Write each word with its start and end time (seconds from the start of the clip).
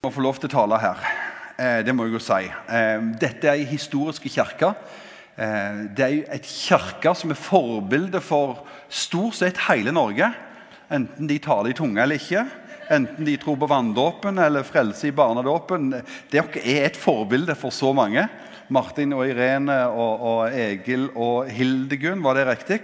å 0.00 0.08
få 0.08 0.22
lov 0.24 0.38
til 0.40 0.48
å 0.48 0.52
tale 0.54 0.76
her. 0.80 1.00
Eh, 1.60 1.78
det 1.84 1.92
må 1.92 2.06
jeg 2.06 2.14
jo 2.14 2.20
si. 2.24 2.46
Eh, 2.48 3.02
dette 3.20 3.50
er 3.50 3.58
ei 3.58 3.66
historisk 3.68 4.24
kirke. 4.32 4.70
Eh, 5.36 5.82
det 5.92 6.06
er 6.06 6.38
et 6.38 6.46
kirke 6.48 7.12
som 7.12 7.34
er 7.34 7.36
forbilde 7.36 8.22
for 8.24 8.62
stort 8.88 9.36
sett 9.36 9.60
hele 9.66 9.92
Norge. 9.92 10.30
Enten 10.88 11.28
de 11.28 11.36
taler 11.44 11.74
i 11.74 11.76
tunge 11.76 12.00
eller 12.00 12.16
ikke. 12.16 12.46
Enten 12.96 13.28
de 13.28 13.36
tror 13.44 13.60
på 13.60 13.68
vanndåpen 13.68 14.40
eller 14.40 14.64
frelse 14.64 15.10
i 15.10 15.12
barnedåpen. 15.12 15.92
Det 16.32 16.46
er 16.64 16.86
et 16.86 16.96
forbilde 16.96 17.52
for 17.60 17.68
så 17.68 17.92
mange. 17.92 18.24
Martin 18.72 19.12
og 19.12 19.28
Irene 19.28 19.82
og, 19.92 20.26
og 20.32 20.56
Egil 20.56 21.10
og 21.12 21.52
Hildegunn, 21.52 22.24
var 22.24 22.40
det 22.40 22.48
riktig? 22.48 22.80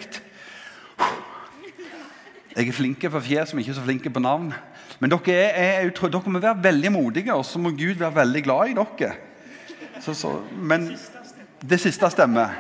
Jeg 2.53 2.69
er 2.69 2.77
flink 2.77 3.09
på 3.09 3.25
fjes, 3.25 3.57
men 3.57 3.65
ikke 3.65 3.81
så 3.81 3.89
flink 3.89 4.05
på 4.05 4.21
navn. 4.21 4.53
Men 4.99 5.13
dere, 5.13 5.37
er, 5.37 5.85
er, 5.85 5.91
dere, 5.93 6.33
må 6.33 6.41
være 6.41 6.63
veldig 6.65 6.93
modige, 6.93 7.35
og 7.35 7.45
så 7.45 7.61
må 7.61 7.75
Gud 7.77 8.01
være 8.01 8.15
veldig 8.23 8.43
glad 8.47 8.73
i 8.73 8.77
dere. 8.79 9.13
Så, 10.01 10.15
så, 10.15 10.33
men 10.53 10.89
det 11.61 11.81
siste 11.83 12.09
stemmer. 12.13 12.57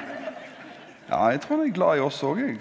Ja, 1.06 1.28
jeg 1.30 1.40
tror 1.40 1.60
han 1.60 1.68
er 1.68 1.74
glad 1.74 1.98
i 1.98 2.04
oss 2.04 2.22
òg, 2.26 2.40
jeg. 2.42 2.60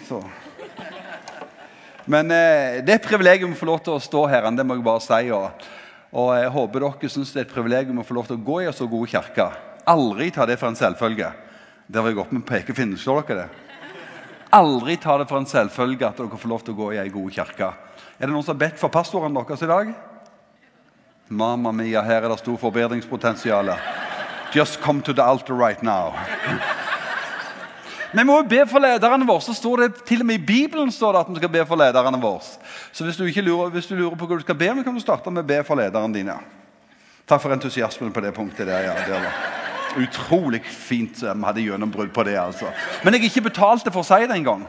Men 2.06 2.30
eh, 2.30 2.82
det 2.86 2.94
er 2.94 3.00
et 3.00 3.08
privilegium 3.08 3.56
å 3.56 3.58
få 3.58 3.68
lov 3.68 3.80
til 3.84 3.96
å 3.96 4.04
stå 4.04 4.26
her. 4.30 4.46
det 4.54 4.66
må 4.66 4.78
jeg 4.78 4.86
bare 4.86 5.02
si. 5.02 5.32
Og, 5.34 5.66
og 6.14 6.30
jeg 6.38 6.52
håper 6.54 6.86
dere 6.86 7.10
syns 7.10 7.34
det 7.34 7.42
er 7.42 7.48
et 7.48 7.56
privilegium 7.56 8.00
å 8.00 8.06
få 8.06 8.18
lov 8.20 8.30
til 8.30 8.38
å 8.38 8.46
gå 8.46 8.62
i 8.62 8.68
en 8.70 8.78
så 8.78 8.88
god 8.88 9.10
kirke. 9.10 9.48
Aldri 9.90 10.30
ta 10.32 10.46
det 10.46 10.60
for 10.62 10.70
en 10.70 10.78
selvfølge. 10.78 11.32
Der 11.88 12.02
var 12.02 12.14
jeg 12.14 12.22
oppe 12.22 12.38
med 12.38 12.46
pekefingeren. 12.46 13.02
Slår 13.02 13.26
dere 13.26 13.46
det? 13.46 13.64
Aldri 14.56 14.96
ta 15.02 15.18
det 15.18 15.28
for 15.30 15.42
en 15.42 15.50
selvfølge 15.50 16.08
at 16.08 16.22
dere 16.22 16.40
får 16.40 16.54
lov 16.54 16.64
til 16.64 16.76
å 16.76 16.80
gå 16.84 16.94
i 16.94 17.02
ei 17.02 17.10
god 17.14 17.34
kirke. 17.34 17.72
Er 18.20 18.30
det 18.30 18.32
noen 18.32 18.44
som 18.46 18.56
har 18.56 18.62
bedt 18.62 18.80
for 18.80 18.92
pastoren 18.94 19.36
deres 19.36 19.64
i 19.66 19.68
dag? 19.68 19.90
Mamma 21.28 21.72
mia, 21.76 22.04
her 22.06 22.24
er 22.24 22.30
det 22.32 22.40
stort 22.40 22.62
forbedringspotensial. 22.62 23.74
Just 24.56 24.80
come 24.82 25.02
to 25.02 25.14
the 25.14 25.24
altar 25.24 25.56
right 25.56 25.84
now. 25.84 26.14
Vi 28.16 28.24
må 28.24 28.38
jo 28.40 28.48
be 28.48 28.62
for 28.70 28.80
lederne 28.80 29.28
våre. 29.28 29.42
så 29.42 29.54
står 29.54 29.78
det 29.78 30.04
Til 30.08 30.22
og 30.22 30.26
med 30.26 30.36
i 30.36 30.46
Bibelen 30.46 30.92
står 30.92 31.12
det 31.12 31.20
at 31.20 31.30
vi 31.30 31.36
skal 31.36 31.50
be 31.50 31.66
for 31.66 31.76
lederne 31.76 32.22
våre. 32.22 32.40
Så 32.92 33.04
hvis 33.04 33.18
du, 33.18 33.26
lurer, 33.42 33.70
hvis 33.70 33.88
du 33.88 33.96
lurer 33.96 34.16
på 34.16 34.26
hva 34.26 34.38
du 34.38 34.42
skal 34.42 34.56
be 34.56 34.70
om, 34.72 34.84
kan 34.84 34.94
du 34.94 35.00
starte 35.00 35.32
med 35.32 35.44
å 35.44 35.48
be 35.48 35.64
for 35.64 35.76
lederne 35.76 36.14
dine. 36.14 36.38
Takk 37.28 37.42
for 37.42 37.52
entusiasmen 37.52 38.14
på 38.14 38.22
det 38.22 38.32
punktet. 38.34 38.68
der, 38.68 38.80
ja. 38.80 38.94
Det 38.94 39.12
var 39.12 40.06
utrolig 40.06 40.64
fint 40.64 41.24
vi 41.24 41.44
hadde 41.44 41.62
gjennombrudd 41.62 42.14
på 42.14 42.24
det. 42.24 42.38
altså. 42.40 42.72
Men 43.04 43.14
jeg 43.14 43.24
ikke 43.24 43.50
betalte 43.50 43.92
for 43.92 44.00
å 44.00 44.08
si 44.08 44.28
det 44.28 44.38
engang. 44.38 44.64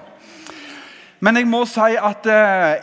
Men 1.25 1.39
jeg 1.41 1.49
må 1.49 1.63
si 1.65 1.95
at 1.97 2.27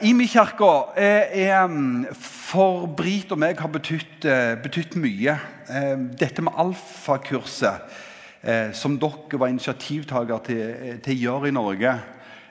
i 0.02 0.12
min 0.18 0.30
kirke 0.30 0.70
er, 0.98 1.68
um, 1.68 2.06
for 2.18 2.88
Brit 2.98 3.30
og 3.34 3.38
meg 3.44 3.60
har 3.62 3.70
betydd, 3.70 4.26
uh, 4.26 4.56
betydd 4.64 4.98
mye. 5.02 5.36
Uh, 5.70 6.08
dette 6.18 6.42
med 6.42 6.58
alfakurset, 6.58 7.94
uh, 8.42 8.72
som 8.74 8.98
dere 9.02 9.38
var 9.38 9.54
initiativtaker 9.54 10.42
til, 10.48 10.64
til, 11.06 11.22
gjøre 11.28 11.52
i 11.52 11.56
Norge, 11.56 11.94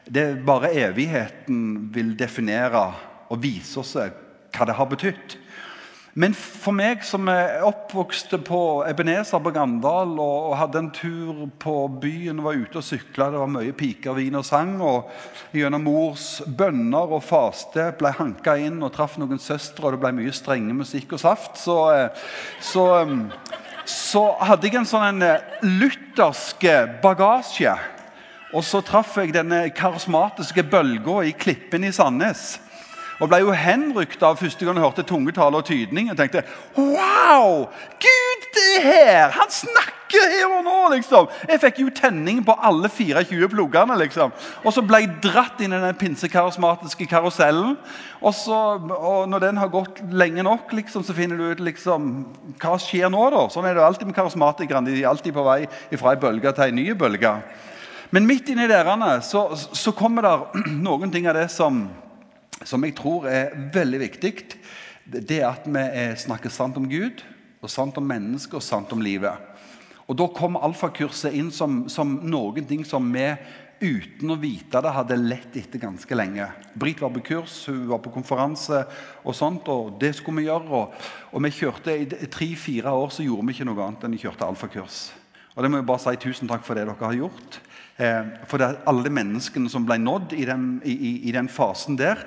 det 0.06 0.22
er 0.22 0.40
bare 0.46 0.70
evigheten 0.84 1.90
vil 1.94 2.14
definere 2.18 2.84
og 3.30 3.42
vise 3.42 3.82
oss 3.82 3.96
hva 3.98 4.68
det 4.68 4.78
har 4.78 4.90
betydd. 4.90 5.36
Men 6.12 6.34
for 6.36 6.76
meg 6.76 7.00
som 7.08 7.24
er 7.32 7.62
oppvokst 7.64 8.34
på 8.44 8.58
Ebenezer 8.84 9.40
på 9.40 9.52
Gandal 9.54 10.10
og, 10.20 10.50
hadde 10.60 10.82
en 10.82 10.90
tur 10.92 11.46
på 11.62 11.76
byen 12.02 12.42
og 12.42 12.48
var 12.50 12.58
ute 12.60 12.80
og 12.82 12.84
sykla, 12.84 13.30
det 13.32 13.40
var 13.40 13.52
mye 13.54 13.72
piker, 13.72 14.12
vin 14.18 14.36
og 14.36 14.44
sang, 14.44 14.74
og 14.84 15.08
gjennom 15.56 15.86
mors 15.88 16.26
bønner 16.44 17.14
og 17.16 17.24
faste 17.24 17.86
ble 17.96 18.12
hanka 18.18 18.58
inn 18.60 18.82
og 18.84 18.92
traff 18.92 19.16
noen 19.16 19.40
søstre, 19.40 19.86
og 19.86 19.96
det 19.96 20.02
ble 20.02 20.10
mye 20.18 20.34
strenge 20.36 20.76
musikk 20.76 21.14
og 21.16 21.22
saft, 21.22 21.56
så, 21.62 21.78
eh, 21.94 22.26
så, 22.60 22.84
eh, 23.00 23.56
så 23.88 24.26
hadde 24.44 24.68
jeg 24.68 24.82
en 24.82 24.90
sånn 24.92 25.24
eh, 25.24 25.40
luthersk 25.64 26.68
bagasje. 27.00 27.72
Og 28.52 28.60
så 28.68 28.82
traff 28.84 29.16
jeg 29.16 29.32
denne 29.32 29.64
karismatiske 29.72 30.66
bølga 30.68 31.22
i 31.24 31.32
Klippen 31.32 31.88
i 31.88 31.94
Sandnes. 31.96 32.58
Og 33.22 33.30
ble 33.30 33.38
jo 33.44 33.54
henrykt 33.54 34.22
av 34.26 34.40
første 34.40 34.66
gang 34.66 34.78
jeg 34.78 34.84
hørte 34.84 35.06
tungetale 35.06 35.60
og 35.60 35.66
tydning. 35.68 36.10
Og 36.10 36.18
tenkte 36.18 36.42
Wow! 36.74 37.68
Gud 38.02 38.62
er 38.62 38.86
her! 38.86 39.34
Han 39.36 39.52
snakker 39.52 40.26
her 40.32 40.48
og 40.50 40.64
nå! 40.66 40.78
liksom. 40.92 41.28
Jeg 41.48 41.60
fikk 41.62 41.78
jo 41.84 41.92
tenning 41.94 42.42
på 42.44 42.56
alle 42.58 42.90
24 42.90 43.48
pluggene. 43.52 43.96
liksom. 44.02 44.34
Og 44.64 44.74
så 44.74 44.82
ble 44.84 45.04
jeg 45.04 45.14
dratt 45.24 45.62
inn 45.62 45.76
i 45.76 45.80
den 45.84 45.98
pinsekarismatiske 46.00 47.06
karusellen. 47.10 47.76
Og, 48.20 48.34
så, 48.36 48.58
og 48.98 49.30
når 49.30 49.46
den 49.46 49.62
har 49.62 49.72
gått 49.72 50.02
lenge 50.10 50.42
nok, 50.46 50.74
liksom, 50.74 51.06
så 51.06 51.14
finner 51.16 51.38
du 51.38 51.52
ut 51.52 51.62
liksom, 51.62 52.12
hva 52.62 52.76
skjer 52.82 53.12
nå. 53.12 53.24
da? 53.34 53.46
Sånn 53.52 53.70
er 53.70 53.78
det 53.78 53.86
alltid 53.86 54.10
med 54.10 54.18
karismatikerne. 54.18 54.90
De 54.90 55.02
er 55.04 55.10
alltid 55.10 55.36
på 55.36 55.46
vei 55.46 55.60
fra 55.94 56.16
ei 56.16 56.22
bølge 56.26 56.54
til 56.56 56.66
ei 56.66 56.78
ny 56.82 56.90
bølge. 56.98 57.36
Men 58.12 58.26
midt 58.28 58.50
inni 58.52 58.66
derene 58.68 59.14
så, 59.24 59.46
så 59.56 59.94
kommer 59.96 60.26
det 60.26 60.64
noen 60.86 61.12
ting 61.14 61.30
av 61.30 61.38
det 61.38 61.48
som 61.54 61.86
som 62.68 62.84
jeg 62.84 62.96
tror 62.98 63.28
er 63.30 63.54
veldig 63.74 64.00
viktig, 64.02 64.34
det 65.04 65.40
er 65.40 65.48
at 65.50 65.66
vi 65.66 66.04
snakker 66.22 66.52
sant 66.52 66.76
om 66.78 66.88
Gud, 66.90 67.22
og 67.62 67.70
sant 67.70 67.98
om 67.98 68.06
mennesket 68.06 68.58
og 68.58 68.64
sant 68.64 68.92
om 68.94 69.02
livet. 69.02 69.50
Og 70.10 70.18
Da 70.18 70.26
kom 70.34 70.58
alfakurset 70.58 71.34
inn 71.38 71.50
som, 71.54 71.84
som 71.88 72.18
noen 72.26 72.66
ting 72.68 72.82
som 72.84 73.06
vi 73.14 73.28
uten 73.82 74.30
å 74.30 74.38
vite 74.38 74.80
det 74.82 74.92
hadde 74.94 75.18
lett 75.18 75.56
etter 75.58 75.80
ganske 75.82 76.14
lenge. 76.14 76.46
Britt 76.78 77.00
var 77.02 77.10
på 77.14 77.22
kurs, 77.26 77.64
hun 77.66 77.88
var 77.90 78.02
på 78.02 78.12
konferanse, 78.14 78.84
og 79.24 79.34
sånt, 79.34 79.66
og 79.72 79.96
det 80.02 80.12
skulle 80.18 80.42
vi 80.42 80.46
gjøre. 80.46 80.68
Og, 80.70 81.08
og 81.32 81.44
vi 81.46 81.54
kjørte 81.54 81.96
I 81.96 82.30
tre-fire 82.30 82.94
år 82.94 83.10
så 83.14 83.26
gjorde 83.26 83.48
vi 83.48 83.56
ikke 83.56 83.66
noe 83.70 83.86
annet 83.86 84.06
enn 84.06 84.14
vi 84.14 84.22
kjørte 84.22 84.46
alfakurs. 84.46 85.02
Og 85.52 85.64
det 85.64 85.70
må 85.70 85.80
jeg 85.80 85.88
bare 85.90 86.04
si 86.04 86.20
Tusen 86.22 86.50
takk 86.50 86.64
for 86.64 86.78
det 86.78 86.86
dere 86.86 86.96
har 87.02 87.18
gjort. 87.18 87.58
Eh, 88.02 88.24
for 88.50 88.58
det 88.58 88.66
er 88.66 88.82
alle 88.90 89.12
menneskene 89.12 89.70
som 89.70 89.86
ble 89.86 90.00
nådd 90.02 90.34
i 90.34 90.48
den, 90.48 90.74
i, 90.84 91.20
i 91.28 91.34
den 91.34 91.50
fasen 91.52 91.98
der. 92.00 92.24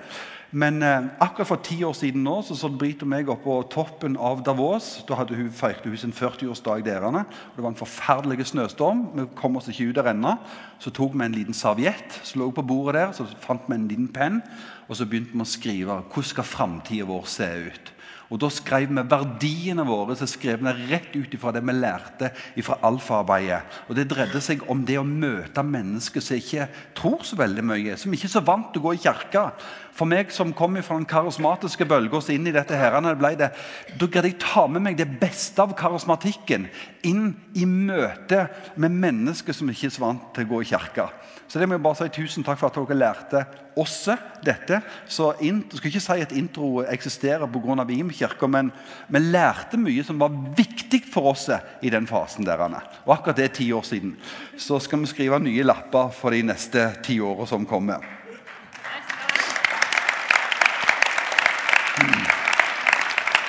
Men 0.55 0.77
eh, 0.83 1.07
akkurat 1.19 1.49
for 1.49 1.63
ti 1.65 1.81
år 1.83 1.95
siden 1.97 2.23
nå, 2.23 2.37
så 2.45 2.55
satt 2.55 2.77
Britt 2.79 3.01
og 3.03 3.09
meg 3.11 3.27
oppe 3.31 3.43
på 3.43 3.55
toppen 3.73 4.15
av 4.15 4.43
Davos. 4.45 5.01
Da 5.07 5.17
hadde 5.19 5.35
hun 5.35 5.49
feirte 5.51 5.89
hun 5.91 5.99
sin 5.99 6.15
40-årsdag. 6.15 6.85
Det 6.85 7.01
var 7.01 7.71
en 7.71 7.79
forferdelig 7.79 8.47
snøstorm. 8.53 9.07
Vi 9.17 9.25
kom 9.35 9.59
oss 9.59 9.67
ikke 9.71 9.89
ut 9.89 9.99
der 9.99 10.13
ennå. 10.13 10.37
Så 10.79 10.93
tok 10.95 11.17
vi 11.17 11.25
en 11.25 11.35
liten 11.35 11.57
serviett 11.57 12.21
som 12.23 12.43
lå 12.43 12.51
på 12.55 12.63
bordet 12.63 13.01
der, 13.01 13.11
så 13.17 13.27
fant 13.43 13.67
vi 13.67 13.75
en 13.75 13.89
liten 13.89 14.07
penn. 14.15 14.39
Og 14.87 14.95
så 14.95 15.09
begynte 15.09 15.35
vi 15.35 15.43
å 15.43 15.49
skrive 15.49 15.99
hvordan 16.05 16.31
skal 16.31 16.47
framtida 16.47 17.09
vår 17.09 17.27
se 17.35 17.51
ut. 17.67 17.94
Og 18.29 18.39
Da 18.41 18.49
skrev 18.49 18.89
vi 18.89 19.03
verdiene 19.05 19.85
våre 19.85 20.15
så 20.17 20.27
skrev 20.29 20.63
vi 20.63 20.73
rett 20.91 21.13
ut 21.15 21.35
fra 21.39 21.53
det 21.53 21.61
vi 21.65 21.75
lærte 21.77 22.31
fra 22.65 22.79
alfaarbeidet. 22.81 23.61
Og 23.89 23.95
Det 23.95 24.07
dreide 24.09 24.41
seg 24.41 24.63
om 24.69 24.85
det 24.85 24.97
å 24.97 25.05
møte 25.05 25.63
mennesker 25.63 26.23
som 26.23 26.37
ikke 26.37 26.67
tror 26.97 27.23
så 27.23 27.37
veldig 27.37 27.63
mye. 27.63 27.97
Som 27.97 28.13
ikke 28.13 28.29
er 28.29 28.35
så 28.37 28.45
vant 28.45 28.71
til 28.73 28.81
å 28.81 28.87
gå 28.87 28.95
i 28.95 29.03
kirka. 29.05 29.51
For 29.95 30.09
meg 30.09 30.31
som 30.35 30.51
kom 30.51 30.75
fra 30.83 30.97
den 30.97 31.07
karismatiske 31.07 31.85
bølga 31.87 32.19
inn 32.33 32.49
i 32.49 32.51
dette, 32.55 32.75
her, 32.75 32.97
ble 33.15 33.35
det, 33.39 33.51
da 33.95 34.07
greide 34.11 34.33
jeg 34.33 34.41
ta 34.43 34.65
med 34.67 34.83
meg 34.83 34.97
det 34.99 35.07
beste 35.21 35.61
av 35.61 35.75
karismatikken 35.77 36.67
inn 37.07 37.29
i 37.55 37.63
møte 37.65 38.47
med 38.75 38.91
mennesker 38.91 39.55
som 39.55 39.69
ikke 39.71 39.87
er 39.87 39.95
så 39.95 40.03
vant 40.03 40.33
til 40.35 40.47
å 40.47 40.51
gå 40.51 40.61
i 40.65 40.69
kirka. 40.73 41.07
Så 41.47 41.61
det 41.61 41.67
må 41.69 41.77
jeg 41.77 41.85
bare 41.85 41.99
si 41.99 42.09
Tusen 42.15 42.43
takk 42.43 42.57
for 42.59 42.67
at 42.71 42.75
dere 42.75 42.97
lærte 42.97 43.45
oss 43.77 44.09
dette. 44.43 44.81
Så 45.07 45.33
Jeg 45.39 45.63
skal 45.71 45.91
ikke 45.91 46.03
si 46.03 46.21
at 46.25 46.35
intro 46.35 46.81
eksisterer 46.83 47.47
pga. 47.47 47.85
IM-kirka, 48.15 48.47
men 48.47 48.71
vi 49.07 49.19
lærte 49.19 49.77
mye 49.77 50.03
som 50.03 50.19
var 50.19 50.33
viktig 50.55 51.03
for 51.11 51.33
oss 51.33 51.49
i 51.81 51.89
den 51.89 52.07
fasen. 52.07 52.45
der. 52.45 52.59
Og 53.05 53.13
akkurat 53.13 53.35
det 53.35 53.43
er 53.45 53.55
ti 53.55 53.71
år 53.73 53.83
siden. 53.83 54.17
Så 54.57 54.79
skal 54.79 54.99
vi 54.99 55.05
skrive 55.05 55.39
nye 55.39 55.63
lapper 55.63 56.11
for 56.11 56.31
de 56.31 56.43
neste 56.43 57.01
ti 57.03 57.19
åra 57.19 57.45
som 57.45 57.65
kommer. 57.65 58.03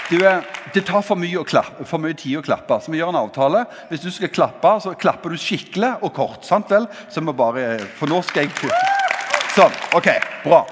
Du, 0.09 0.19
det 0.75 0.85
tar 0.87 1.03
for 1.03 1.17
mye, 1.19 1.43
klappe, 1.45 1.85
for 1.85 1.99
mye, 1.99 2.15
tid 2.15 2.39
å 2.39 2.43
klappe. 2.43 2.79
Så 2.81 2.93
vi 2.93 2.99
gjør 2.99 3.11
en 3.11 3.25
avtale. 3.25 3.65
Hvis 3.91 4.05
du 4.05 4.11
skal 4.11 4.31
klappe, 4.31 4.71
så 4.81 4.95
klapper 4.95 5.31
du 5.31 5.37
skikkelig 5.37 5.97
og 6.01 6.13
kort. 6.15 6.45
sant 6.45 6.71
vel? 6.71 6.87
Så 7.11 7.21
vi 7.21 7.33
bare, 7.33 7.79
For 7.99 8.07
nå 8.07 8.23
skal 8.23 8.47
jeg 8.47 8.71
Sånn. 9.57 9.73
Ok, 9.97 10.11
bra. 10.45 10.67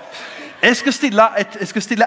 Jeg 0.64 0.76
skal, 0.76 0.92
stille 0.92 1.22
et, 1.40 1.56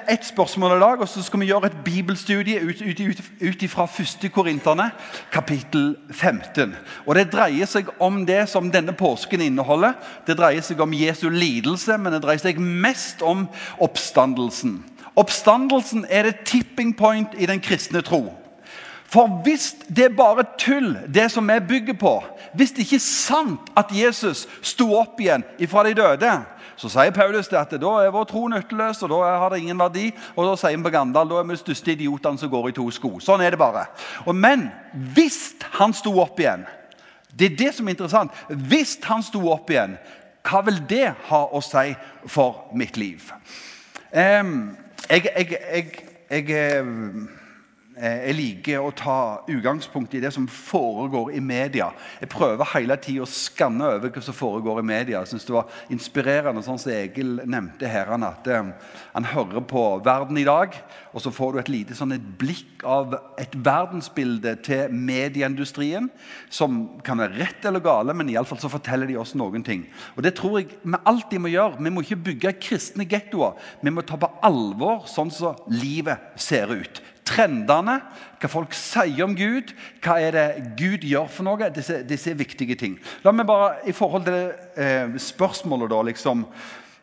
ett 0.09 0.25
spørsmål 0.25 0.77
i 0.77 0.79
dag, 0.79 1.01
og 1.01 1.07
så 1.07 1.21
skal 1.21 1.39
vi 1.39 1.45
gjøre 1.45 1.65
et 1.65 1.75
bibelstudie 1.85 2.61
ut, 2.65 2.81
ut, 2.81 2.99
ut, 2.99 3.21
ut 3.41 3.69
fra 3.69 3.85
1. 4.23 4.31
Korinterne, 4.33 4.91
kapittel 5.31 5.95
15. 6.11 6.75
Og 7.05 7.15
Det 7.15 7.27
dreier 7.31 7.69
seg 7.69 7.91
om 7.99 8.25
det 8.25 8.49
som 8.49 8.71
denne 8.73 8.95
påsken 8.97 9.41
inneholder. 9.45 9.93
Det 10.27 10.39
dreier 10.39 10.65
seg 10.65 10.81
om 10.81 10.93
Jesu 10.93 11.29
lidelse, 11.29 11.99
men 12.01 12.17
det 12.17 12.23
dreier 12.25 12.41
seg 12.41 12.57
mest 12.57 13.21
om 13.21 13.45
oppstandelsen. 13.77 14.79
Oppstandelsen 15.15 16.07
er 16.09 16.23
det 16.23 16.41
tipping 16.49 16.97
point 16.97 17.37
i 17.37 17.45
den 17.45 17.61
kristne 17.61 18.01
tro. 18.01 18.33
For 19.05 19.41
hvis 19.45 19.75
det 19.85 20.05
er 20.05 20.17
bare 20.17 20.49
tull, 20.57 20.97
det 21.13 21.29
som 21.31 21.47
vi 21.47 21.59
bygger 21.67 21.93
på 21.93 22.23
Hvis 22.53 22.71
det 22.71 22.83
ikke 22.83 22.95
er 22.95 23.05
sant 23.05 23.69
at 23.77 23.91
Jesus 23.93 24.47
sto 24.61 24.89
opp 24.97 25.21
igjen 25.21 25.43
fra 25.69 25.83
de 25.85 25.93
døde, 25.93 26.31
Så 26.77 26.91
sier 26.93 27.13
Paulus 27.15 27.49
at 27.49 27.73
da 27.81 27.91
er 28.03 28.13
vår 28.13 28.27
tro 28.29 28.43
nytteløs, 28.51 29.01
og 29.03 29.09
da 29.09 29.31
har 29.41 29.49
det 29.49 29.63
ingen 29.63 29.79
verdi. 29.79 30.11
Og 30.35 30.45
da 30.45 30.55
sier 30.59 30.77
vi 30.77 30.85
på 30.85 30.93
Gandal 30.93 31.29
da 31.29 31.39
er 31.41 31.47
vi 31.47 31.55
de 31.55 31.61
største 31.63 31.95
idiotene 31.95 32.37
som 32.37 32.51
går 32.51 32.69
i 32.69 32.75
to 32.77 32.85
sko. 32.93 33.15
Sånn 33.23 33.41
er 33.41 33.55
det 33.55 33.61
bare. 33.61 33.87
Og, 34.27 34.35
men 34.37 34.67
hvis 35.15 35.57
han 35.79 35.95
sto 35.97 36.13
opp 36.21 36.39
igjen 36.41 36.67
Det 37.37 37.51
er 37.51 37.57
det 37.57 37.73
som 37.75 37.87
er 37.87 37.93
interessant. 37.93 38.33
Hvis 38.49 38.95
han 39.05 39.21
sto 39.21 39.43
opp 39.51 39.69
igjen, 39.69 39.97
hva 40.47 40.63
vil 40.65 40.79
det 40.89 41.11
ha 41.27 41.41
å 41.53 41.59
si 41.61 41.91
for 42.25 42.71
mitt 42.73 42.97
liv? 42.97 43.27
Um, 44.09 44.77
jeg, 45.09 45.27
jeg, 45.27 45.59
jeg, 45.69 46.07
jeg 46.31 47.36
jeg 47.97 48.35
liker 48.37 48.83
å 48.83 48.91
ta 48.93 49.19
utgangspunkt 49.49 50.13
i 50.13 50.21
det 50.21 50.29
som 50.33 50.45
foregår 50.51 51.31
i 51.33 51.41
media. 51.41 51.89
Jeg 52.21 52.29
prøver 52.29 52.69
hele 52.75 52.97
tida 53.01 53.25
å 53.25 53.29
skanne 53.29 53.87
over 53.95 54.11
hva 54.13 54.21
som 54.21 54.37
foregår 54.37 54.81
i 54.81 54.85
media. 54.85 55.23
Jeg 55.23 55.31
synes 55.31 55.47
Det 55.47 55.55
var 55.55 55.79
inspirerende, 55.93 56.61
sånn 56.65 56.77
som 56.81 56.93
Egil 56.93 57.39
nevnte 57.45 57.89
her, 57.89 58.11
at 58.13 58.49
um, 58.53 58.69
han 59.15 59.29
hører 59.31 59.65
på 59.65 59.83
Verden 60.05 60.37
i 60.37 60.45
dag. 60.45 60.77
Og 61.13 61.23
så 61.23 61.33
får 61.33 61.53
du 61.53 61.59
et 61.63 61.73
lite 61.73 61.97
sånn 61.97 62.13
et 62.13 62.29
blikk 62.37 62.85
av 62.85 63.17
et 63.41 63.55
verdensbilde 63.65 64.53
til 64.67 64.93
medieindustrien. 64.93 66.11
Som 66.53 66.99
kan 67.05 67.17
være 67.23 67.41
rett 67.41 67.65
eller 67.65 67.81
gale, 67.81 68.13
men 68.13 68.29
iallfall 68.29 68.61
så 68.61 68.71
forteller 68.71 69.09
de 69.09 69.17
oss 69.17 69.33
noen 69.37 69.65
ting. 69.65 69.87
Og 70.15 70.23
Det 70.27 70.35
tror 70.37 70.59
jeg 70.59 70.77
vi 70.83 71.01
alltid 71.01 71.41
må 71.41 71.53
gjøre. 71.53 71.81
Vi 71.81 71.93
må 71.93 72.05
ikke 72.05 72.23
bygge 72.29 72.57
kristne 72.61 73.09
gettoer. 73.09 73.57
Vi 73.81 73.93
må 73.93 74.05
ta 74.05 74.19
på 74.21 74.29
alvor 74.45 75.07
sånn 75.09 75.33
som 75.33 75.57
livet 75.73 76.37
ser 76.37 76.69
ut 76.69 77.01
trendene, 77.27 77.99
hva 78.39 78.49
folk 78.51 78.75
sier 78.77 79.25
om 79.25 79.35
Gud, 79.37 79.73
hva 80.03 80.17
er 80.23 80.35
det 80.35 80.47
Gud 80.79 81.05
gjør 81.07 81.27
for 81.31 81.47
noe. 81.47 81.69
Disse, 81.73 82.01
disse 82.07 82.31
er 82.31 82.39
viktige 82.39 82.77
ting. 82.79 82.97
La 83.25 83.33
meg 83.35 83.47
bare, 83.49 83.77
I 83.89 83.95
forhold 83.95 84.27
til 84.27 84.39
eh, 84.79 85.17
spørsmålet 85.21 85.91
da, 85.91 86.01
liksom, 86.07 86.45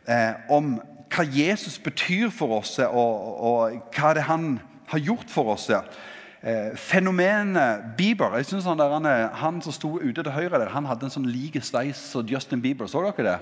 eh, 0.09 0.33
om 0.55 0.77
hva 1.15 1.27
Jesus 1.31 1.79
betyr 1.79 2.33
for 2.35 2.61
oss, 2.61 2.79
og, 2.79 3.15
og 3.51 3.95
hva 3.95 4.15
det 4.17 4.27
han 4.29 4.57
har 4.91 5.01
gjort 5.01 5.31
for 5.33 5.55
oss 5.55 5.71
eh, 5.71 6.75
Fenomenet 6.77 7.95
Bieber 7.97 8.35
jeg 8.37 8.51
synes 8.51 8.67
han, 8.69 8.79
der, 8.79 8.93
han, 8.93 9.07
han, 9.33 9.61
som 9.65 9.73
sto 9.73 9.95
ute 9.97 10.23
til 10.23 10.35
høyre 10.35 10.59
der, 10.59 10.73
han 10.75 10.85
hadde 10.85 11.09
en 11.09 11.15
sånn 11.15 11.31
like 11.31 11.63
sveis 11.65 12.01
som 12.13 12.27
Justin 12.29 12.63
Bieber. 12.63 12.91
Så 12.91 13.01
dere 13.05 13.29
det? 13.31 13.39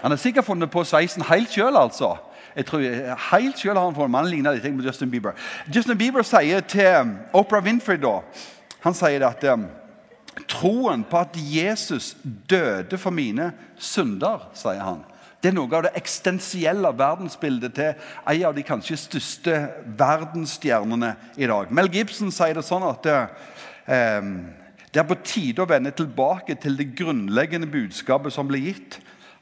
Han 0.00 0.14
har 0.14 0.20
sikkert 0.20 0.46
funnet 0.46 0.70
på 0.72 0.84
sveisen 0.86 1.24
helt 1.28 1.50
sjøl, 1.52 1.76
altså. 1.76 2.14
Jeg 2.56 2.66
tror 2.66 2.82
Helt 3.30 3.60
sjøl 3.60 3.76
har 3.76 3.84
han 3.84 3.94
fått 3.96 4.14
Han 4.14 4.30
ligner 4.30 4.56
litt 4.56 4.64
på 4.64 4.86
Justin 4.86 5.10
Bieber. 5.12 5.36
Justin 5.72 5.98
Bieber 5.98 6.26
sier 6.26 6.64
til 6.66 6.88
um, 7.02 7.14
Oprah 7.40 7.64
Winfrey 7.64 8.00
da, 8.00 8.20
han 8.84 8.96
sier 8.96 9.26
at 9.28 9.44
um, 9.52 9.68
troen 10.50 11.04
på 11.04 11.20
at 11.20 11.36
Jesus 11.36 12.14
døde 12.22 12.98
for 12.98 13.14
mine 13.14 13.50
synder, 13.78 14.48
sier 14.56 14.82
han. 14.82 15.02
Det 15.40 15.50
er 15.50 15.56
noe 15.56 15.72
av 15.72 15.86
det 15.86 15.94
eksistensielle 15.96 16.90
verdensbildet 16.96 17.76
til 17.76 17.92
en 18.28 18.42
av 18.50 18.56
de 18.56 18.64
kanskje 18.66 18.98
største 19.00 19.54
verdensstjernene 20.00 21.14
i 21.40 21.48
dag. 21.48 21.70
Mel 21.72 21.88
Gibson 21.92 22.32
sier 22.34 22.58
det 22.58 22.64
sånn 22.66 22.84
at 22.84 23.08
eh, 23.08 24.26
det 24.90 25.00
er 25.00 25.08
på 25.08 25.16
tide 25.24 25.64
å 25.64 25.70
vende 25.70 25.94
tilbake 25.96 26.58
til 26.60 26.76
det 26.76 26.90
grunnleggende 26.98 27.70
budskapet 27.72 28.34
som 28.36 28.50
ble 28.50 28.60
gitt. 28.66 28.98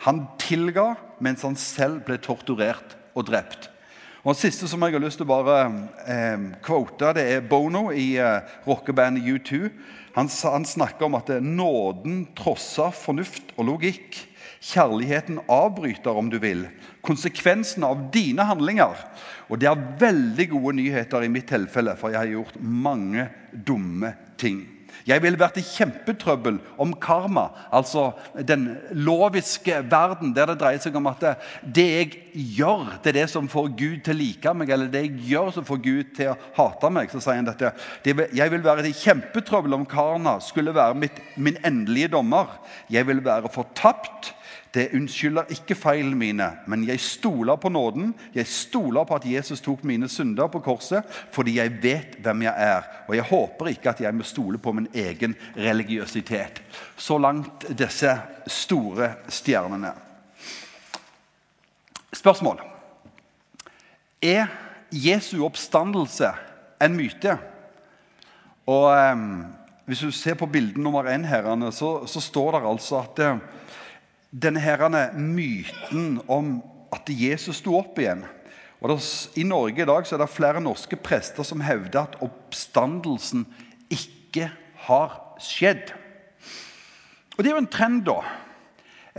Han 0.06 0.26
tilga 0.38 0.92
mens 1.24 1.42
han 1.42 1.58
selv 1.58 2.04
ble 2.06 2.20
torturert 2.22 2.94
og 3.18 3.26
drept. 3.28 3.68
Og 4.24 4.34
Den 4.34 4.40
siste 4.40 4.68
som 4.68 4.82
jeg 4.82 4.96
har 4.96 5.02
lyst 5.02 5.20
til 5.20 5.28
å 5.28 5.30
bare 5.30 5.58
eh, 6.10 6.46
quote, 6.64 7.12
det 7.16 7.24
er 7.32 7.44
Bono 7.46 7.88
i 7.94 8.16
eh, 8.20 8.42
rockebandet 8.66 9.24
U2. 9.24 9.68
Han, 10.16 10.28
han, 10.28 10.66
snakker 10.66 11.06
om 11.06 11.16
at 11.16 11.30
nåden 11.40 12.24
trosser 12.36 12.90
fornuft 12.92 13.54
og 13.56 13.70
logikk. 13.70 14.18
Kjærligheten 14.58 15.38
avbryter, 15.46 16.18
om 16.18 16.28
du 16.32 16.40
vil, 16.42 16.64
konsekvensen 17.06 17.86
av 17.86 18.08
dine 18.12 18.44
handlinger. 18.48 18.98
Og 19.48 19.62
det 19.62 19.70
er 19.70 19.86
veldig 20.00 20.48
gode 20.50 20.74
nyheter 20.80 21.24
i 21.24 21.30
mitt 21.30 21.46
tilfelle, 21.48 21.94
for 21.96 22.10
jeg 22.10 22.20
har 22.20 22.32
gjort 22.34 22.58
mange 22.58 23.28
dumme 23.52 24.12
ting. 24.40 24.64
Jeg 25.08 25.22
ville 25.24 25.40
vært 25.40 25.56
i 25.56 25.64
kjempetrøbbel 25.64 26.58
om 26.80 26.92
karma, 27.00 27.46
altså 27.72 28.10
den 28.44 28.66
loviske 28.92 29.80
verden, 29.88 30.34
der 30.36 30.50
det 30.52 30.58
dreier 30.60 30.82
seg 30.82 30.96
om 31.00 31.08
at 31.08 31.24
det, 31.64 31.86
jeg 31.88 32.10
gjør, 32.58 32.84
det 33.02 33.14
er 33.14 33.18
det 33.22 33.28
som 33.32 33.48
får 33.48 33.70
Gud 33.78 34.02
til 34.04 34.14
å 34.14 34.18
like 34.18 34.54
meg, 34.60 34.72
eller 34.74 34.92
det 34.92 35.06
jeg 35.06 35.30
gjør, 35.30 35.52
som 35.56 35.66
får 35.68 35.80
Gud 35.86 36.12
til 36.18 36.34
å 36.34 36.38
hate 36.58 36.92
meg. 36.92 37.08
Så 37.12 37.22
sier 37.24 37.40
han 37.40 37.48
dette. 37.48 37.72
Jeg 38.06 38.52
vil 38.52 38.64
være 38.64 38.84
i 38.90 38.96
kjempetrøbbel 38.96 39.78
om 39.78 39.88
karma 39.88 40.36
skulle 40.44 40.76
være 40.76 40.98
mitt, 41.00 41.22
min 41.40 41.56
endelige 41.64 42.12
dommer. 42.12 42.58
Jeg 42.92 43.08
vil 43.08 43.24
være 43.24 43.52
fortapt 43.52 44.34
det 44.74 44.90
unnskylder 44.94 45.48
ikke 45.52 45.76
feilene 45.78 46.16
mine, 46.18 46.46
men 46.68 46.84
jeg 46.84 47.00
stoler 47.00 47.56
på 47.56 47.70
nåden. 47.72 48.12
Jeg 48.34 48.46
stoler 48.46 49.06
på 49.08 49.16
at 49.16 49.26
Jesus 49.26 49.62
tok 49.64 49.84
mine 49.88 50.08
synder 50.12 50.50
på 50.52 50.60
korset 50.60 51.06
fordi 51.32 51.56
jeg 51.56 51.78
vet 51.82 52.18
hvem 52.22 52.44
jeg 52.44 52.54
er. 52.68 52.88
Og 53.08 53.16
jeg 53.16 53.28
håper 53.30 53.72
ikke 53.72 53.94
at 53.94 54.02
jeg 54.04 54.14
må 54.14 54.26
stole 54.28 54.60
på 54.60 54.72
min 54.76 54.88
egen 54.94 55.36
religiøsitet. 55.56 56.60
Så 56.96 57.18
langt 57.18 57.64
disse 57.78 58.12
store 58.46 59.14
stjernene. 59.28 59.94
Spørsmål. 62.12 62.60
Er 64.22 64.46
Jesu 64.92 65.44
oppstandelse 65.46 66.32
en 66.82 66.96
myte? 66.96 67.38
Og 68.66 68.90
eh, 68.92 69.16
Hvis 69.88 70.02
du 70.04 70.10
ser 70.12 70.34
på 70.34 70.46
bilde 70.46 70.82
nummer 70.82 71.06
én, 71.08 71.24
her, 71.24 71.70
så, 71.70 72.06
så 72.06 72.20
står 72.20 72.58
det 72.58 72.68
altså 72.68 72.98
at 72.98 73.18
uh, 73.24 73.38
denne 74.30 74.60
herrene, 74.60 75.08
myten 75.14 76.18
om 76.28 76.58
at 76.92 77.08
Jesus 77.08 77.62
sto 77.62 77.76
opp 77.78 77.98
igjen. 78.00 78.24
Og 78.78 78.92
det, 78.92 78.98
I 79.40 79.46
Norge 79.48 79.82
i 79.82 79.88
dag 79.88 80.06
så 80.06 80.16
er 80.16 80.22
det 80.22 80.30
flere 80.30 80.62
norske 80.62 80.98
prester 81.00 81.46
som 81.46 81.64
hevder 81.64 82.04
at 82.04 82.18
oppstandelsen 82.22 83.46
ikke 83.90 84.50
har 84.86 85.16
skjedd. 85.42 85.94
Og 87.36 87.42
Det 87.42 87.50
er 87.50 87.56
jo 87.56 87.62
en 87.62 87.70
trend, 87.70 88.04
da. 88.06 88.18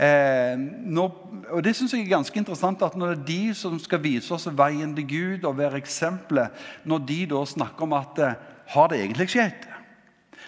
Eh, 0.00 0.56
når, 0.56 1.10
og 1.50 1.64
det 1.64 1.74
synes 1.76 1.92
jeg 1.92 2.06
er 2.06 2.14
ganske 2.14 2.38
interessant 2.38 2.80
at 2.82 2.94
Når 2.96 3.10
det 3.10 3.18
er 3.18 3.24
de 3.26 3.54
som 3.54 3.74
skal 3.76 4.00
vise 4.00 4.32
oss 4.32 4.46
veien 4.56 4.94
til 4.96 5.04
Gud 5.04 5.44
og 5.44 5.58
være 5.58 5.76
eksempelet, 5.76 6.54
når 6.88 7.02
de 7.04 7.18
da 7.34 7.42
snakker 7.44 7.84
om 7.84 7.92
at 7.98 8.22
eh, 8.24 8.38
har 8.72 8.88
det 8.88 9.00
egentlig 9.02 9.28
skjedd? 9.34 9.66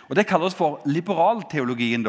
Og 0.08 0.16
Det 0.16 0.26
kalles 0.26 0.54
for 0.54 0.80
liberalteologien. 0.86 2.06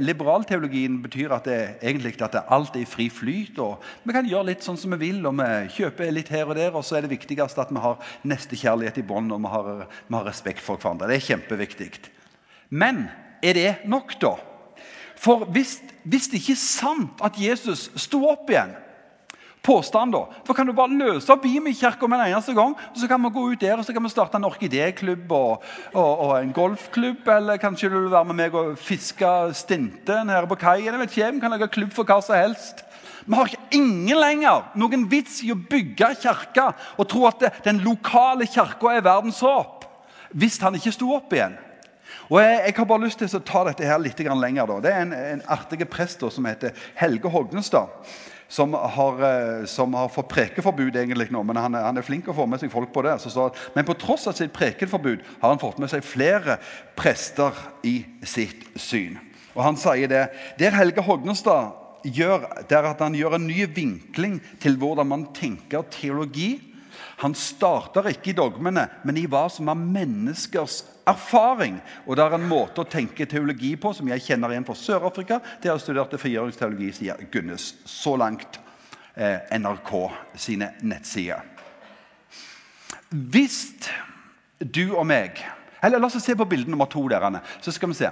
Liberalteologien 0.00 1.02
betyr 1.02 1.34
at, 1.36 1.44
det, 1.44 1.58
egentlig 1.82 2.16
at 2.22 2.32
det 2.32 2.42
alt 2.48 2.76
er 2.76 2.84
i 2.84 2.88
fri 2.88 3.08
flyt. 3.12 3.58
og 3.58 3.82
Vi 4.04 4.12
kan 4.16 4.26
gjøre 4.26 4.50
litt 4.50 4.64
sånn 4.64 4.78
som 4.80 4.94
vi 4.96 5.10
vil, 5.10 5.24
og 5.28 5.36
vi 5.38 5.48
kjøper 5.76 6.12
litt 6.12 6.32
her 6.32 6.48
og 6.48 6.56
der. 6.56 6.74
Og 6.74 6.84
så 6.84 6.96
er 6.96 7.06
det 7.06 7.14
viktigst 7.14 7.60
at 7.60 7.70
vi 7.70 7.82
har 7.82 8.00
nestekjærlighet 8.24 9.02
i 9.02 9.06
bånd, 9.06 9.32
og 9.32 9.42
vi 9.44 9.52
har, 9.52 9.72
vi 10.08 10.16
har 10.16 10.28
respekt 10.28 10.64
for 10.64 10.80
hverandre. 10.80 11.10
Det 11.10 11.20
er 11.20 11.28
kjempeviktig. 11.28 11.90
Men 12.70 13.08
er 13.42 13.56
det 13.56 13.70
nok, 13.90 14.16
da? 14.20 14.36
For 15.20 15.44
hvis, 15.52 15.78
hvis 16.08 16.30
det 16.32 16.40
ikke 16.40 16.56
er 16.56 16.62
sant 16.62 17.20
at 17.24 17.36
Jesus 17.36 17.90
sto 18.00 18.24
opp 18.30 18.48
igjen 18.50 18.72
påstand. 19.62 20.12
da. 20.12 20.26
For 20.44 20.54
Kan 20.54 20.66
du 20.66 20.72
bare 20.72 20.92
løse 20.96 21.32
opp 21.32 21.42
Bimikirka 21.42 22.08
med 22.08 22.20
en 22.20 22.32
eneste 22.32 22.54
gang, 22.54 22.74
og 22.74 22.96
så 22.96 23.08
kan 23.08 23.22
vi 23.22 23.30
gå 23.30 23.46
ut 23.52 23.60
der 23.60 23.78
og 23.78 23.84
så 23.84 23.92
kan 23.92 24.02
vi 24.02 24.12
starte 24.12 24.36
en 24.36 24.44
orkidéklubb 24.44 25.32
og, 25.32 25.62
og, 25.94 26.18
og, 26.18 26.42
en 26.42 26.52
golfklubb? 26.52 27.28
Eller 27.28 27.56
kanskje 27.56 27.90
du 27.90 27.98
vil 28.00 28.10
være 28.10 28.24
med 28.24 28.38
meg 28.42 28.54
og 28.54 28.78
fiske 28.78 29.32
stinte 29.54 30.24
nede 30.24 30.46
på 30.48 30.60
kaien? 30.60 30.86
Jeg 30.86 30.98
vet 30.98 31.16
ikke, 31.16 31.32
Vi 31.32 31.40
kan 31.40 31.50
lage 31.50 31.68
klubb 31.68 31.92
for 31.92 32.04
hva 32.04 32.20
som 32.22 32.36
helst. 32.36 32.84
Vi 33.26 33.34
har 33.36 33.46
ikke 33.46 33.76
ingen 33.76 34.18
lenger 34.18 34.70
noen 34.74 35.08
vits 35.10 35.42
i 35.44 35.52
å 35.52 35.58
bygge 35.58 36.14
kirke 36.22 36.70
og 36.96 37.08
tro 37.08 37.26
at 37.28 37.40
det, 37.40 37.50
den 37.64 37.82
lokale 37.84 38.46
kirka 38.46 38.96
er 38.96 39.04
verdens 39.04 39.40
håp 39.44 39.84
hvis 40.30 40.60
han 40.62 40.76
ikke 40.78 40.92
sto 40.94 41.08
opp 41.16 41.32
igjen. 41.34 41.56
Og 42.30 42.38
jeg, 42.38 42.58
jeg, 42.64 42.74
har 42.76 42.86
bare 42.86 43.02
lyst 43.02 43.18
til 43.18 43.32
å 43.34 43.42
ta 43.42 43.64
dette 43.66 43.86
her 43.86 43.98
litt 43.98 44.20
lenger. 44.20 44.66
Da. 44.66 44.76
Det 44.80 44.90
er 44.92 45.00
en, 45.02 45.12
en 45.12 45.42
artig 45.50 45.88
prest 45.90 46.22
som 46.22 46.46
heter 46.46 46.70
Helge 46.94 47.28
Hognestad 47.28 47.90
som 48.50 48.74
har, 48.74 49.20
eh, 49.22 49.64
som 49.64 49.94
har 49.94 50.08
fått 50.10 50.28
prekeforbud 50.28 50.96
egentlig 50.96 51.28
nå, 51.30 51.42
men 51.46 51.56
han, 51.56 51.76
han, 51.78 51.98
er 52.00 52.06
flink 52.06 52.26
å 52.28 52.34
få 52.34 52.48
med 52.50 52.58
seg 52.58 52.72
folk 52.72 52.90
på 52.90 53.04
det. 53.06 53.14
Så, 53.22 53.46
men 53.76 53.86
på 53.86 53.94
tross 53.94 54.26
av 54.26 54.34
sitt 54.34 54.50
prekeforbud 54.56 55.22
har 55.38 55.52
han 55.52 55.62
fått 55.62 55.78
med 55.78 55.92
seg 55.92 56.02
flere 56.02 56.58
prester 56.98 57.54
i 57.86 58.00
sitt 58.26 58.66
syn. 58.74 59.20
Og 59.54 59.62
han 59.62 59.78
sier 59.78 60.10
det. 60.10 60.24
Der 60.58 60.74
Helge 60.74 61.04
Hognestad 61.06 61.76
gjør, 62.02 62.48
det 62.66 62.74
er 62.74 62.90
at 62.90 63.02
han 63.04 63.14
gjør 63.14 63.38
en 63.38 63.46
ny 63.46 63.68
vinkling 63.70 64.40
til 64.62 64.78
hvordan 64.80 65.06
man 65.06 65.28
tenker 65.36 65.86
teologi. 65.94 66.56
Han 67.20 67.34
starter 67.36 68.08
ikke 68.10 68.32
i 68.32 68.36
dogmene, 68.36 68.86
men 69.04 69.18
i 69.20 69.26
hva 69.28 69.44
som 69.52 69.68
er 69.68 69.78
menneskers 69.78 70.80
erfaring. 71.10 71.76
Og 72.06 72.16
det 72.16 72.24
er 72.24 72.36
en 72.38 72.48
måte 72.48 72.80
å 72.80 72.88
tenke 72.88 73.28
teologi 73.28 73.74
på 73.80 73.92
som 73.96 74.08
jeg 74.08 74.24
kjenner 74.24 74.54
igjen 74.54 74.66
fra 74.68 74.76
Sør-Afrika. 74.78 75.40
Det 75.60 75.68
har 75.68 75.80
studert 75.82 76.16
frigjøringsteologi, 76.20 76.90
sier 76.96 77.20
Gunnes. 77.32 77.74
Så 77.84 78.16
langt 78.20 78.60
eh, 79.14 79.44
NRK 79.60 79.94
sine 80.40 80.72
nettsider. 80.80 81.44
Hvis 83.10 83.60
du 84.60 84.90
og 84.94 85.04
meg 85.08 85.40
eller 85.82 86.00
La 86.00 86.08
oss 86.10 86.18
se 86.20 86.36
på 86.36 86.44
bilde 86.48 86.70
nummer 86.70 86.88
to. 86.90 87.06
Der, 87.08 87.40
så 87.60 87.72
skal 87.72 87.88
vi 87.92 88.00
se. 88.02 88.10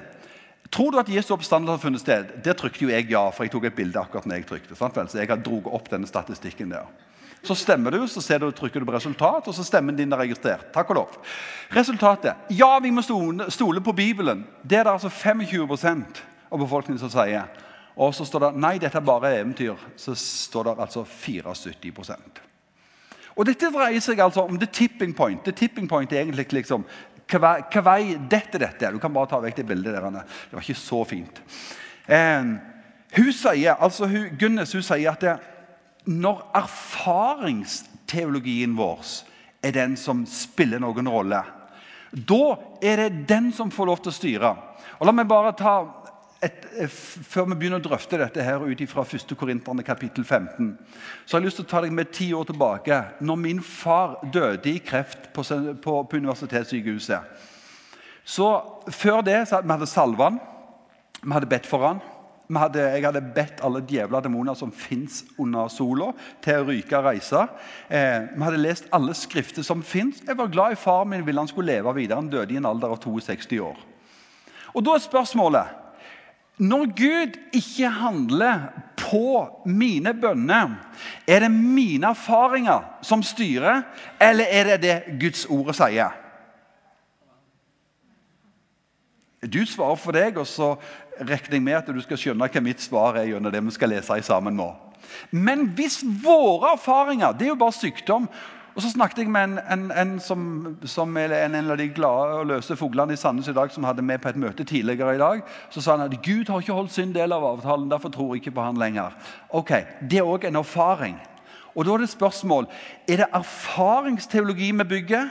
Tror 0.72 0.92
du 0.92 0.98
at 1.00 1.10
Jesu 1.12 1.34
oppstandelse 1.36 1.76
har 1.76 1.82
funnet 1.82 2.00
sted? 2.00 2.32
Der 2.44 2.56
trykte 2.56 2.84
jo 2.84 2.92
jeg 2.92 3.08
ja, 3.12 3.26
for 3.32 3.44
jeg 3.44 3.52
tok 3.54 3.68
et 3.68 3.76
bilde 3.76 4.00
akkurat 4.00 4.26
når 4.28 4.40
jeg 4.40 4.48
trykte. 4.48 4.76
Sant? 4.76 4.96
Så 4.96 5.20
jeg 5.20 5.28
har 5.30 5.40
drog 5.40 5.68
opp 5.72 5.88
denne 5.92 6.08
statistikken 6.08 6.72
der. 6.72 6.88
Så 7.42 7.54
stemmer 7.54 7.94
du, 7.94 8.08
så 8.08 8.38
du, 8.38 8.50
trykker 8.50 8.80
du 8.80 8.86
på 8.86 8.92
resultat, 8.92 9.46
og 9.48 9.54
så 9.54 9.64
stemmen 9.64 9.96
din 9.96 10.12
er 10.12 10.18
registrert. 10.18 10.72
Takk 10.74 10.90
og 10.90 10.96
lov. 10.96 11.18
Resultatet. 11.74 12.34
Ja, 12.50 12.78
vi 12.82 12.90
må 12.90 13.02
stole 13.02 13.80
på 13.80 13.92
Bibelen. 13.92 14.46
Det 14.62 14.78
er 14.78 14.84
det 14.84 14.92
altså 14.92 15.08
25% 15.08 16.22
av 16.50 16.58
befolkningen 16.58 17.00
som 17.00 17.12
sier. 17.12 17.46
Og 17.98 18.14
så 18.14 18.26
står 18.26 18.46
det 18.46 18.62
nei, 18.62 18.76
dette 18.78 18.98
er 18.98 19.06
bare 19.06 19.34
eventyr. 19.40 19.78
Så 19.98 20.14
står 20.18 20.68
det 20.68 20.74
altså 20.84 21.04
74% 21.04 22.42
Og 23.36 23.46
Dette 23.46 23.70
dreier 23.74 24.02
seg 24.02 24.20
altså 24.22 24.44
om 24.46 24.58
the 24.58 24.66
tipping 24.66 25.14
point. 25.14 25.44
The 25.44 25.52
tipping 25.52 25.88
point 25.88 26.12
er 26.12 26.24
egentlig 26.24 26.48
liksom 26.52 26.86
hva, 27.28 27.58
vei 27.84 28.16
detter 28.30 28.62
dette? 28.62 28.90
Du 28.94 28.98
kan 29.02 29.12
bare 29.12 29.28
ta 29.28 29.40
vekk 29.42 29.58
det 29.58 29.66
bildet 29.68 29.94
der. 29.94 30.06
Det 30.10 30.56
var 30.56 30.64
ikke 30.64 30.80
så 30.80 31.02
fint. 31.04 31.42
Eh, 32.08 32.52
hun 33.18 33.32
sier, 33.36 33.74
altså 33.74 34.08
hun, 34.08 34.30
Gunnes 34.40 34.72
hun 34.72 34.84
sier 34.84 35.12
at 35.12 35.20
det, 35.20 35.34
når 36.08 36.40
erfaringsteologien 36.56 38.72
vår 38.78 39.00
er 39.64 39.72
den 39.76 39.96
som 40.00 40.26
spiller 40.28 40.80
noen 40.80 41.08
rolle, 41.10 41.42
da 42.12 42.56
er 42.80 42.96
det 43.02 43.26
den 43.28 43.52
som 43.52 43.70
får 43.70 43.86
lov 43.90 43.98
til 44.00 44.12
å 44.12 44.16
styre. 44.16 44.56
Og 44.98 45.06
La 45.06 45.12
meg 45.12 45.28
bare 45.28 45.52
ta 45.56 45.94
et, 46.40 46.64
Før 46.88 47.44
vi 47.50 47.56
begynner 47.58 47.80
å 47.80 47.84
drøfte 47.84 48.18
dette 48.20 48.42
her 48.46 48.62
ut 48.62 48.82
fra 48.88 49.02
1. 49.02 49.34
Korinterne 49.36 49.82
kapittel 49.82 50.24
15, 50.24 50.78
så 51.26 51.34
har 51.34 51.40
jeg 51.42 51.46
lyst 51.48 51.58
til 51.60 51.66
å 51.66 51.70
ta 51.72 51.80
deg 51.82 51.92
med 51.92 52.12
ti 52.14 52.32
år 52.32 52.44
tilbake, 52.46 53.02
når 53.20 53.36
min 53.42 53.60
far 53.60 54.20
døde 54.22 54.70
i 54.70 54.78
kreft 54.78 55.32
på, 55.34 55.42
på, 55.82 56.04
på 56.06 56.16
universitetssykehuset. 56.16 57.20
Så 58.28 58.46
Før 58.94 59.20
det 59.26 59.48
så 59.48 59.58
hadde 59.58 59.80
vi 59.82 59.90
salvet 59.90 60.28
han, 60.28 60.38
vi 61.24 61.34
hadde 61.34 61.50
bedt 61.50 61.66
for 61.66 61.84
han. 61.84 62.00
Hadde, 62.56 62.80
jeg 62.80 63.04
hadde 63.04 63.20
bedt 63.36 63.58
alle 63.64 63.82
djevler 63.84 64.22
og 64.22 64.24
demoner 64.24 64.56
som 64.56 64.70
fins 64.72 65.20
under 65.36 65.68
sola, 65.68 66.14
til 66.40 66.62
å 66.62 66.68
ryke 66.70 66.96
og 66.96 67.04
reise. 67.04 67.42
Eh, 67.92 68.30
vi 68.32 68.46
hadde 68.46 68.60
lest 68.62 68.88
alle 68.96 69.12
skrifter 69.16 69.66
som 69.66 69.82
fins. 69.84 70.22
Jeg 70.24 70.38
var 70.38 70.48
glad 70.48 70.72
i 70.72 70.80
faren 70.80 71.10
min 71.12 71.26
ville 71.26 71.42
han 71.42 71.50
skulle 71.50 71.74
leve 71.74 71.92
videre. 71.98 72.22
Han 72.22 72.30
døde 72.32 72.54
i 72.54 72.60
en 72.60 72.68
alder 72.70 72.94
av 72.94 73.02
62 73.04 73.60
år. 73.60 73.76
Og 74.72 74.84
Da 74.84 74.94
er 74.94 75.04
spørsmålet 75.04 75.76
Når 76.58 76.86
Gud 76.96 77.36
ikke 77.54 77.88
handler 77.88 78.72
på 78.96 79.46
mine 79.64 80.10
bønner, 80.14 80.72
er 81.26 81.40
det 81.40 81.50
mine 81.50 82.10
erfaringer 82.10 82.80
som 83.02 83.22
styrer, 83.22 83.84
eller 84.20 84.44
er 84.50 84.64
det 84.64 84.82
det 84.82 85.20
Guds 85.20 85.46
ord 85.46 85.70
sier? 85.74 86.27
Du 89.46 89.66
svarer 89.66 89.98
for 90.00 90.16
deg, 90.16 90.38
og 90.38 90.46
så 90.50 90.72
regner 91.20 91.58
jeg 91.58 91.62
med 91.62 91.78
at 91.78 91.90
du 91.94 92.00
skal 92.02 92.18
skjønne 92.18 92.48
hva 92.50 92.62
mitt 92.62 92.82
svar 92.82 93.20
er 93.20 93.28
gjennom 93.30 93.54
det 93.54 93.62
vi 93.62 93.74
skal 93.76 93.92
lese 93.94 94.18
i 94.18 94.26
sammen 94.26 94.56
nå. 94.58 94.72
Men 95.30 95.68
hvis 95.78 96.02
våre 96.24 96.74
erfaringer 96.74 97.32
Det 97.32 97.46
er 97.46 97.54
jo 97.54 97.60
bare 97.60 97.72
sykdom. 97.72 98.28
Og 98.74 98.82
Så 98.82 98.90
snakket 98.92 99.18
jeg 99.18 99.30
med 99.30 99.42
en, 99.42 99.58
en, 99.70 99.90
en 99.90 100.20
som, 100.20 100.42
som 100.86 101.16
en, 101.16 101.54
av 101.56 101.78
de 101.78 101.88
glade 101.88 102.34
og 102.38 102.46
løse 102.46 102.76
fuglene 102.78 103.16
i 103.16 103.18
Sandnes 103.18 103.48
i 103.48 103.54
dag, 103.54 103.72
som 103.74 103.82
hadde 103.82 104.04
med 104.06 104.20
på 104.22 104.28
et 104.28 104.38
møte 104.38 104.64
tidligere 104.64 105.16
i 105.16 105.18
dag. 105.18 105.40
Så 105.70 105.82
sa 105.82 105.96
han 105.96 106.04
at 106.06 106.22
Gud 106.22 106.46
har 106.46 106.62
ikke 106.62 106.76
holdt 106.76 106.94
sin 106.94 107.14
del 107.14 107.34
av 107.34 107.42
avtalen, 107.42 107.88
derfor 107.90 108.12
tror 108.14 108.36
jeg 108.36 108.44
ikke 108.44 108.54
på 108.54 108.62
han 108.62 108.78
lenger. 108.78 109.16
Ok, 109.50 109.72
Det 110.10 110.20
er 110.20 110.30
òg 110.30 110.46
en 110.46 110.62
erfaring. 110.62 111.18
Og 111.74 111.86
Da 111.86 111.94
er 111.94 111.98
det 111.98 112.10
spørsmål 112.10 112.66
er 113.08 113.16
det 113.16 113.26
erfaringsteologi 113.34 114.70
vi 114.70 114.84
bygger. 114.84 115.28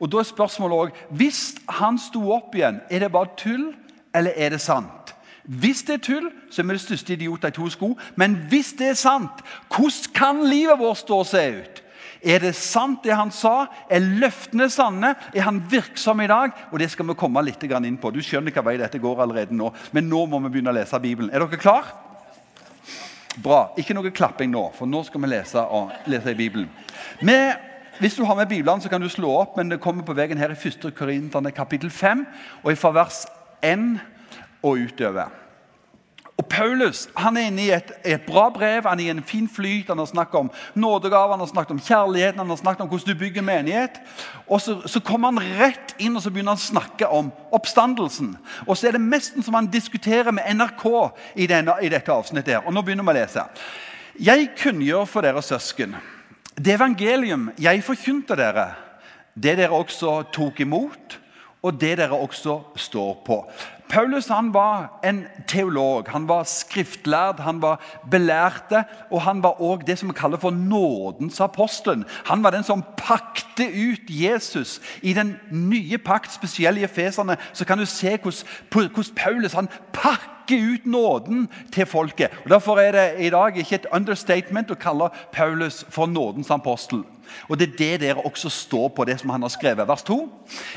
Og 0.00 0.08
da 0.12 0.18
er 0.18 0.28
spørsmålet 0.28 0.78
også, 0.78 1.06
Hvis 1.10 1.54
han 1.68 1.98
sto 1.98 2.32
opp 2.32 2.54
igjen, 2.54 2.80
er 2.90 2.98
det 2.98 3.12
bare 3.12 3.36
tull, 3.36 3.74
eller 4.14 4.32
er 4.36 4.50
det 4.50 4.60
sant? 4.60 5.14
Hvis 5.44 5.82
det 5.82 5.94
er 5.94 6.04
tull, 6.04 6.30
så 6.50 6.62
er 6.62 6.66
vi 6.66 6.72
det 6.76 6.80
største 6.80 7.12
idioter 7.12 7.48
i 7.48 7.56
to 7.56 7.68
sko. 7.70 7.96
Men 8.16 8.34
hvis 8.48 8.72
det 8.78 8.88
er 8.88 8.98
sant, 8.98 9.44
hvordan 9.68 10.12
kan 10.14 10.44
livet 10.46 10.78
vårt 10.78 10.98
stå 10.98 11.18
og 11.18 11.26
se 11.26 11.44
ut? 11.60 11.82
Er 12.22 12.38
det 12.38 12.52
sant, 12.54 13.00
det 13.04 13.16
han 13.16 13.30
sa? 13.32 13.66
Er 13.90 14.04
løftene 14.04 14.68
sanne? 14.70 15.14
Er 15.34 15.46
han 15.46 15.62
virksom 15.70 16.20
i 16.20 16.28
dag? 16.28 16.52
Og 16.70 16.78
Det 16.78 16.90
skal 16.90 17.06
vi 17.06 17.14
komme 17.14 17.42
litt 17.42 17.62
inn 17.62 17.96
på. 17.96 18.10
Du 18.12 18.20
skjønner 18.20 18.52
hva 18.52 18.62
vei 18.62 18.76
dette 18.76 18.98
går 18.98 19.22
allerede 19.22 19.56
nå. 19.56 19.72
Men 19.92 20.08
nå 20.08 20.26
må 20.26 20.38
vi 20.44 20.48
begynne 20.48 20.70
å 20.70 20.76
lese 20.76 21.00
Bibelen. 21.00 21.30
Er 21.32 21.40
dere 21.40 21.56
klar? 21.58 21.84
Bra. 23.36 23.72
Ikke 23.78 23.94
noe 23.94 24.10
klapping 24.10 24.50
nå, 24.50 24.70
for 24.76 24.86
nå 24.86 25.02
skal 25.06 25.20
vi 25.20 25.32
lese, 25.32 25.64
lese 26.06 26.30
i 26.30 26.34
Bibelen. 26.36 26.68
Med, 27.22 27.56
hvis 28.00 28.14
du 28.16 28.24
har 28.24 28.34
med 28.34 28.46
Bibelen, 28.48 28.80
så 28.80 28.88
kan 28.88 29.00
du 29.00 29.08
slå 29.08 29.30
opp, 29.42 29.56
men 29.56 29.70
det 29.70 29.80
kommer 29.80 30.04
på 30.04 30.14
veien 30.16 30.38
her 30.40 30.54
i 30.54 30.68
1. 30.68 30.86
Korinterne 30.96 31.50
kapittel 31.52 31.90
5, 31.90 32.26
og 32.62 32.78
fra 32.78 32.90
vers 32.96 33.26
1 33.62 34.00
og 34.62 34.78
utover. 34.80 35.28
Og 36.40 36.46
Paulus 36.48 37.02
han 37.20 37.36
er 37.36 37.50
inne 37.50 37.66
i 37.66 37.72
et, 37.76 37.90
et, 38.00 38.22
bra 38.24 38.46
brev, 38.48 38.86
han 38.88 39.00
er 39.00 39.10
i 39.10 39.12
en 39.12 39.20
fin 39.22 39.48
flyt. 39.48 39.90
Han 39.92 40.00
har 40.00 40.08
snakket 40.08 40.38
om 40.38 40.50
nådegaver, 40.74 41.34
han 41.34 41.42
har 41.44 41.50
snakket 41.50 41.74
om 41.74 41.82
kjærligheten, 41.84 42.40
han 42.40 42.48
har 42.48 42.56
snakket 42.56 42.80
om 42.80 42.88
hvordan 42.88 43.12
du 43.12 43.18
bygger 43.18 43.44
menighet. 43.44 43.98
Og 44.48 44.60
så, 44.60 44.78
så 44.88 45.02
kommer 45.04 45.34
han 45.34 45.58
rett 45.60 45.92
inn 45.98 46.16
og 46.16 46.24
så 46.24 46.32
begynner 46.32 46.56
han 46.56 46.62
å 46.62 46.70
snakke 46.70 47.10
om 47.12 47.28
oppstandelsen. 47.52 48.32
Og 48.64 48.78
så 48.78 48.88
er 48.88 48.96
det 48.96 49.02
nesten 49.04 49.44
som 49.44 49.58
han 49.58 49.68
diskuterer 49.68 50.32
med 50.32 50.48
NRK 50.56 50.86
i, 51.34 51.50
denne, 51.50 51.76
i 51.82 51.92
dette 51.92 52.12
avsnittet. 52.12 52.54
her. 52.54 52.64
Og 52.64 52.72
nå 52.72 52.86
begynner 52.86 53.04
vi 53.04 53.12
å 53.12 53.18
lese. 53.20 53.44
Jeg 54.20 54.48
kunngjør 54.62 55.04
for 55.12 55.28
dere 55.28 55.44
søsken 55.44 55.98
det 56.56 56.74
evangelium 56.74 57.50
jeg 57.60 57.84
forkynte 57.84 58.36
dere, 58.36 58.72
det 59.34 59.56
dere 59.58 59.76
også 59.76 60.22
tok 60.34 60.60
imot, 60.60 61.18
og 61.62 61.76
det 61.80 61.98
dere 62.00 62.16
også 62.16 62.60
står 62.76 63.22
på. 63.26 63.44
Paulus 63.90 64.28
han 64.30 64.52
var 64.54 65.00
en 65.04 65.24
teolog, 65.50 66.06
han 66.08 66.28
var 66.28 66.44
skriftlærd, 66.46 67.40
han 67.42 67.58
var 67.62 67.80
belærte. 68.10 68.84
Og 69.10 69.22
han 69.22 69.42
var 69.42 69.60
også 69.60 69.86
det 69.86 69.98
som 69.98 70.08
vi 70.08 70.14
kaller 70.14 70.38
for 70.38 70.50
nådens 70.50 71.40
apostelen. 71.40 72.04
Han 72.24 72.44
var 72.44 72.50
den 72.50 72.62
som 72.62 72.84
pakte 72.96 73.66
ut 73.66 74.06
Jesus 74.08 74.80
i 75.02 75.12
den 75.12 75.36
nye 75.50 75.98
pakt, 75.98 76.32
spesielt 76.32 76.78
i 76.78 76.84
Efeserne. 76.84 77.36
Så 77.52 77.64
kan 77.64 77.78
du 77.78 77.86
se 77.86 78.18
hvordan, 78.22 79.14
Paulus 79.16 79.52
han 79.52 79.68
pakker 79.92 80.39
ut 80.58 80.86
nåden 80.86 81.48
til 81.72 81.86
folket. 81.86 82.34
Og 82.44 82.50
Derfor 82.50 82.80
er 82.80 82.92
det 82.92 83.06
i 83.26 83.30
dag 83.30 83.56
ikke 83.56 83.74
et 83.74 83.88
understatement 83.92 84.70
å 84.70 84.78
kalle 84.80 85.10
Paulus 85.32 85.84
for 85.88 86.06
nådens 86.06 86.50
apostel. 86.50 87.04
Og 87.48 87.58
Det 87.58 87.68
er 87.68 87.76
det 87.78 88.00
dere 88.00 88.26
også 88.26 88.50
står 88.50 88.88
på, 88.88 89.04
det 89.04 89.20
som 89.20 89.30
han 89.30 89.42
har 89.42 89.52
skrevet. 89.52 89.88
Vers 89.88 90.02
2. 90.02 90.20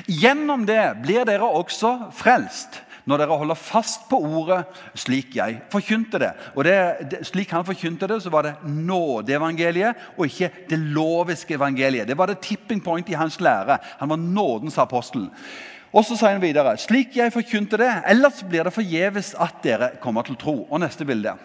Gjennom 0.08 0.66
det 0.66 0.84
blir 1.04 1.26
dere 1.26 1.50
også 1.50 1.98
frelst 2.14 2.84
når 3.10 3.20
dere 3.20 3.38
holder 3.40 3.60
fast 3.60 4.06
på 4.08 4.20
ordet 4.24 4.62
slik 4.96 5.36
jeg 5.36 5.60
forkynte 5.72 6.22
det. 6.22 6.32
Og 6.56 6.64
det, 6.64 6.78
Slik 7.28 7.52
han 7.52 7.66
forkynte 7.68 8.08
det, 8.08 8.22
så 8.24 8.32
var 8.32 8.48
det 8.48 8.56
nådeevangeliet 8.64 10.16
og 10.16 10.28
ikke 10.30 10.52
det 10.70 10.80
loviske 10.80 11.58
evangeliet. 11.58 12.08
Det 12.08 12.18
var 12.18 12.32
det 12.32 12.40
tipping 12.46 12.80
point 12.84 13.10
i 13.10 13.20
hans 13.20 13.40
lære. 13.44 13.78
Han 14.00 14.10
var 14.10 14.22
nådens 14.22 14.78
apostel. 14.78 15.28
Og 15.94 16.06
så 16.06 16.18
sier 16.18 16.34
han 16.34 16.42
videre 16.42 16.74
slik 16.82 17.14
jeg 17.20 17.34
forkynte 17.34 17.78
det, 17.78 17.92
ellers 18.10 18.42
blir 18.50 18.66
det 18.66 18.74
forgjeves 18.74 19.34
at 19.42 19.60
dere 19.66 19.92
kommer 20.02 20.26
til 20.26 20.38
tro. 20.42 20.64
Og 20.70 20.82
neste 20.82 21.06
bilde. 21.06 21.36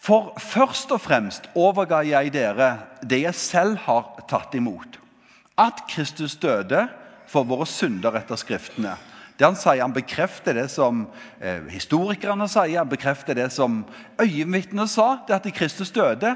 For 0.00 0.32
først 0.40 0.90
og 0.96 1.02
fremst 1.04 1.46
overga 1.54 2.00
jeg 2.08 2.32
dere 2.34 2.72
det 3.06 3.22
jeg 3.26 3.36
selv 3.38 3.78
har 3.84 4.16
tatt 4.30 4.56
imot. 4.58 4.98
At 5.60 5.84
Kristus 5.90 6.34
døde 6.40 6.88
for 7.30 7.46
våre 7.46 7.68
synder 7.68 8.16
etter 8.18 8.40
Skriftene 8.40 8.96
det 9.40 9.46
Han 9.46 9.56
sier, 9.56 9.80
han 9.80 9.94
bekrefter 9.96 10.52
det 10.52 10.66
som 10.68 11.06
eh, 11.40 11.62
historikerne 11.72 12.44
sier, 12.50 12.82
han 12.82 12.90
bekrefter 12.90 13.38
det 13.38 13.46
som 13.54 13.78
øyenvitnene 14.20 14.84
sa, 14.84 15.14
det 15.24 15.38
at 15.38 15.48
Kristus 15.56 15.88
døde. 15.96 16.34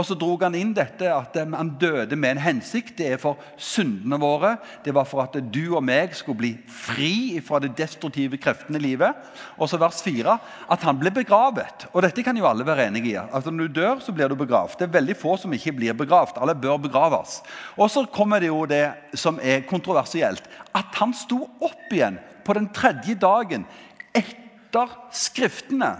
Og 0.00 0.06
så 0.08 0.16
dro 0.16 0.32
han 0.40 0.54
inn 0.56 0.70
dette 0.72 1.08
at 1.12 1.34
eh, 1.36 1.48
han 1.52 1.74
døde 1.80 2.16
med 2.16 2.36
en 2.36 2.42
hensikt. 2.46 2.94
Det 2.96 3.10
er 3.12 3.20
for 3.20 3.40
syndene 3.60 4.16
våre. 4.20 4.54
Det 4.84 4.94
var 4.96 5.08
for 5.08 5.26
at 5.26 5.36
du 5.52 5.74
og 5.74 5.84
meg 5.84 6.14
skulle 6.16 6.40
bli 6.40 6.52
fri 6.72 7.36
fra 7.44 7.60
de 7.60 7.68
destruktive 7.76 8.40
kreftene 8.40 8.80
i 8.80 8.84
livet. 8.86 9.28
Og 9.60 9.68
så 9.68 9.80
vers 9.80 10.00
4 10.04 10.38
at 10.72 10.86
han 10.88 10.98
ble 11.00 11.12
begravet. 11.20 11.84
Og 11.92 12.00
dette 12.06 12.24
kan 12.24 12.38
jo 12.38 12.48
alle 12.48 12.64
være 12.64 12.88
enig 12.88 13.04
i. 13.12 13.18
Altså 13.20 13.52
Når 13.52 13.68
du 13.68 13.80
dør, 13.82 14.00
så 14.00 14.16
blir 14.16 14.32
du 14.32 14.38
begravd. 14.40 14.78
Det 14.78 14.88
er 14.88 14.96
veldig 14.96 15.18
få 15.20 15.36
som 15.42 15.52
ikke 15.56 15.76
blir 15.76 15.98
begravd. 15.98 16.40
Alle 16.40 16.56
bør 16.56 16.80
begraves. 16.88 17.40
Og 17.76 17.92
så 17.92 18.06
kommer 18.08 18.40
det 18.40 18.48
jo 18.48 18.64
det 18.70 18.86
som 19.20 19.40
er 19.42 19.66
kontroversielt. 19.68 20.48
At 20.72 20.96
han 21.02 21.12
sto 21.16 21.44
opp 21.60 21.92
igjen 21.92 22.16
på 22.46 22.56
den 22.56 22.72
tredje 22.72 23.18
dagen 23.20 23.68
etter 24.16 24.96
Skriftene. 25.12 25.96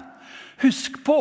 Husk 0.62 1.00
på 1.02 1.16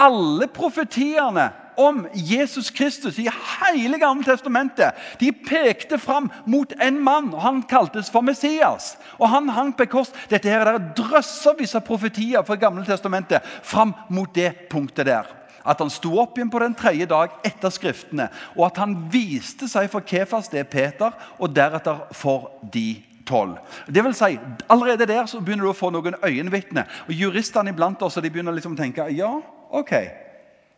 alle 0.00 0.48
profetiene 0.48 1.50
om 1.76 2.06
Jesus 2.14 2.70
Kristus 2.70 3.18
i 3.18 3.28
hele 3.28 3.98
Gamle 3.98 4.24
testamentet. 4.26 4.94
De 5.20 5.32
pekte 5.32 5.98
fram 5.98 6.30
mot 6.46 6.72
en 6.80 7.00
mann, 7.02 7.32
og 7.34 7.42
han 7.42 7.62
kaltes 7.70 8.10
for 8.12 8.24
Messias. 8.24 8.94
Og 9.18 9.28
han 9.32 9.48
hang 9.48 9.72
på 9.76 9.86
kors. 9.90 10.12
Dette 10.30 10.50
her 10.50 10.68
er 10.68 10.82
drøssevis 10.96 11.76
av 11.78 11.86
profetier 11.86 12.44
fra 12.46 12.58
Gamle 12.60 12.84
testamentet 12.86 13.44
fram 13.62 13.94
mot 14.08 14.30
det 14.34 14.52
punktet 14.72 15.08
der. 15.10 15.30
At 15.64 15.80
han 15.80 15.90
sto 15.92 16.12
opp 16.20 16.36
igjen 16.36 16.52
på 16.52 16.60
den 16.60 16.76
tredje 16.76 17.08
dag 17.08 17.38
etter 17.46 17.72
Skriftene, 17.72 18.28
og 18.52 18.66
at 18.68 18.82
han 18.82 18.98
viste 19.12 19.68
seg 19.70 19.88
for 19.92 20.04
Kefas, 20.04 20.50
det 20.52 20.60
er 20.60 20.68
Peter, 20.68 21.14
og 21.40 21.54
deretter 21.56 22.04
for 22.12 22.50
de 22.60 23.00
tolv. 23.24 23.56
Det 23.88 24.04
vil 24.04 24.14
si, 24.16 24.36
allerede 24.68 25.08
der 25.08 25.24
så 25.26 25.40
begynner 25.40 25.64
du 25.64 25.72
å 25.72 25.78
få 25.78 25.88
noen 25.94 26.18
øyenvitner. 26.20 26.84
Juristene 27.08 27.72
iblant 27.72 28.02
oss 28.04 28.20
de 28.20 28.30
begynner 28.30 28.52
liksom 28.52 28.76
å 28.76 28.82
tenke 28.82 29.08
ja, 29.16 29.32
ok. 29.72 29.94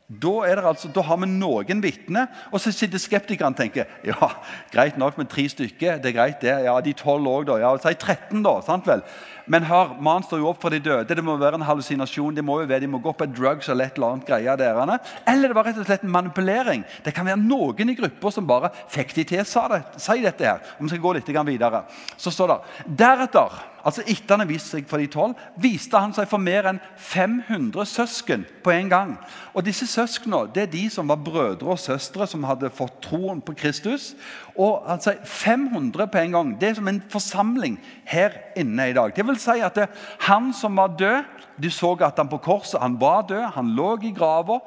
Da, 0.06 0.32
er 0.46 0.60
det 0.60 0.68
altså, 0.70 0.88
da 0.94 1.02
har 1.02 1.18
vi 1.18 1.26
noen 1.26 1.80
vitner. 1.82 2.28
Og 2.54 2.60
så 2.62 2.70
sitter 2.70 3.00
skeptikerne 3.02 3.56
og 3.56 3.58
tenker 3.58 3.88
ja, 4.06 4.28
greit 4.70 4.98
nok 5.02 5.18
med 5.18 5.30
tre 5.32 5.48
stykker. 5.50 5.98
det 5.98 6.12
er 6.12 6.18
greit 6.18 6.44
det, 6.44 6.52
ja, 6.68 6.76
De 6.80 6.92
tolv 6.94 7.26
òg, 7.26 7.48
da. 7.48 7.58
ja, 7.64 7.72
Si 7.82 7.94
13, 7.94 8.42
da. 8.46 8.60
sant 8.62 8.86
vel? 8.86 9.02
Men 9.46 9.66
hør, 9.68 9.94
mannen 10.02 10.26
står 10.26 10.40
jo 10.42 10.48
opp 10.50 10.62
for 10.62 10.74
de 10.74 10.80
døde. 10.82 11.14
Det 11.14 11.24
må 11.24 11.36
være 11.38 11.60
en 11.60 11.66
hallusinasjon. 11.66 12.34
De 12.34 12.42
må 12.42 12.58
jo 12.62 12.66
være, 12.66 12.82
de 12.82 12.90
må 12.90 12.98
gå 13.02 13.12
på 13.14 13.28
drugs 13.30 13.68
eller 13.70 13.86
et 13.86 13.98
eller 13.98 14.16
annet 14.16 14.26
greie 14.26 14.56
derene. 14.58 14.98
Eller 15.28 15.52
det 15.52 15.58
var 15.58 15.68
rett 15.68 15.78
og 15.82 15.86
slett 15.86 16.02
en 16.06 16.14
manipulering. 16.14 16.82
Det 17.04 17.14
kan 17.14 17.28
være 17.28 17.38
noen 17.42 17.92
i 17.92 17.98
grupper 17.98 18.34
som 18.34 18.48
bare 18.48 18.72
fikk 18.92 19.14
de 19.16 19.26
til 19.30 19.44
å 19.44 19.68
det, 19.72 19.80
si 20.02 20.18
dette. 20.24 20.44
her. 20.46 20.74
Vi 20.80 20.90
skal 20.90 21.02
gå 21.02 21.14
litt 21.16 21.32
videre. 21.46 21.84
Så 22.16 22.30
står 22.34 22.52
det 22.52 22.94
Deretter, 22.98 23.54
altså 23.86 24.02
etter 24.02 24.34
han 24.34 24.42
har 24.42 24.50
vist 24.50 24.72
seg 24.72 24.86
for 24.90 24.98
de 24.98 25.06
tolv, 25.10 25.38
viste 25.62 25.98
han 25.98 26.14
seg 26.16 26.26
for 26.30 26.42
mer 26.42 26.66
enn 26.72 26.80
500 26.98 27.86
søsken 27.86 28.46
på 28.64 28.74
en 28.74 28.90
gang. 28.90 29.14
Og 29.54 29.64
disse 29.66 29.86
søsknene 29.86 30.50
det 30.54 30.66
er 30.66 30.72
de 30.72 30.84
som 30.90 31.08
var 31.08 31.22
brødre 31.22 31.76
og 31.76 31.80
søstre 31.80 32.26
som 32.26 32.44
hadde 32.48 32.72
fått 32.74 32.98
troen 33.06 33.40
på 33.44 33.54
Kristus. 33.58 34.14
Og 34.56 34.86
sier 35.04 35.20
500 35.22 36.08
på 36.10 36.20
en 36.22 36.34
gang. 36.34 36.52
Det 36.60 36.70
er 36.70 36.78
som 36.78 36.88
en 36.88 37.02
forsamling 37.12 37.76
her 38.08 38.34
inne 38.58 38.90
i 38.90 38.96
dag. 38.96 39.14
Det 39.14 39.26
vil 39.26 39.35
si 39.40 39.60
at 39.62 39.78
det, 39.78 39.86
han 40.26 40.52
som 40.54 40.76
var 40.76 40.96
død 40.98 41.24
Du 41.56 41.70
så 41.72 41.94
at 42.04 42.18
han 42.18 42.28
på 42.28 42.38
korset 42.44 42.80
han 42.82 42.98
var 43.00 43.22
død, 43.28 43.44
han 43.54 43.72
lå 43.76 43.96
i 44.04 44.12
grava. 44.12 44.60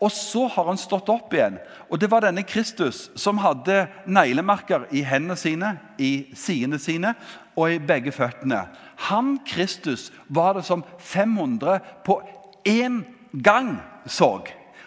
Og 0.00 0.12
så 0.12 0.46
har 0.52 0.68
han 0.68 0.78
stått 0.78 1.08
opp 1.08 1.32
igjen. 1.34 1.56
Og 1.90 1.98
det 2.00 2.10
var 2.12 2.22
denne 2.22 2.44
Kristus 2.44 3.06
som 3.16 3.40
hadde 3.40 3.86
neglemerker 4.04 4.84
i 4.92 5.00
hendene 5.06 5.38
sine, 5.40 5.72
i 5.98 6.28
sidene 6.36 6.78
sine 6.78 7.14
og 7.56 7.72
i 7.72 7.80
begge 7.80 8.12
føttene. 8.12 8.66
Han 9.08 9.38
Kristus 9.48 10.10
var 10.28 10.58
det 10.58 10.66
som 10.68 10.84
500 10.98 11.80
på 12.04 12.20
én 12.68 13.02
gang 13.32 13.78
så. 14.06 14.44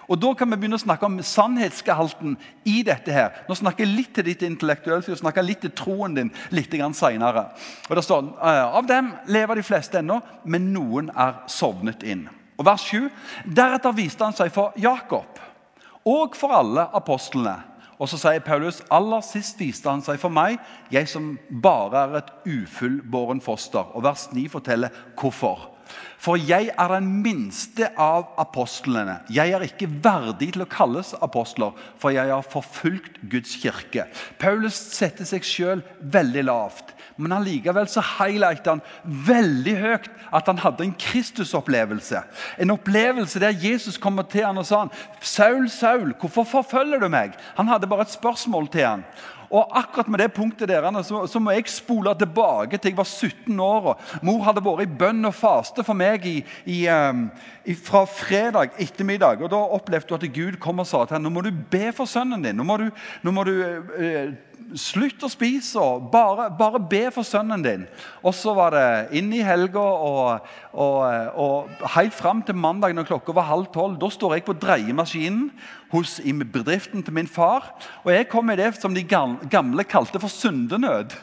Og 0.09 0.21
Da 0.21 0.33
kan 0.33 0.49
vi 0.49 0.57
begynne 0.57 0.77
å 0.79 0.81
snakke 0.81 1.05
om 1.05 1.19
sannhetsgehalten 1.21 2.37
i 2.65 2.81
dette. 2.83 3.11
her. 3.11 3.29
Nå 3.47 3.55
snakker 3.55 3.85
jeg 3.85 3.95
litt 3.95 4.13
til 4.13 4.25
ditt 4.25 4.41
intellektuelle, 4.41 5.03
og 5.11 5.17
snakker 5.17 5.43
litt 5.43 5.61
til 5.61 5.71
troen 5.71 6.15
din 6.15 6.31
litt 6.51 6.71
senere. 6.93 7.51
Og 7.89 7.95
det 7.95 8.03
står 8.03 8.23
«Eh, 8.41 8.77
av 8.77 8.87
dem 8.87 9.13
lever 9.27 9.55
de 9.55 9.63
fleste 9.63 9.99
ennå, 9.99 10.21
men 10.45 10.73
noen 10.73 11.11
er 11.15 11.43
sovnet 11.47 12.03
inn. 12.03 12.29
Og 12.57 12.65
Vers 12.65 12.81
7. 12.81 13.09
Deretter 13.45 13.91
viste 13.91 14.23
han 14.23 14.33
seg 14.33 14.51
for 14.51 14.73
Jakob 14.77 15.39
og 16.05 16.35
for 16.35 16.51
alle 16.51 16.87
apostlene. 16.93 17.55
Og 17.99 18.07
så 18.07 18.17
sier 18.17 18.39
Paulus 18.39 18.79
aller 18.91 19.21
sist 19.21 19.59
viste 19.59 19.89
han 19.89 20.01
seg 20.01 20.19
for 20.21 20.31
meg, 20.31 20.57
jeg 20.91 21.07
som 21.11 21.33
bare 21.63 22.05
er 22.05 22.21
et 22.21 22.31
ufullbåren 22.47 23.41
foster. 23.43 23.91
Og 23.95 24.03
vers 24.03 24.29
9 24.31 24.47
forteller 24.49 24.89
hvorfor. 25.19 25.78
For 26.19 26.39
jeg 26.39 26.69
er 26.73 26.91
den 26.91 27.07
minste 27.23 27.87
av 27.99 28.33
apostlene. 28.41 29.21
Jeg 29.31 29.53
er 29.55 29.63
ikke 29.63 29.87
verdig 30.03 30.51
til 30.55 30.65
å 30.65 30.69
kalles 30.69 31.13
apostler, 31.23 31.71
for 32.01 32.11
jeg 32.15 32.31
har 32.31 32.45
forfulgt 32.45 33.21
Guds 33.31 33.55
kirke. 33.61 34.07
Paulus 34.41 34.77
setter 34.97 35.27
seg 35.27 35.47
sjøl 35.47 35.83
veldig 35.99 36.43
lavt, 36.49 36.93
men 37.19 37.35
allikevel 37.35 37.87
så 37.91 38.03
highlighter 38.17 38.77
han 38.77 38.83
veldig 39.27 39.75
høyt 39.79 40.11
at 40.35 40.47
han 40.51 40.61
hadde 40.63 40.85
en 40.85 40.95
Kristusopplevelse. 40.99 42.21
En 42.59 42.75
opplevelse 42.75 43.41
der 43.43 43.57
Jesus 43.59 43.99
kommer 43.99 44.27
til 44.27 44.45
han 44.47 44.59
og 44.59 44.67
sa 44.67 44.85
han, 44.85 44.93
'Saul, 45.19 45.69
Saul, 45.69 46.13
hvorfor 46.19 46.43
forfølger 46.43 46.99
du 46.99 47.09
meg?' 47.09 47.35
Han 47.57 47.67
hadde 47.67 47.87
bare 47.87 48.07
et 48.07 48.15
spørsmål 48.15 48.67
til 48.71 48.87
han. 48.87 49.03
Og 49.49 49.77
akkurat 49.77 50.07
med 50.07 50.21
det 50.21 50.33
punktet 50.33 50.69
der, 50.69 50.85
så, 51.01 51.23
så, 51.27 51.39
må 51.39 51.51
jeg 51.51 51.69
spole 51.71 52.13
tilbake 52.17 52.77
til 52.77 52.91
jeg 52.91 52.97
var 52.97 53.07
17 53.07 53.59
år. 53.59 53.87
og 53.93 54.25
Mor 54.25 54.43
hadde 54.45 54.63
vært 54.65 54.85
i 54.85 54.97
bønn 54.99 55.25
og 55.25 55.33
faste 55.33 55.85
for 55.85 55.97
meg 55.97 56.25
i, 56.29 56.35
i, 56.69 56.83
um, 56.89 57.25
i, 57.65 57.73
fra 57.73 58.03
fredag 58.05 58.77
ettermiddag. 58.77 59.41
og 59.41 59.49
Da 59.49 59.61
opplevde 59.79 60.13
hun 60.13 60.21
at 60.21 60.35
Gud 60.35 60.59
kom 60.61 60.83
og 60.83 60.87
sa 60.87 61.05
til 61.05 61.17
henne 61.17 61.29
nå 61.29 61.33
må 61.33 61.45
du 61.45 61.51
be 61.71 61.89
for 61.95 62.09
sønnen 62.09 62.45
din. 62.45 62.59
Nå 62.59 62.67
må 62.67 62.77
du, 62.77 62.89
nå 63.25 63.33
må 63.33 63.47
du 63.47 63.55
uh, 63.63 64.37
Slutt 64.77 65.23
å 65.25 65.29
spise 65.31 65.81
og 65.81 66.11
bare, 66.13 66.45
bare, 66.53 66.77
be 66.77 67.07
for 67.13 67.25
sønnen 67.25 67.63
din. 67.65 67.85
Og 68.21 68.35
så 68.37 68.53
var 68.53 68.75
det 68.75 69.17
inn 69.17 69.31
i 69.33 69.39
helga 69.41 69.81
og, 69.81 70.51
og, 70.73 70.99
og 71.33 71.87
helt 71.95 72.13
fram 72.13 72.43
til 72.45 72.55
mandag 72.55 72.93
når 72.93 73.07
klokka 73.09 73.33
var 73.33 73.47
halv 73.49 73.71
tolv. 73.73 73.97
Da 74.01 74.09
står 74.13 74.35
jeg 74.37 74.45
på 74.45 74.53
dreiemaskinen 74.53 75.49
hos, 75.89 76.19
i 76.21 76.31
bedriften 76.31 77.01
til 77.03 77.13
min 77.13 77.27
far. 77.27 77.71
Og 78.03 78.11
jeg 78.13 78.27
kom 78.29 78.49
i 78.49 78.57
det 78.59 78.75
som 78.77 78.93
de 78.93 79.03
gamle 79.03 79.83
kalte 79.89 80.21
for 80.21 80.29
syndenød. 80.29 81.15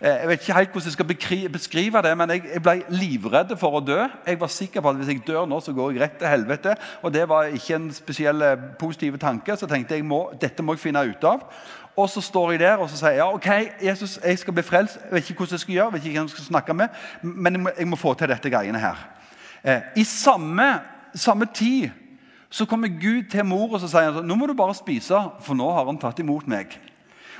Eh, 0.00 0.20
jeg 0.22 0.28
vet 0.28 0.46
ikke 0.46 0.58
helt 0.58 0.70
hvordan 0.70 0.86
jeg 0.86 0.92
skal 0.92 1.50
beskrive 1.58 2.02
det, 2.06 2.14
men 2.18 2.30
jeg, 2.30 2.44
jeg 2.54 2.62
ble 2.62 2.76
livredd 2.94 3.56
for 3.58 3.80
å 3.80 3.82
dø. 3.82 3.98
Jeg 4.26 4.40
var 4.40 4.54
sikker 4.54 4.84
på 4.84 4.92
at 4.92 5.02
hvis 5.02 5.12
jeg 5.16 5.26
dør 5.26 5.50
nå, 5.50 5.58
så 5.60 5.74
går 5.74 5.92
jeg 5.92 6.04
rett 6.04 6.18
til 6.22 6.30
helvete. 6.30 6.78
Og 7.02 7.14
det 7.14 7.26
var 7.28 7.50
ikke 7.50 7.80
en 7.80 7.90
spesiell 7.94 8.46
eh, 8.46 8.66
positiv 8.78 9.18
tanke, 9.18 9.58
så 9.58 9.66
tenkte 9.70 9.98
jeg 9.98 10.06
må, 10.06 10.28
dette 10.38 10.62
må 10.62 10.78
jeg 10.78 10.86
finne 10.86 11.06
ut 11.10 11.26
av. 11.26 11.42
Og 11.96 12.08
så 12.08 12.20
står 12.20 12.50
jeg 12.50 12.60
der 12.60 12.80
og 12.80 12.88
så 12.90 12.96
sier 12.96 13.18
ja, 13.20 13.26
ok, 13.34 13.48
Jesus, 13.84 14.18
jeg 14.24 14.38
skal 14.40 14.54
bli 14.56 14.64
frelst. 14.64 15.00
Jeg 15.04 15.12
vet 15.12 15.30
ikke 15.30 15.42
hvordan 15.42 15.58
jeg 15.58 15.64
skal 15.64 15.74
gjøre, 15.74 15.86
jeg 15.86 15.92
vet 15.92 16.06
ikke 16.06 16.18
hvem 16.18 16.28
jeg 16.28 16.36
skal 16.36 16.44
snakke 16.44 16.74
med, 16.74 17.02
men 17.22 17.58
jeg 17.58 17.60
må, 17.60 17.72
jeg 17.78 17.88
må 17.88 17.98
få 18.00 18.14
til 18.14 18.32
dette 18.32 18.50
greiene 18.50 18.80
her. 18.80 19.02
Eh, 19.64 19.80
I 19.96 20.04
samme, 20.04 20.68
samme 21.14 21.46
tid 21.54 21.90
så 22.50 22.64
kommer 22.66 22.88
Gud 22.88 23.28
til 23.30 23.44
mor 23.44 23.74
og 23.74 23.80
så 23.80 23.88
sier 23.92 24.12
han, 24.12 24.24
nå 24.28 24.36
må 24.36 24.48
du 24.48 24.56
bare 24.56 24.76
spise, 24.76 25.20
for 25.44 25.56
nå 25.56 25.68
har 25.72 25.88
han 25.88 26.00
tatt 26.00 26.20
imot 26.24 26.48
meg. 26.48 26.78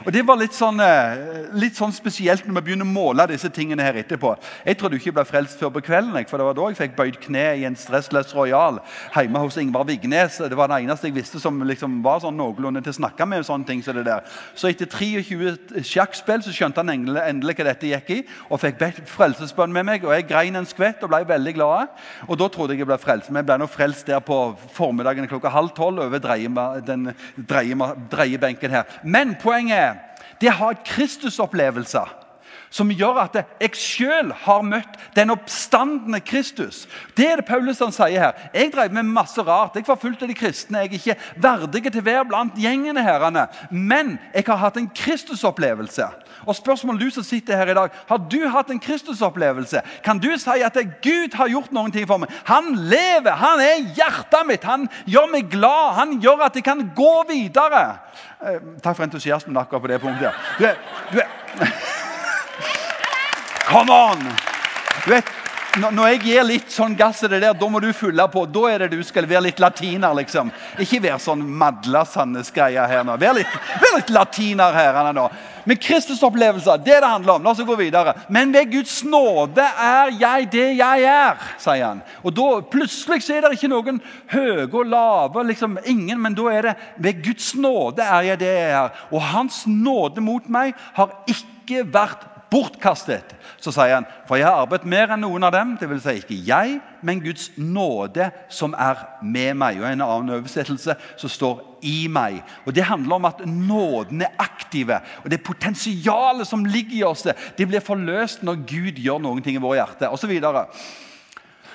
Og 0.07 0.13
Det 0.13 0.27
var 0.27 0.37
litt 0.37 0.55
sånn, 0.55 0.81
eh, 0.81 1.49
litt 1.55 1.77
sånn, 1.79 1.93
spesielt 1.93 2.45
når 2.47 2.55
vi 2.55 2.65
begynner 2.67 2.85
å 2.85 2.93
måle 2.93 3.27
disse 3.31 3.49
tingene 3.49 3.83
her 3.83 3.95
etterpå. 3.95 4.37
Jeg 4.67 4.79
trodde 4.79 4.99
ikke 4.99 5.11
jeg 5.11 5.15
ble 5.15 5.25
frelst 5.25 5.59
før 5.59 5.71
på 5.71 5.85
kvelden, 5.87 6.29
for 6.29 6.39
det 6.39 6.47
var 6.47 6.55
da 6.55 6.69
jeg 6.69 6.77
fikk 6.77 6.97
bøyd 6.97 7.21
kne 7.21 7.45
i 7.57 7.65
en 7.65 7.77
Stressless 7.77 8.35
Royal 8.35 8.81
hjemme 9.15 9.39
hos 9.39 9.57
Ingvar 9.57 9.87
Vignes. 9.89 10.39
Det 10.39 10.57
var 10.57 10.69
det 10.69 10.83
eneste 10.85 11.09
jeg 11.09 11.15
visste 11.15 11.41
som 11.41 11.61
liksom 11.63 12.03
var 12.03 12.21
sånn 12.21 12.37
noenlunde 12.37 12.83
til 12.83 12.93
å 12.93 13.01
snakke 13.01 13.27
med. 13.27 13.47
sånne 13.47 13.67
ting 13.67 13.83
som 13.83 13.95
det 13.95 14.05
der. 14.05 14.23
Så 14.55 14.69
etter 14.69 14.87
23 14.87 15.83
sjakkspill 15.83 16.43
så 16.43 16.53
skjønte 16.53 16.77
han 16.77 16.91
endelig 16.93 17.57
hva 17.57 17.65
dette 17.65 17.89
gikk 17.89 18.11
i, 18.11 18.21
og 18.51 18.61
fikk 18.61 18.79
frelsesbønn 19.07 19.73
med 19.73 19.85
meg. 19.85 20.05
og 20.05 20.13
Jeg 20.13 20.29
grein 20.29 20.57
en 20.57 20.67
skvett 20.67 21.03
og 21.03 21.11
ble 21.11 21.25
veldig 21.25 21.55
glad. 21.55 21.89
Og 22.29 22.39
da 22.39 22.49
trodde 22.49 22.77
jeg 22.77 22.83
jeg 22.83 22.91
ble 22.91 22.99
frelst. 22.99 23.31
Men 23.31 23.43
jeg 23.43 23.49
ble 23.51 23.59
nå 23.63 23.69
frelst 23.71 24.07
der 24.09 24.23
på 24.25 24.39
formiddagen 24.75 25.29
klokka 25.31 25.53
halv 25.53 25.71
tolv 25.77 26.03
over 26.03 26.23
dreiebenken 28.13 28.71
her. 28.75 28.85
Men 29.03 29.37
poenget 29.43 29.79
er 29.79 29.92
det 30.43 30.51
å 30.51 30.59
ha 30.59 30.73
et 30.75 30.83
Kristusopplevelse 30.89 32.03
som 32.73 32.91
gjør 32.91 33.21
at 33.21 33.37
jeg 33.61 33.77
sjøl 33.77 34.33
har 34.45 34.65
møtt 34.65 34.97
den 35.17 35.33
oppstandende 35.35 36.23
Kristus. 36.25 36.87
Det 37.17 37.29
er 37.29 37.41
det 37.41 37.47
Paulus 37.49 37.83
han 37.85 37.93
sier 37.93 38.27
her. 38.27 38.49
Jeg 38.55 38.73
drev 38.73 38.95
med 38.97 39.11
masse 39.13 39.43
rart. 39.45 39.77
Jeg 39.77 39.87
forfulgte 39.87 40.29
de 40.29 40.37
kristne. 40.37 40.81
Jeg 40.87 40.89
er 40.89 40.99
ikke 40.99 41.17
verdig 41.45 41.85
til 41.91 42.01
å 42.01 42.07
være 42.07 42.29
blant 42.31 42.59
gjengene. 42.59 43.03
herrene. 43.03 43.47
Men 43.71 44.19
jeg 44.35 44.45
har 44.47 44.57
hatt 44.57 44.77
en 44.81 44.91
Kristusopplevelse. 44.95 46.09
Og 46.47 46.57
spørsmålet 46.57 47.01
du 47.01 47.11
som 47.11 47.23
sitter 47.23 47.57
her 47.57 47.71
i 47.71 47.75
dag, 47.75 47.91
Har 48.09 48.17
du 48.17 48.49
hatt 48.49 48.71
en 48.71 48.81
Kristusopplevelse? 48.81 49.81
Kan 50.05 50.19
du 50.19 50.31
si 50.39 50.63
at 50.65 50.79
Gud 51.03 51.35
har 51.35 51.49
gjort 51.49 51.73
noen 51.73 51.93
ting 51.93 52.07
for 52.07 52.17
meg? 52.17 52.31
Han 52.45 52.75
lever, 52.75 53.31
han 53.31 53.61
er 53.61 53.93
hjertet 53.95 54.47
mitt, 54.47 54.65
han 54.65 54.89
gjør 55.07 55.31
meg 55.33 55.51
glad, 55.51 55.95
han 55.95 56.21
gjør 56.21 56.47
at 56.47 56.55
jeg 56.55 56.65
kan 56.65 56.91
gå 56.97 57.25
videre. 57.29 57.99
Eh, 58.43 58.61
takk 58.83 58.97
for 58.97 59.05
entusiasmen 59.05 59.57
akkurat 59.57 59.83
på 59.83 59.93
det 59.93 60.01
punktet. 60.01 60.33
Du 60.59 60.65
er, 60.67 60.79
du 61.13 61.19
er. 61.19 62.01
Come 63.73 63.91
on! 63.91 64.19
Du 65.05 65.11
vet, 65.11 65.29
når 65.81 66.09
jeg 66.11 66.19
gir 66.27 66.43
litt 66.45 66.73
sånn 66.75 66.93
gass 66.93 67.23
i 67.25 67.29
det 67.33 67.39
der, 67.41 67.55
da 67.57 67.69
må 67.73 67.81
du 67.81 67.87
fylle 67.97 68.27
på. 68.29 68.43
Da 68.53 68.67
er 68.69 68.83
det 68.83 68.91
du 68.93 69.05
skal 69.07 69.25
være 69.25 69.47
litt 69.47 69.63
latiner, 69.63 70.13
liksom. 70.19 70.51
Ikke 70.85 70.99
være 71.01 71.17
sånn 71.25 71.41
madla 71.41 72.03
Sandnes-greia 72.05 72.85
her 72.91 73.07
nå. 73.09 73.15
Vær 73.17 73.33
litt, 73.39 73.55
vær 73.81 73.95
litt 73.97 74.13
latiner 74.13 74.77
her 74.77 74.99
nå. 75.17 75.25
Men 75.65 75.81
Kristusopplevelser, 75.81 76.83
det 76.85 76.99
det 77.01 77.09
handler 77.09 77.39
om. 77.39 77.47
La 77.47 77.55
oss 77.55 77.63
gå 77.65 77.77
videre. 77.81 78.13
Men 78.29 78.53
ved 78.53 78.69
Guds 78.75 78.99
nåde 79.09 79.65
er 79.65 80.13
jeg 80.21 80.51
det 80.53 80.67
jeg 80.83 81.07
er, 81.09 81.41
sier 81.65 81.87
han. 81.87 82.03
Og 82.21 82.37
da 82.37 82.51
plutselig 82.75 83.23
så 83.25 83.39
er 83.39 83.47
det 83.47 83.55
ikke 83.57 83.73
noen 83.73 84.03
høye 84.35 84.67
og 84.67 84.85
lave, 84.93 85.47
liksom 85.49 85.79
ingen, 85.87 86.21
men 86.21 86.37
da 86.37 86.51
er 86.53 86.69
det 86.69 86.77
ved 87.09 87.25
Guds 87.25 87.55
nåde 87.57 88.05
er 88.05 88.29
jeg 88.29 88.43
det 88.45 88.53
jeg 88.53 88.77
er. 88.83 89.01
Og 89.09 89.25
Hans 89.33 89.63
nåde 89.65 90.21
mot 90.21 90.53
meg 90.53 90.77
har 90.99 91.17
ikke 91.25 91.87
vært 91.89 92.29
bortkastet. 92.53 93.33
Så 93.63 93.73
sier 93.73 93.97
han, 93.97 94.07
for 94.29 94.37
jeg 94.37 94.47
har 94.47 94.61
arbeidet 94.61 94.89
mer 94.91 95.15
enn 95.15 95.23
noen 95.25 95.47
av 95.47 95.55
dem. 95.55 95.75
Det 95.81 95.89
vil 95.89 96.01
si 96.03 96.19
ikke 96.21 96.39
jeg, 96.47 96.79
men 97.03 97.23
Guds 97.25 97.49
nåde 97.57 98.29
som 98.53 98.77
er 98.77 99.01
med 99.25 99.57
meg. 99.63 99.81
Og 99.81 99.89
en 99.89 100.05
annen 100.05 100.35
oversettelse 100.39 100.97
som 101.21 101.33
står 101.33 101.63
i 101.89 102.07
meg. 102.13 102.43
Og 102.67 102.75
Det 102.77 102.87
handler 102.87 103.17
om 103.17 103.31
at 103.31 103.45
nåden 103.47 104.27
er 104.27 104.37
aktive. 104.43 105.01
Og 105.25 105.31
det 105.33 105.43
potensialet 105.45 106.49
som 106.49 106.67
ligger 106.67 106.99
i 106.99 107.07
oss, 107.09 107.27
det 107.27 107.69
blir 107.69 107.85
forløst 107.85 108.45
når 108.47 108.67
Gud 108.69 109.01
gjør 109.01 109.23
noen 109.23 109.43
ting 109.43 109.57
i 109.57 109.63
våre 109.63 109.81
hjerte. 109.81 110.11
Og 110.13 110.21
så 110.21 110.31
videre. 110.31 110.69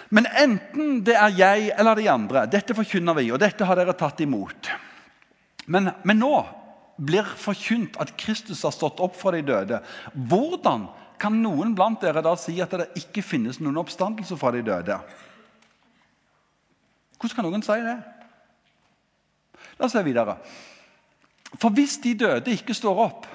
Men 0.10 0.30
enten 0.40 1.02
det 1.04 1.18
er 1.20 1.34
jeg 1.36 1.72
eller 1.76 2.00
de 2.00 2.08
andre, 2.12 2.46
dette 2.48 2.76
forkynner 2.76 3.18
vi, 3.18 3.32
og 3.34 3.42
dette 3.44 3.66
har 3.68 3.76
dere 3.76 3.96
tatt 3.98 4.22
imot. 4.24 4.70
Men, 5.68 5.92
men 6.08 6.22
nå 6.22 6.36
blir 6.98 7.28
forkynt 7.38 7.98
at 8.02 8.16
Kristus 8.18 8.64
har 8.66 8.74
stått 8.76 9.02
opp 9.04 9.16
fra 9.18 9.34
de 9.36 9.44
døde, 9.46 9.82
hvordan 10.14 10.88
kan 11.22 11.38
noen 11.42 11.74
blant 11.78 12.02
dere 12.02 12.22
da 12.26 12.36
si 12.38 12.58
at 12.62 12.74
det 12.78 12.90
ikke 13.00 13.26
finnes 13.26 13.62
noen 13.62 13.80
oppstandelse 13.82 14.38
fra 14.38 14.52
de 14.54 14.64
døde? 14.66 14.98
Hvordan 17.18 17.36
kan 17.38 17.48
noen 17.50 17.66
si 17.66 17.78
det? 17.86 17.98
La 19.78 19.86
oss 19.86 19.94
se 19.94 20.04
videre. 20.06 20.38
For 21.58 21.74
hvis 21.74 21.98
de 22.04 22.14
døde 22.18 22.54
ikke 22.54 22.76
står 22.78 23.02
opp, 23.02 23.26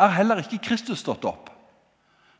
er 0.00 0.12
heller 0.18 0.42
ikke 0.44 0.60
Kristus 0.68 1.00
stått 1.04 1.24
opp. 1.28 1.50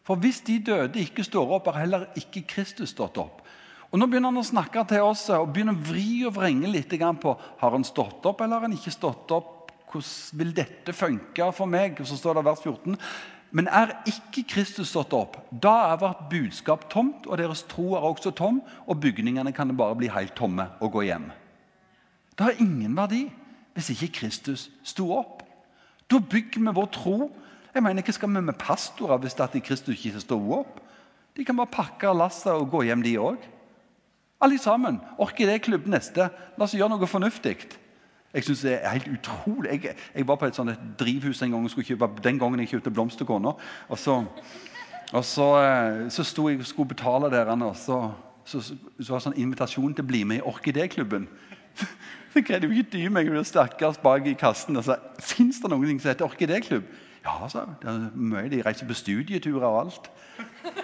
For 0.06 0.20
hvis 0.22 0.42
de 0.46 0.58
døde 0.62 1.00
ikke 1.02 1.24
står 1.26 1.56
opp, 1.56 1.68
er 1.72 1.80
heller 1.82 2.06
ikke 2.20 2.44
Kristus 2.48 2.92
stått 2.94 3.18
opp. 3.18 3.42
Og 3.90 4.00
Nå 4.00 4.08
begynner 4.10 4.32
han 4.32 4.42
å 4.42 4.46
snakke 4.46 4.82
til 4.90 5.04
oss 5.06 5.24
og 5.34 5.50
begynner 5.54 5.76
å 5.76 5.86
vri 5.88 6.08
og 6.28 6.34
vrenge 6.36 6.70
litt 6.70 6.92
på 7.22 7.34
har 7.60 7.70
han 7.70 7.86
stått 7.86 8.26
opp 8.26 8.40
eller 8.40 8.58
har 8.58 8.66
han 8.68 8.76
ikke 8.76 8.94
stått 8.94 9.30
opp. 9.34 9.55
Hvordan 9.86 10.38
vil 10.40 10.52
dette 10.56 10.92
funke 10.92 11.52
for 11.54 11.70
meg? 11.70 12.00
Og 12.00 12.08
så 12.08 12.18
står 12.18 12.38
det 12.38 12.44
vers 12.48 12.62
14. 12.64 12.98
Men 13.56 13.68
er 13.70 13.94
ikke 14.10 14.42
Kristus 14.50 14.90
stått 14.90 15.14
opp, 15.16 15.38
da 15.50 15.92
er 15.92 16.00
vårt 16.00 16.26
budskap 16.28 16.88
tomt, 16.92 17.28
og 17.30 17.38
deres 17.38 17.62
tro 17.70 17.94
er 17.94 18.04
også 18.04 18.32
tom, 18.36 18.58
og 18.86 19.00
bygningene 19.00 19.52
kan 19.54 19.70
bare 19.78 19.96
bli 19.96 20.10
helt 20.12 20.34
tomme 20.36 20.66
og 20.82 20.92
gå 20.96 21.06
hjem. 21.06 21.30
Det 22.36 22.44
har 22.44 22.60
ingen 22.60 22.96
verdi 22.96 23.28
hvis 23.76 23.92
ikke 23.94 24.12
Kristus 24.20 24.66
sto 24.84 25.08
opp. 25.14 25.44
Da 26.10 26.18
bygger 26.18 26.60
vi 26.64 26.74
vår 26.74 26.90
tro. 26.92 27.30
Jeg 27.74 27.82
mener, 27.82 28.02
Hva 28.02 28.12
skal 28.12 28.28
vi 28.34 28.40
med 28.40 28.58
pastorer 28.58 29.18
hvis 29.20 29.38
at 29.40 29.56
Kristus 29.62 30.04
ikke 30.04 30.20
sto 30.20 30.38
opp? 30.52 30.80
De 31.36 31.44
kan 31.44 31.56
bare 31.56 31.72
pakke 31.72 32.12
lasset 32.16 32.52
og 32.52 32.70
gå 32.70 32.82
hjem, 32.88 33.02
de 33.02 33.18
òg. 33.20 33.36
Alle 34.40 34.58
sammen. 34.58 35.00
Orkidéklubb 35.18 35.86
neste. 35.86 36.30
La 36.56 36.64
oss 36.64 36.74
gjøre 36.76 36.92
noe 36.92 37.08
fornuftig. 37.08 37.56
Jeg 38.36 38.44
synes 38.44 38.60
det 38.66 38.72
er 38.76 38.92
helt 38.92 39.08
utrolig. 39.08 39.70
Jeg, 39.72 39.94
jeg 40.14 40.28
var 40.28 40.36
på 40.36 40.46
et 40.46 40.56
sånt 40.56 40.76
drivhus 41.00 41.40
en 41.42 41.54
gang 41.54 41.64
og 41.64 41.70
skulle 41.72 41.88
kjøpe, 41.88 42.08
den 42.24 42.38
gangen 42.38 42.60
jeg 42.60 42.68
kjøpte 42.74 42.92
blomsterkona. 42.92 43.54
Og 43.88 43.98
så, 43.98 44.18
og 45.12 45.24
så, 45.24 45.46
eh, 45.62 46.10
så 46.12 46.24
sto 46.24 46.48
jeg 46.48 46.60
og 46.60 46.66
skulle 46.68 46.92
betale 46.92 47.30
der, 47.32 47.48
og 47.48 47.76
så, 47.76 48.12
så, 48.44 48.60
så, 48.60 49.08
var 49.08 49.16
det 49.16 49.24
sånn 49.30 49.40
invitasjon 49.40 49.96
til 49.96 50.04
å 50.04 50.10
bli 50.12 50.20
med 50.28 50.42
i 50.42 50.46
Orkidéklubben. 50.52 51.24
Så 52.36 52.42
greide 52.44 52.68
jo 52.68 52.76
ikke 52.76 52.90
dy 52.92 53.06
meg 53.08 53.30
ble 53.32 53.40
stakkars 53.48 53.96
bak 54.02 54.26
i 54.28 54.34
kassen 54.36 54.76
og 54.76 54.84
sa 54.84 54.98
fins 55.24 55.56
det 55.62 55.70
noen 55.72 55.88
ting 55.88 56.00
som 56.02 56.10
heter 56.10 56.28
orkidéklubb. 56.28 56.84
Ja, 57.24 57.48
sa 57.48 57.62
det 57.80 57.88
er 57.88 58.02
mye. 58.12 58.50
De 58.52 58.60
reiser 58.60 58.88
på 58.88 58.96
studieturer 58.96 59.64
og 59.64 59.78
alt. 59.86 60.10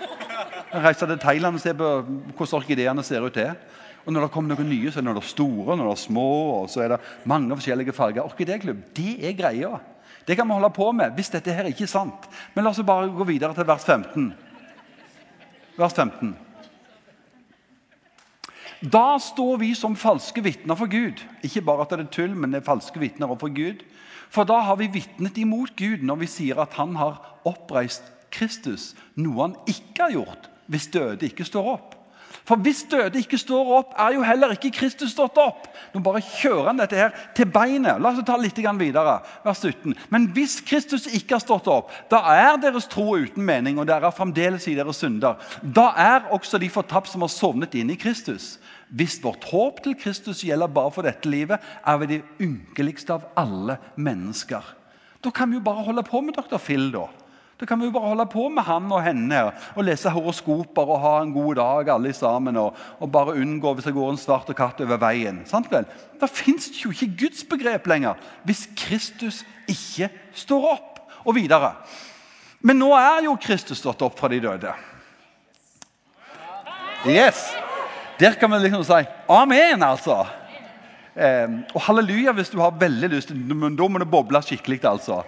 Jeg 0.73 0.81
reiser 0.87 1.11
til 1.11 1.21
Thailand 1.21 1.61
og 1.61 1.61
ser 1.61 1.77
på 1.77 1.91
hvordan 2.39 2.57
orkideene 2.57 3.05
ser 3.05 3.27
ut 3.27 3.37
der. 3.37 3.61
Og 4.05 4.13
når 4.13 4.27
det 4.27 4.33
kommer 4.35 4.57
noen 4.57 4.71
nye, 4.71 4.91
så 4.91 4.99
er 4.99 5.05
det 5.05 5.13
noen 5.13 5.27
store 5.27 5.77
noen 5.79 5.99
små. 5.99 6.29
og 6.63 6.71
så 6.71 6.85
er 6.85 6.95
det 6.95 7.01
mange 7.31 7.55
forskjellige 7.55 7.95
farger. 7.95 8.25
Orkidéklubb, 8.25 8.83
det 8.97 9.19
er 9.29 9.37
greia. 9.39 9.79
Det 10.27 10.37
kan 10.37 10.47
vi 10.47 10.55
holde 10.55 10.71
på 10.75 10.93
med 10.95 11.15
hvis 11.19 11.33
dette 11.35 11.55
her 11.55 11.69
ikke 11.71 11.87
er 11.87 11.93
sant. 11.93 12.29
Men 12.55 12.65
la 12.65 12.71
oss 12.71 12.83
bare 12.87 13.11
gå 13.11 13.27
videre 13.27 13.55
til 13.55 13.67
vers 13.67 13.85
15. 13.85 14.33
Vers 15.79 15.95
15. 15.95 16.35
Da 18.83 19.19
står 19.23 19.61
vi 19.63 19.75
som 19.79 19.95
falske 19.95 20.43
vitner 20.43 20.75
for 20.79 20.91
Gud. 20.91 21.23
Ikke 21.47 21.63
bare 21.63 21.87
at 21.87 21.95
det 21.95 22.01
er 22.01 22.11
tull, 22.11 22.35
men 22.35 22.51
det 22.51 22.63
er 22.63 22.67
falske 22.67 22.99
vitner 22.99 23.31
for 23.39 23.55
Gud. 23.55 23.85
For 24.33 24.49
da 24.49 24.59
har 24.67 24.79
vi 24.81 24.91
vitnet 24.91 25.39
imot 25.39 25.77
Gud 25.79 26.03
når 26.03 26.25
vi 26.25 26.31
sier 26.31 26.59
at 26.63 26.75
han 26.81 26.97
har 26.99 27.21
oppreist 27.47 28.03
Kristus, 28.33 28.95
noe 29.15 29.45
han 29.45 29.57
ikke 29.69 30.07
har 30.07 30.15
gjort 30.17 30.49
hvis 30.73 30.89
døde 30.89 31.27
ikke 31.29 31.45
står 31.45 31.69
opp. 31.75 31.95
For 32.49 32.61
hvis 32.65 32.83
døde 32.91 33.21
ikke 33.21 33.39
står 33.39 33.71
opp, 33.79 33.95
er 33.99 34.17
jo 34.17 34.25
heller 34.27 34.55
ikke 34.55 34.73
Kristus 34.75 35.13
stått 35.15 35.39
opp. 35.41 35.69
Nå 35.93 36.03
bare 36.05 36.23
kjører 36.25 36.71
han 36.71 36.81
dette 36.81 36.99
her 36.99 37.15
til 37.37 37.49
beinet. 37.53 38.01
La 38.03 38.13
oss 38.13 38.25
ta 38.27 38.39
litt 38.41 38.59
videre. 38.59 39.19
Vers 39.45 39.63
17. 39.63 39.95
Men 40.11 40.29
hvis 40.35 40.61
Kristus 40.67 41.07
ikke 41.07 41.37
har 41.37 41.45
stått 41.45 41.71
opp, 41.71 41.93
da 42.11 42.23
er 42.35 42.61
deres 42.63 42.89
tro 42.91 43.17
uten 43.17 43.45
mening, 43.45 43.79
og 43.79 43.87
dere 43.91 44.09
er 44.09 44.17
fremdeles 44.17 44.69
i 44.69 44.77
deres 44.79 45.03
synder. 45.03 45.41
Da 45.63 45.93
er 45.97 46.31
også 46.35 46.59
de 46.59 46.71
fortapt 46.73 47.13
som 47.13 47.25
har 47.25 47.33
sovnet 47.33 47.75
inn 47.79 47.93
i 47.93 47.99
Kristus. 48.01 48.57
Hvis 48.93 49.21
vårt 49.25 49.47
håp 49.49 49.83
til 49.85 49.97
Kristus 49.97 50.43
gjelder 50.45 50.69
bare 50.73 50.93
for 50.93 51.07
dette 51.07 51.29
livet, 51.31 51.61
er 51.87 51.99
vi 52.03 52.11
de 52.17 52.23
ynkeligste 52.45 53.15
av 53.17 53.29
alle 53.41 53.79
mennesker. 53.97 54.63
Da 55.23 55.31
kan 55.31 55.51
vi 55.51 55.61
jo 55.61 55.65
bare 55.65 55.85
holde 55.87 56.03
på 56.05 56.21
med 56.21 56.37
dr. 56.37 56.59
Phil, 56.59 56.91
da. 56.93 57.07
Da 57.63 57.67
kan 57.67 57.79
vi 57.79 57.87
jo 57.87 57.93
bare 57.95 58.09
holde 58.11 58.25
på 58.27 58.49
med 58.51 58.65
han 58.67 58.89
og 58.91 59.05
henne 59.05 59.41
og 59.79 59.85
lese 59.87 60.11
horoskoper 60.11 60.89
og 60.91 60.97
ha 60.99 61.11
en 61.23 61.31
god 61.31 61.61
dag 61.61 61.91
alle 61.95 62.11
sammen. 62.11 62.57
Og, 62.59 62.75
og 62.99 63.11
bare 63.15 63.37
unngå 63.39 63.77
hvis 63.77 63.87
det 63.87 63.93
går 63.95 64.09
en 64.11 64.19
svart 64.19 64.49
katt 64.59 64.81
over 64.83 64.99
veien. 64.99 65.45
Sant 65.47 65.69
vel? 65.71 65.87
Da 66.19 66.27
fins 66.27 66.67
jo 66.81 66.91
ikke 66.91 67.13
Guds 67.21 67.45
begrep 67.47 67.87
lenger 67.87 68.19
hvis 68.43 68.65
Kristus 68.75 69.45
ikke 69.71 70.11
står 70.35 70.67
opp. 70.73 70.99
Og 71.23 71.37
videre. 71.37 71.71
Men 72.67 72.81
nå 72.83 72.89
er 72.99 73.29
jo 73.29 73.37
Kristus 73.39 73.79
stått 73.79 74.03
opp 74.03 74.19
fra 74.19 74.33
de 74.33 74.41
døde. 74.43 74.75
Yes! 77.07 77.45
Der 78.19 78.35
kan 78.41 78.51
vi 78.51 78.59
liksom 78.65 78.83
si 78.91 78.99
amen, 79.31 79.87
altså. 79.87 80.25
Eh, 81.15 81.47
og 81.71 81.87
halleluja 81.87 82.35
hvis 82.35 82.51
du 82.51 82.59
har 82.59 82.75
veldig 82.75 83.15
lyst. 83.15 83.31
Men 83.31 83.79
da 83.79 83.87
må 83.87 84.03
det 84.03 84.11
boble 84.11 84.43
skikkelig. 84.43 84.83
altså. 84.97 85.23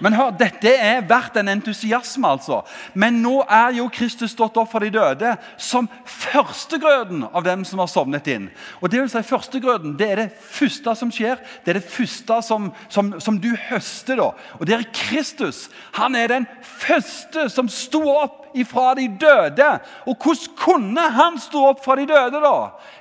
Men 0.00 0.16
hør, 0.16 0.32
dette 0.38 0.70
er 0.72 1.04
verdt 1.08 1.36
en 1.40 1.50
entusiasme, 1.52 2.28
altså. 2.28 2.62
Men 2.94 3.20
nå 3.22 3.42
er 3.44 3.76
jo 3.76 3.88
Kristus 3.92 4.32
stått 4.32 4.56
opp 4.60 4.70
fra 4.72 4.80
de 4.82 4.90
døde 4.94 5.34
som 5.60 5.88
førstegrøden 6.08 7.26
av 7.32 7.44
dem 7.46 7.64
som 7.68 7.82
har 7.82 7.90
sovnet 7.90 8.30
inn. 8.32 8.48
Og 8.80 8.90
det 8.90 9.02
vil 9.02 9.10
si 9.12 9.24
Førstegrøden 9.32 9.94
det 9.98 10.08
er 10.10 10.20
det 10.24 10.28
første 10.52 10.94
som 10.98 11.12
skjer. 11.14 11.40
Det 11.64 11.72
er 11.72 11.80
det 11.80 11.88
første 11.88 12.40
som, 12.44 12.70
som, 12.92 13.14
som 13.22 13.38
du 13.40 13.52
høster. 13.68 14.18
da. 14.18 14.32
Og 14.58 14.66
det 14.68 14.76
er 14.76 14.88
Kristus. 14.92 15.68
Han 15.98 16.16
er 16.18 16.32
den 16.32 16.48
første 16.62 17.48
som 17.52 17.70
sto 17.72 18.02
opp 18.10 18.56
ifra 18.58 18.92
de 18.98 19.06
døde. 19.20 19.70
Og 20.06 20.16
hvordan 20.16 20.58
kunne 20.58 21.06
han 21.16 21.38
stå 21.40 21.68
opp 21.70 21.84
fra 21.84 21.96
de 21.96 22.08
døde? 22.08 22.42
da? 22.42 22.56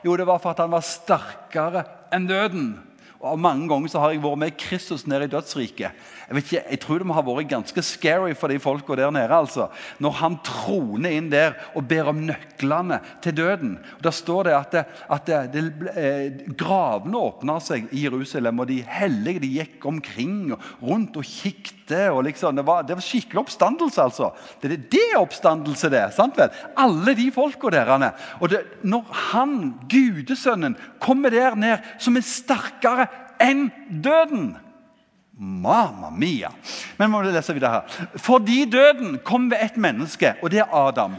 Jo, 0.06 0.15
det 0.15 0.27
var 0.27 0.39
for 0.39 0.54
at 0.54 0.63
han 0.63 0.71
var 0.71 0.86
sterkere 0.86 1.86
enn 2.13 2.30
døden. 2.30 2.90
Og 3.21 3.38
Mange 3.39 3.67
ganger 3.69 3.91
så 3.91 4.01
har 4.01 4.13
jeg 4.15 4.21
vært 4.23 4.39
med 4.41 4.55
Kristus 4.57 5.03
nede 5.05 5.27
i 5.27 5.31
dødsriket. 5.31 5.93
Jeg, 6.25 6.36
vet 6.36 6.47
ikke, 6.47 6.62
jeg 6.73 6.79
tror 6.81 7.01
det 7.01 7.07
må 7.10 7.13
ha 7.13 7.21
vært 7.25 7.51
ganske 7.51 7.84
scary 7.86 8.34
for 8.38 8.49
de 8.49 8.57
folka 8.62 8.97
der 8.97 9.12
nede. 9.13 9.29
altså. 9.36 9.67
Når 10.01 10.15
han 10.17 10.38
troner 10.47 11.13
inn 11.17 11.29
der 11.29 11.53
og 11.77 11.86
ber 11.89 12.10
om 12.10 12.23
nøklene 12.25 12.97
til 13.21 13.38
døden. 13.38 13.75
Og 13.99 14.03
Der 14.03 14.15
står 14.15 14.49
det 14.49 14.55
at, 14.57 14.71
det, 14.71 14.86
at 15.10 15.29
det, 15.29 15.41
det, 15.53 15.93
eh, 15.93 16.53
gravene 16.57 17.21
åpna 17.21 17.60
seg 17.62 17.91
i 17.93 18.07
Jerusalem, 18.07 18.63
og 18.63 18.71
de 18.71 18.81
hellige 18.81 19.45
de 19.45 19.53
gikk 19.60 19.86
omkring 19.86 20.55
og 20.55 20.71
rundt 20.81 21.21
og 21.21 21.27
kikte. 21.91 22.12
og 22.12 22.23
liksom, 22.23 22.56
Det 22.56 22.65
var, 22.65 22.84
det 22.84 22.95
var 22.95 23.01
skikkelig 23.01 23.39
oppstandelse. 23.39 24.01
altså. 24.01 24.32
Det, 24.62 24.91
det 24.91 24.99
er 25.13 25.19
oppstandelse, 25.19 25.89
det. 25.89 26.13
sant 26.13 26.38
vel? 26.38 26.49
Alle 26.77 27.15
de 27.15 27.32
folka 27.32 27.69
der. 27.69 28.12
Og 28.39 28.49
det, 28.49 28.63
når 28.84 29.06
han, 29.32 29.73
gudesønnen, 29.89 30.75
kommer 30.99 31.30
der 31.30 31.56
ned 31.56 31.77
som 31.99 32.17
er 32.17 32.21
sterkere 32.21 33.08
enn 33.39 33.71
døden 33.89 34.58
Mamma 35.41 36.12
mia! 36.12 36.51
Men 36.97 37.10
må 37.10 37.23
vi 37.23 37.32
lese 37.32 37.54
videre 37.54 37.71
her. 37.71 38.08
Fordi 38.21 38.65
døden 38.69 39.19
kom 39.25 39.49
ved 39.49 39.58
ett 39.63 39.77
menneske, 39.77 40.36
og 40.43 40.51
det 40.51 40.60
er 40.60 40.69
Adam. 40.69 41.15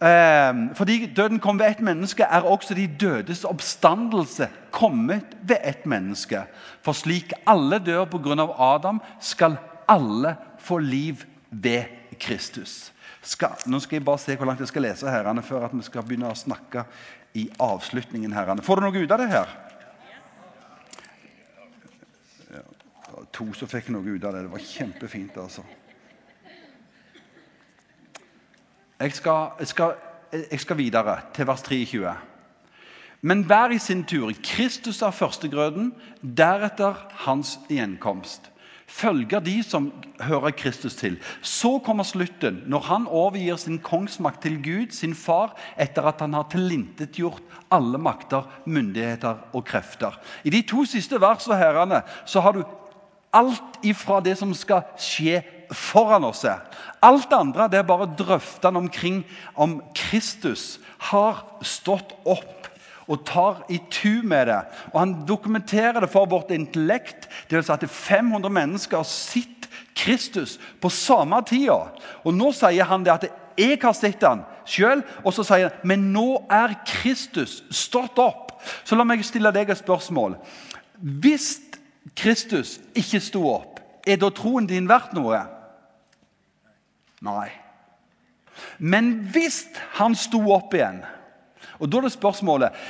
Eh, 0.00 0.52
fordi 0.74 1.12
døden 1.12 1.38
kom 1.38 1.58
ved 1.58 1.66
ett 1.74 1.82
menneske, 1.84 2.24
er 2.24 2.40
også 2.40 2.74
de 2.74 2.86
dødes 2.86 3.44
oppstandelse 3.44 4.48
kommet 4.70 5.36
ved 5.42 5.60
ett 5.60 5.84
menneske. 5.84 6.46
For 6.80 6.96
slik 6.96 7.34
alle 7.46 7.82
dør 7.84 8.04
pga. 8.04 8.48
Adam, 8.56 9.02
skal 9.20 9.58
alle 9.88 10.36
få 10.58 10.78
liv 10.78 11.24
ved 11.50 12.16
Kristus. 12.20 12.92
Skal, 13.24 13.56
nå 13.66 13.80
skal 13.80 13.98
jeg 13.98 14.04
bare 14.04 14.20
se 14.20 14.36
hvor 14.36 14.48
langt 14.48 14.60
jeg 14.60 14.68
skal 14.68 14.84
lese 14.84 15.10
herrene, 15.10 15.42
før 15.42 15.68
at 15.68 15.76
vi 15.76 15.84
skal 15.86 16.04
begynne 16.04 16.28
å 16.30 16.38
snakke 16.38 16.84
i 17.34 17.48
avslutningen. 17.58 18.32
herrene. 18.32 18.62
Får 18.62 18.80
du 18.80 18.86
noe 18.86 19.04
ut 19.04 19.14
av 19.14 19.22
det 19.22 19.30
her? 19.32 19.54
to 23.34 23.46
som 23.56 23.70
fikk 23.70 23.90
noe 23.94 24.14
ut 24.14 24.24
av 24.24 24.34
det. 24.34 24.44
Det 24.46 24.52
var 24.52 24.62
kjempefint, 24.62 25.38
altså. 25.40 25.64
Jeg 29.00 29.16
skal, 29.18 29.58
jeg 29.58 29.70
skal, 29.72 29.96
jeg 30.32 30.60
skal 30.62 30.78
videre 30.78 31.16
til 31.34 31.48
vers 31.48 31.64
23. 31.66 32.14
Men 33.24 33.44
hver 33.48 33.74
i 33.74 33.80
sin 33.80 34.04
tur. 34.04 34.30
Kristus 34.44 35.02
er 35.02 35.14
førstegrøden, 35.14 35.92
deretter 36.22 36.98
hans 37.26 37.56
gjenkomst. 37.70 38.50
Følger 38.94 39.40
de 39.42 39.56
som 39.66 39.88
hører 40.22 40.54
Kristus 40.54 40.94
til. 40.94 41.16
Så 41.42 41.78
kommer 41.84 42.06
slutten, 42.06 42.60
når 42.70 42.86
han 42.86 43.08
overgir 43.10 43.56
sin 43.58 43.80
kongsmakt 43.82 44.44
til 44.44 44.60
Gud, 44.62 44.92
sin 44.94 45.16
far, 45.18 45.56
etter 45.80 46.06
at 46.06 46.22
han 46.22 46.36
har 46.36 46.46
tilintetgjort 46.52 47.42
alle 47.74 47.98
makter, 47.98 48.46
myndigheter 48.66 49.42
og 49.52 49.64
krefter. 49.66 50.14
I 50.44 50.54
de 50.54 50.62
to 50.62 50.84
siste 50.86 51.18
versene 51.20 51.58
herrene, 51.58 52.04
så 52.26 52.44
har 52.44 52.54
du 52.54 52.62
alt 53.34 53.80
ifra 53.82 54.20
det 54.22 54.36
som 54.38 54.54
skal 54.54 54.86
skje 55.00 55.40
foran 55.74 56.28
oss. 56.28 56.44
Alt 57.02 57.34
andre 57.34 57.66
det 57.72 57.80
er 57.80 57.88
bare 57.88 58.12
drøftene 58.18 58.84
omkring 58.84 59.24
om 59.58 59.80
Kristus 59.96 60.78
har 61.10 61.42
stått 61.66 62.14
opp. 62.22 62.63
Og 63.06 63.24
tar 63.28 63.64
i 63.68 63.78
tu 63.90 64.22
med 64.24 64.46
det. 64.48 64.60
Og 64.92 65.00
Han 65.00 65.14
dokumenterer 65.28 66.00
det 66.00 66.10
for 66.10 66.26
vårt 66.26 66.50
intellekt. 66.50 67.28
Det 67.50 67.58
vil 67.58 67.64
si 67.64 67.72
at 67.72 67.90
500 67.90 68.50
mennesker 68.50 68.96
har 68.96 69.08
sett 69.08 69.68
Kristus 69.94 70.58
på 70.80 70.90
samme 70.90 71.42
tida. 71.46 71.90
Og 72.24 72.34
nå 72.34 72.52
sier 72.52 72.84
han 72.88 73.04
det 73.04 73.12
at 73.14 73.28
jeg 73.58 73.78
har 73.82 73.94
sett 73.94 74.24
han 74.26 74.42
sjøl, 74.66 75.04
og 75.22 75.34
så 75.36 75.44
sier 75.46 75.68
han 75.68 75.86
men 75.86 76.08
nå 76.14 76.44
er 76.50 76.74
Kristus 76.88 77.62
stått 77.70 78.18
opp. 78.18 78.56
Så 78.84 78.96
la 78.96 79.04
meg 79.04 79.24
stille 79.26 79.52
deg 79.54 79.70
et 79.70 79.80
spørsmål. 79.80 80.38
Hvis 80.98 81.58
Kristus 82.16 82.78
ikke 82.96 83.20
sto 83.22 83.44
opp, 83.50 83.80
er 84.06 84.18
da 84.20 84.30
troen 84.34 84.66
din 84.68 84.88
verdt 84.88 85.14
noe? 85.16 85.40
Nei. 87.24 87.48
Men 88.78 89.14
hvis 89.32 89.64
han 89.98 90.16
sto 90.18 90.40
opp 90.54 90.74
igjen 90.76 91.02
og 91.78 91.90
Da 91.92 91.98
er 91.98 92.06
det 92.08 92.12
spørsmålet 92.12 92.84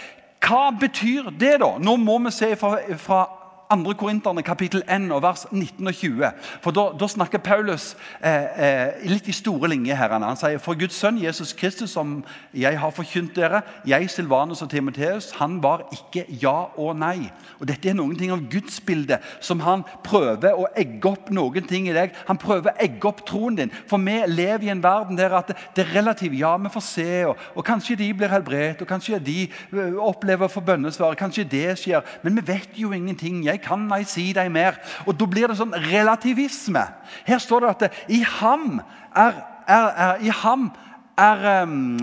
hva 0.45 0.69
betyr 0.77 1.31
det, 1.41 1.55
da? 1.63 1.71
Nå 1.81 1.97
må 1.97 2.19
vi 2.27 2.33
se 2.35 2.51
fra, 2.61 2.77
fra 3.01 3.23
2. 3.71 3.95
Korinterne 3.99 4.43
kapittel 4.43 4.83
1 4.91 5.13
og 5.13 5.23
vers 5.23 5.47
19 5.53 5.87
og 5.87 5.95
20. 5.95 6.31
For 6.63 6.71
Da, 6.71 6.85
da 7.01 7.07
snakker 7.09 7.39
Paulus 7.39 7.97
eh, 8.25 8.45
eh, 8.65 9.09
litt 9.09 9.29
i 9.29 9.33
store 9.33 9.69
linjer. 9.69 9.95
her. 9.95 10.09
Han 10.19 10.37
sier 10.37 10.59
for 10.59 10.75
Guds 10.79 10.95
sønn 10.95 11.19
Jesus 11.23 11.53
Kristus, 11.53 11.91
som 11.91 12.25
jeg 12.55 12.79
har 12.79 12.91
forkynt 12.91 13.37
dere, 13.37 13.63
jeg, 13.87 14.11
Silvanus 14.11 14.63
og 14.63 14.71
Timoteus, 14.71 15.33
han 15.39 15.63
var 15.63 15.87
ikke 15.93 16.25
ja 16.43 16.69
og 16.77 16.97
nei. 16.99 17.31
Og 17.61 17.69
Dette 17.69 17.89
er 17.89 17.95
noen 17.95 18.17
ting 18.19 18.33
av 18.33 18.43
gudsbildet 18.51 19.23
som 19.41 19.61
han 19.61 19.85
prøver 20.05 20.55
å 20.55 20.67
egge 20.77 21.09
opp 21.09 21.31
noen 21.31 21.67
ting 21.69 21.89
i 21.89 21.95
deg. 21.97 22.15
Han 22.29 22.39
prøver 22.41 22.73
å 22.73 22.83
egge 22.85 23.09
opp 23.09 23.25
troen 23.27 23.57
din. 23.59 23.73
For 23.89 23.99
vi 23.99 24.19
lever 24.27 24.69
i 24.69 24.73
en 24.75 24.83
verden 24.83 25.17
der 25.17 25.35
at 25.35 25.55
det 25.77 25.87
er 25.87 25.95
relativt. 25.95 26.35
Ja, 26.39 26.57
vi 26.57 26.73
får 26.73 26.85
se, 26.87 27.09
og, 27.29 27.37
og 27.55 27.65
kanskje 27.67 27.97
de 28.01 28.11
blir 28.15 28.33
helbredet, 28.33 28.83
og 28.83 28.89
kanskje 28.91 29.19
de 29.23 29.39
eh, 29.47 29.99
opplever 29.99 30.51
få 30.51 30.61
bønnesvar, 30.65 31.15
kanskje 31.19 31.47
det 31.49 31.79
skjer. 31.81 32.05
Men 32.23 32.37
vi 32.39 32.47
vet 32.53 32.79
jo 32.79 32.93
ingenting. 32.93 33.45
Jeg 33.47 33.54
kan 33.63 33.89
jeg 33.99 34.09
si 34.11 34.27
deg 34.37 34.51
mer. 34.53 34.79
Og 35.07 35.19
Da 35.19 35.27
blir 35.27 35.49
det 35.49 35.59
sånn 35.59 35.75
relativisme. 35.91 36.87
Her 37.27 37.39
står 37.39 37.61
det 37.61 37.75
at 37.75 38.01
i 38.09 38.23
ham 38.41 38.81
er, 39.15 39.43
er, 39.67 39.93
er 40.07 40.25
I 40.25 40.33
ham 40.43 40.73
er 41.17 41.47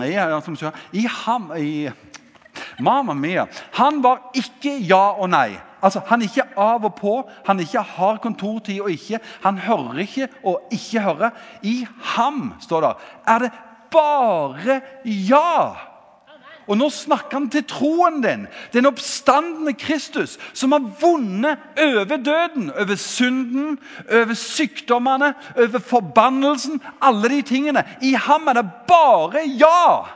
ja, 0.08 0.40
I 0.92 1.06
ham 1.06 1.52
i, 1.58 1.90
Mamma 2.78 3.14
mia. 3.14 3.46
Han 3.72 4.02
var 4.04 4.30
ikke 4.36 4.74
ja 4.84 5.12
og 5.16 5.30
nei. 5.32 5.56
Altså, 5.82 6.02
Han 6.06 6.22
er 6.22 6.28
ikke 6.28 6.46
av 6.56 6.84
og 6.84 6.94
på, 6.94 7.14
han 7.46 7.60
ikke 7.60 7.82
har 7.96 8.20
kontortid 8.22 8.80
og 8.80 8.90
ikke. 8.90 9.18
Han 9.42 9.58
hører 9.58 9.98
ikke 10.04 10.28
og 10.44 10.68
ikke 10.70 11.00
hører. 11.00 11.30
I 11.62 11.86
ham, 12.14 12.52
står 12.60 12.80
det, 12.80 12.92
er 13.26 13.38
det 13.38 13.50
bare 13.92 14.80
ja. 15.04 15.91
Og 16.72 16.78
nå 16.80 16.88
snakker 16.88 17.36
han 17.36 17.50
til 17.52 17.66
troen 17.68 18.22
din. 18.24 18.46
Den 18.72 18.88
oppstandende 18.88 19.74
Kristus 19.76 20.38
som 20.56 20.72
har 20.72 20.86
vunnet 21.02 21.60
over 21.76 22.16
døden, 22.16 22.70
over 22.72 22.96
synden, 22.96 23.76
over 24.08 24.34
sykdommene, 24.34 25.34
over 25.56 25.84
forbannelsen. 25.84 26.80
Alle 27.02 27.28
de 27.28 27.42
tingene. 27.42 27.84
I 28.00 28.14
ham 28.16 28.48
er 28.48 28.62
det 28.62 28.66
bare 28.88 29.44
ja! 29.60 30.08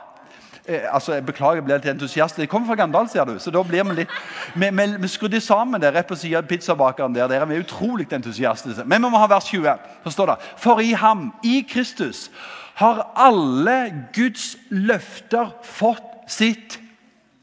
Eh, 0.65 0.81
altså, 0.89 1.13
jeg 1.13 1.25
Beklager, 1.25 1.61
jeg 1.61 1.67
blir 1.67 1.77
litt 1.77 1.91
entusiastisk. 1.93 2.39
Jeg 2.39 2.49
kommer 2.49 2.73
fra 2.73 2.81
Gandal, 2.81 3.05
ser 3.09 3.29
du. 3.29 3.37
så 3.39 3.53
da 3.53 3.61
blir 3.63 3.83
Vi 3.83 4.01
litt, 4.01 4.17
vi, 4.55 4.69
vi, 4.69 4.87
vi 4.99 5.07
skrudde 5.07 5.41
sammen 5.41 5.81
der 5.81 5.93
rett 5.93 6.09
på 6.09 6.15
siden 6.15 6.41
av 6.41 6.49
pizzabakeren. 6.49 7.15
der, 7.15 7.27
der 7.27 7.41
er 7.41 7.45
vi 7.45 7.61
utrolig 7.61 8.07
entusiastiske. 8.13 8.83
Men 8.85 9.03
vi 9.03 9.09
må 9.09 9.17
ha 9.17 9.27
vers 9.27 9.45
20. 9.45 9.77
Så 10.03 10.11
står 10.11 10.25
det 10.25 10.37
For 10.57 10.79
i 10.79 10.91
ham, 10.91 11.33
i 11.43 11.65
Kristus, 11.69 12.31
har 12.75 13.11
alle 13.15 14.07
Guds 14.13 14.57
løfter 14.69 15.53
fått 15.63 16.16
sitt? 16.27 16.79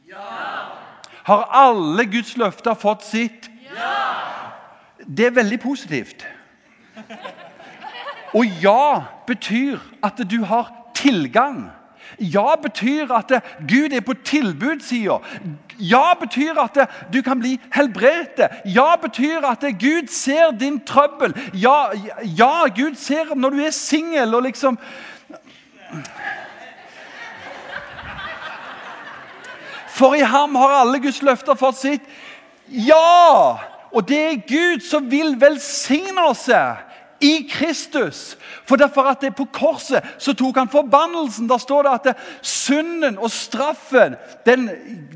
Ja. 0.08 0.28
Har 1.24 1.48
alle 1.50 2.06
Guds 2.06 2.36
løfter 2.36 2.74
fått 2.74 3.04
sitt? 3.04 3.50
Ja. 3.64 3.94
Det 5.06 5.26
er 5.26 5.36
veldig 5.36 5.60
positivt. 5.60 6.26
Og 8.34 8.46
ja 8.62 9.02
betyr 9.26 9.78
at 10.02 10.20
du 10.30 10.42
har 10.44 10.72
tilgang. 10.94 11.70
Ja 12.18 12.54
betyr 12.62 13.12
at 13.14 13.32
Gud 13.68 13.92
er 13.92 14.00
på 14.00 14.14
tilbudssida. 14.24 15.18
Ja 15.78 16.14
betyr 16.20 16.58
at 16.62 16.78
du 17.12 17.22
kan 17.22 17.40
bli 17.40 17.56
helbredet. 17.74 18.50
Ja 18.64 18.94
betyr 19.02 19.46
at 19.48 19.64
Gud 19.80 20.10
ser 20.10 20.52
din 20.60 20.80
trøbbel. 20.86 21.34
Ja, 21.54 21.90
ja 22.22 22.66
Gud 22.76 22.94
ser 22.94 23.34
når 23.34 23.50
du 23.50 23.64
er 23.64 23.70
singel 23.70 24.34
og 24.34 24.42
liksom 24.42 24.78
For 29.94 30.16
i 30.18 30.24
ham 30.26 30.56
har 30.58 30.80
alle 30.80 30.98
Guds 31.02 31.22
løfter 31.22 31.58
fått 31.58 31.78
sitt 31.78 32.10
ja! 32.66 33.58
Og 33.94 34.02
det 34.08 34.18
er 34.18 34.46
Gud 34.48 34.82
som 34.82 35.06
vil 35.06 35.36
velsigne 35.38 36.24
oss 36.26 36.48
i 37.24 37.48
Kristus. 37.50 38.36
For 38.68 38.76
derfor 38.76 39.08
at 39.08 39.20
det 39.20 39.32
er 39.32 39.38
På 39.38 39.46
korset 39.52 40.04
så 40.18 40.34
tok 40.36 40.58
han 40.60 40.68
forbannelsen. 40.68 41.48
Der 41.48 41.58
står 41.58 41.82
det 41.82 41.92
at 41.94 42.16
synden 42.42 43.18
og 43.18 43.30
straffen 43.30 44.14
den, 44.46 44.70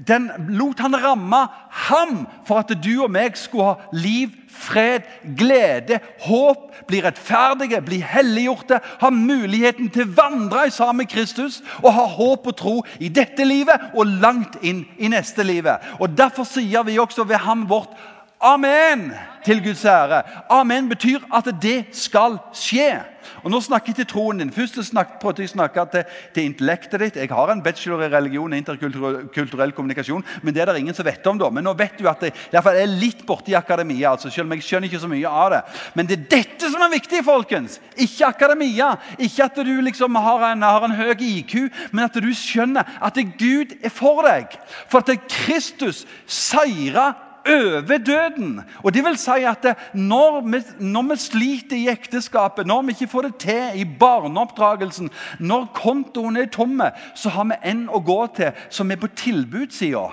den 0.08 0.30
lot 0.48 0.80
han 0.80 0.96
ramme 1.04 1.46
ham 1.70 2.26
for 2.46 2.58
at 2.58 2.72
du 2.84 3.02
og 3.04 3.10
meg 3.12 3.36
skulle 3.36 3.64
ha 3.64 3.92
liv 3.92 4.32
fred, 4.48 5.04
glede, 5.38 6.00
håp, 6.24 6.72
bli 6.88 7.00
rettferdige, 7.04 7.80
bli 7.84 8.00
helliggjorte, 8.02 8.80
ha 9.00 9.10
muligheten 9.14 9.90
til 9.92 10.08
å 10.08 10.14
vandre 10.16 10.66
i 10.66 10.74
sammen 10.74 11.04
med 11.04 11.12
Kristus 11.12 11.60
og 11.82 11.92
ha 11.94 12.06
håp 12.16 12.48
og 12.48 12.56
tro 12.58 12.76
i 12.98 13.10
dette 13.12 13.44
livet 13.46 13.92
og 13.94 14.18
langt 14.22 14.58
inn 14.66 14.84
i 14.98 15.12
neste 15.12 15.46
livet. 15.46 15.84
Og 16.00 16.16
Derfor 16.18 16.48
sier 16.48 16.82
vi 16.88 16.98
også 16.98 17.28
ved 17.28 17.44
ham 17.44 17.68
vårt 17.70 17.94
Amen 18.40 19.12
til 19.42 19.58
Guds 19.64 19.84
ære. 19.84 20.22
Amen 20.50 20.88
betyr 20.88 21.24
at 21.34 21.48
det 21.62 21.88
skal 21.92 22.38
skje. 22.54 23.00
Og 23.42 23.50
Nå 23.50 23.58
snakker 23.60 23.90
jeg 23.90 23.96
til 23.96 24.06
troen 24.12 24.38
din. 24.38 24.52
Først 24.54 24.78
prøvde 25.20 25.42
jeg 25.42 25.50
å 25.50 25.54
snakke 25.56 25.84
til, 25.90 26.04
til, 26.34 26.46
intellektet 26.46 27.02
ditt. 27.02 27.18
Jeg 27.18 27.32
har 27.34 27.50
en 27.50 27.62
bachelor 27.62 28.04
i 28.06 28.10
religion 28.12 28.52
og 28.52 28.58
interkulturell 28.58 29.74
kommunikasjon, 29.74 30.24
men 30.42 30.54
det 30.54 30.62
er 30.62 30.70
det 30.70 30.78
ingen 30.84 30.94
som 30.94 31.06
vet 31.06 31.26
om. 31.26 31.38
da. 31.38 31.50
Men 31.50 31.66
nå 31.66 31.74
vet 31.78 31.98
du 31.98 32.06
at 32.08 32.22
det, 32.22 32.32
i 32.52 32.62
fall 32.62 32.78
er 32.78 32.94
litt 33.00 33.26
borti 33.26 33.58
akademia. 33.58 34.12
altså, 34.12 34.30
selv 34.30 34.46
om 34.46 34.54
jeg 34.54 34.66
skjønner 34.68 34.88
ikke 34.88 35.02
så 35.02 35.10
mye 35.10 35.34
av 35.42 35.50
det. 35.56 35.62
Men 35.98 36.06
det 36.06 36.18
er 36.18 36.26
dette 36.38 36.70
som 36.70 36.82
er 36.82 36.94
viktig, 36.94 37.24
folkens! 37.26 37.80
Ikke 37.96 38.30
akademia. 38.30 38.94
Ikke 39.18 39.50
at 39.50 39.62
du 39.66 39.74
liksom 39.82 40.14
har 40.14 40.50
en, 40.52 40.62
har 40.62 40.86
en 40.86 40.98
høy 40.98 41.14
IQ, 41.18 41.72
men 41.90 42.06
at 42.06 42.14
du 42.14 42.30
skjønner 42.30 42.98
at 43.02 43.18
Gud 43.38 43.74
er 43.82 43.90
for 43.90 44.22
deg. 44.26 44.54
For 44.86 45.02
at 45.02 45.26
Kristus 45.26 46.06
seira 46.26 47.14
over 47.48 47.98
døden. 47.98 48.60
Og 48.82 48.94
det 48.94 49.04
vil 49.04 49.18
si 49.20 49.44
at 49.48 49.66
når 49.94 50.40
vi, 50.46 50.62
når 50.78 51.08
vi 51.10 51.16
sliter 51.22 51.76
i 51.76 51.88
ekteskapet, 51.92 52.66
når 52.66 52.82
vi 52.82 52.96
ikke 52.96 53.10
får 53.10 53.28
det 53.28 53.34
til 53.46 53.80
i 53.80 53.84
barneoppdragelsen, 54.00 55.10
når 55.40 55.68
kontoen 55.74 56.36
er 56.36 56.52
tomme, 56.52 56.90
så 57.14 57.32
har 57.34 57.50
vi 57.50 57.60
en 57.70 57.86
å 57.88 58.00
gå 58.04 58.20
til 58.36 58.64
som 58.70 58.90
er 58.90 59.00
på 59.00 59.12
tilbudssida 59.16 60.08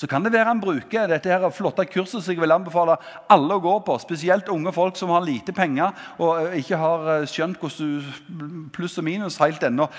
så 0.00 0.08
kan 0.08 0.24
det 0.24 0.32
være 0.32 0.48
han 0.48 0.60
bruker 0.62 1.10
dette 1.10 1.28
her 1.28 1.42
flotte 1.52 1.84
kurset 1.90 2.22
som 2.24 2.32
jeg 2.32 2.40
vil 2.40 2.54
anbefale 2.54 2.94
alle 3.28 3.58
å 3.58 3.60
gå 3.60 3.74
på. 3.84 3.98
Spesielt 4.00 4.48
unge 4.48 4.72
folk 4.72 4.96
som 4.96 5.12
har 5.12 5.24
lite 5.26 5.52
penger 5.52 5.92
og 6.16 6.46
eh, 6.46 6.54
ikke 6.62 6.78
har 6.80 7.08
eh, 7.18 7.26
skjønt 7.28 7.60
pluss 7.60 8.96
og 8.96 9.04
minus 9.04 9.36
helt 9.42 9.62
ennå. 9.66 9.90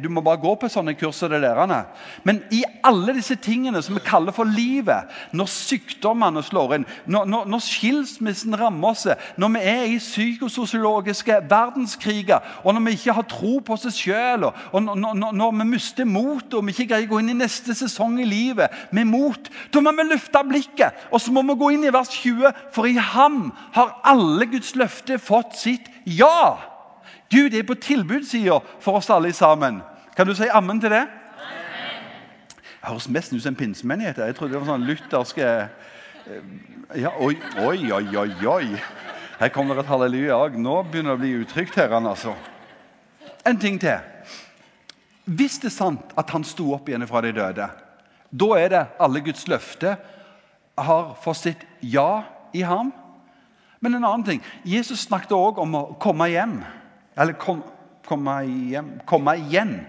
Du 0.00 0.08
må 0.08 0.22
bare 0.24 0.40
gå 0.40 0.54
på 0.56 0.70
sånne 0.72 0.94
kurs. 0.96 1.20
Det 1.20 1.36
der. 1.42 1.68
Men 2.24 2.38
i 2.54 2.62
alle 2.86 3.12
disse 3.18 3.36
tingene 3.36 3.82
som 3.84 3.98
vi 3.98 4.02
kaller 4.04 4.32
for 4.32 4.48
livet, 4.48 5.10
når 5.36 5.50
sykdommene 5.52 6.40
slår 6.46 6.78
inn, 6.78 6.86
når, 7.10 7.26
når, 7.28 7.50
når 7.52 7.64
skilsmissen 7.66 8.56
rammer 8.56 8.94
oss, 8.94 9.04
når 9.36 9.52
vi 9.56 9.64
er 9.74 9.82
i 9.90 9.98
psykososiologiske 10.00 11.42
verdenskriger, 11.50 12.40
og 12.64 12.74
når 12.74 12.86
vi 12.86 12.96
ikke 12.96 13.16
har 13.18 13.28
tro 13.28 13.58
på 13.60 13.76
oss 13.76 13.88
sjøl, 13.98 14.48
og, 14.48 14.64
og 14.72 14.86
når, 14.86 15.32
når, 15.36 15.54
vi 15.60 15.68
mister 15.74 16.08
motet 16.08 16.56
og 16.56 16.64
vi 16.64 16.74
ikke 16.74 16.88
greier 16.94 17.10
å 17.10 17.12
gå 17.12 17.20
inn 17.20 17.34
i 17.34 17.38
neste 17.42 17.76
sesong 17.76 18.16
i 18.22 18.28
livet 18.28 18.88
med 18.96 19.10
mot, 19.10 19.49
da 19.72 19.82
må 19.84 19.92
vi 19.96 20.08
løfte 20.10 20.42
blikket 20.48 21.06
og 21.10 21.20
så 21.20 21.32
må 21.34 21.42
vi 21.48 21.58
gå 21.60 21.70
inn 21.74 21.86
i 21.86 21.92
vers 21.94 22.10
20. 22.14 22.50
For 22.74 22.88
i 22.88 22.96
ham 22.96 23.50
har 23.76 23.96
alle 24.04 24.46
Guds 24.50 24.74
løfter 24.78 25.20
fått 25.22 25.56
sitt 25.58 25.88
ja. 26.04 26.58
Gud 27.30 27.54
er 27.54 27.66
på 27.66 27.78
tilbudssida 27.78 28.58
for 28.82 28.98
oss 28.98 29.10
alle 29.10 29.32
sammen. 29.32 29.82
Kan 30.16 30.26
du 30.26 30.34
si 30.34 30.48
ammen 30.50 30.80
til 30.82 30.90
det? 30.90 31.06
Det 32.80 32.88
høres 32.88 33.08
mest 33.12 33.32
ut 33.32 33.42
som 33.42 33.52
en 33.52 33.60
pinsemenighet. 33.60 34.18
Jeg 34.18 34.34
trodde 34.36 34.54
det 34.54 34.62
var 34.62 34.72
sånn 34.72 34.86
lutherske 34.88 35.46
eh, 35.46 36.46
ja, 36.96 37.12
Oi, 37.20 37.36
oi, 37.60 37.92
oi, 37.92 38.06
oi. 38.16 38.30
oi. 38.48 38.80
Her 39.40 39.48
kommer 39.52 39.76
det 39.76 39.84
et 39.84 39.92
halleluja 39.92 40.36
òg. 40.36 40.56
Nå 40.60 40.80
begynner 40.88 41.14
det 41.14 41.18
å 41.18 41.20
bli 41.20 41.34
utrygt 41.44 41.76
her. 41.76 41.92
altså. 41.96 42.34
En 43.46 43.60
ting 43.60 43.78
til. 43.80 44.00
Hvis 45.24 45.60
det 45.62 45.70
er 45.70 45.76
sant 45.76 46.12
at 46.18 46.32
han 46.34 46.44
sto 46.44 46.72
opp 46.74 46.88
igjen 46.88 47.06
fra 47.08 47.22
de 47.24 47.32
døde, 47.36 47.68
da 48.30 48.50
er 48.58 48.68
det 48.72 48.86
alle 49.02 49.22
Guds 49.26 49.46
løfter 49.50 49.96
har 50.80 51.14
fått 51.22 51.40
sitt 51.40 51.64
ja 51.82 52.22
i 52.56 52.62
ham. 52.62 52.92
Men 53.80 53.96
en 53.96 54.04
annen 54.04 54.26
ting 54.26 54.42
Jesus 54.64 55.06
snakket 55.06 55.32
også 55.36 55.64
om 55.64 55.76
å 55.78 55.84
komme 56.00 56.28
hjem. 56.30 56.60
Eller 57.18 57.36
kom, 57.40 57.62
komme 58.06 58.40
hjem 58.44 58.94
komme 59.08 59.36
igjen. 59.40 59.80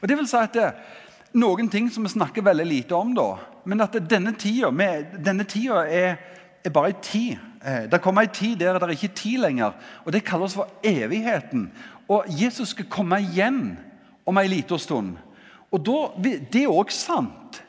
Og 0.00 0.08
det 0.08 0.18
vil 0.18 0.28
si 0.28 0.40
at 0.40 0.56
det, 0.56 0.72
noen 1.38 1.70
ting 1.70 1.88
som 1.92 2.04
vi 2.04 2.12
snakker 2.12 2.44
veldig 2.44 2.66
lite 2.66 2.98
om. 2.98 3.14
da, 3.14 3.36
Men 3.64 3.80
at 3.80 3.96
denne 4.10 4.34
tida, 4.34 4.70
denne 5.16 5.44
tida 5.44 5.86
er, 5.86 6.16
er 6.64 6.70
bare 6.70 6.92
ei 6.92 6.98
tid. 7.02 7.38
Eh, 7.64 7.84
det 7.90 8.02
kommer 8.02 8.26
ei 8.26 8.32
tid 8.34 8.58
der 8.58 8.78
det 8.78 8.82
er 8.82 8.96
ikke 8.96 9.14
tid 9.14 9.38
lenger. 9.38 9.72
og 10.04 10.12
Det 10.12 10.24
kalles 10.24 10.54
for 10.54 10.68
evigheten. 10.82 11.70
Og 12.08 12.24
Jesus 12.28 12.68
skal 12.68 12.90
komme 12.90 13.20
igjen 13.20 13.78
om 14.26 14.38
ei 14.38 14.48
lita 14.48 14.78
stund. 14.78 15.16
Og 15.72 15.84
da, 15.86 15.98
Det 16.22 16.64
er 16.64 16.72
òg 16.72 16.92
sant. 16.92 17.62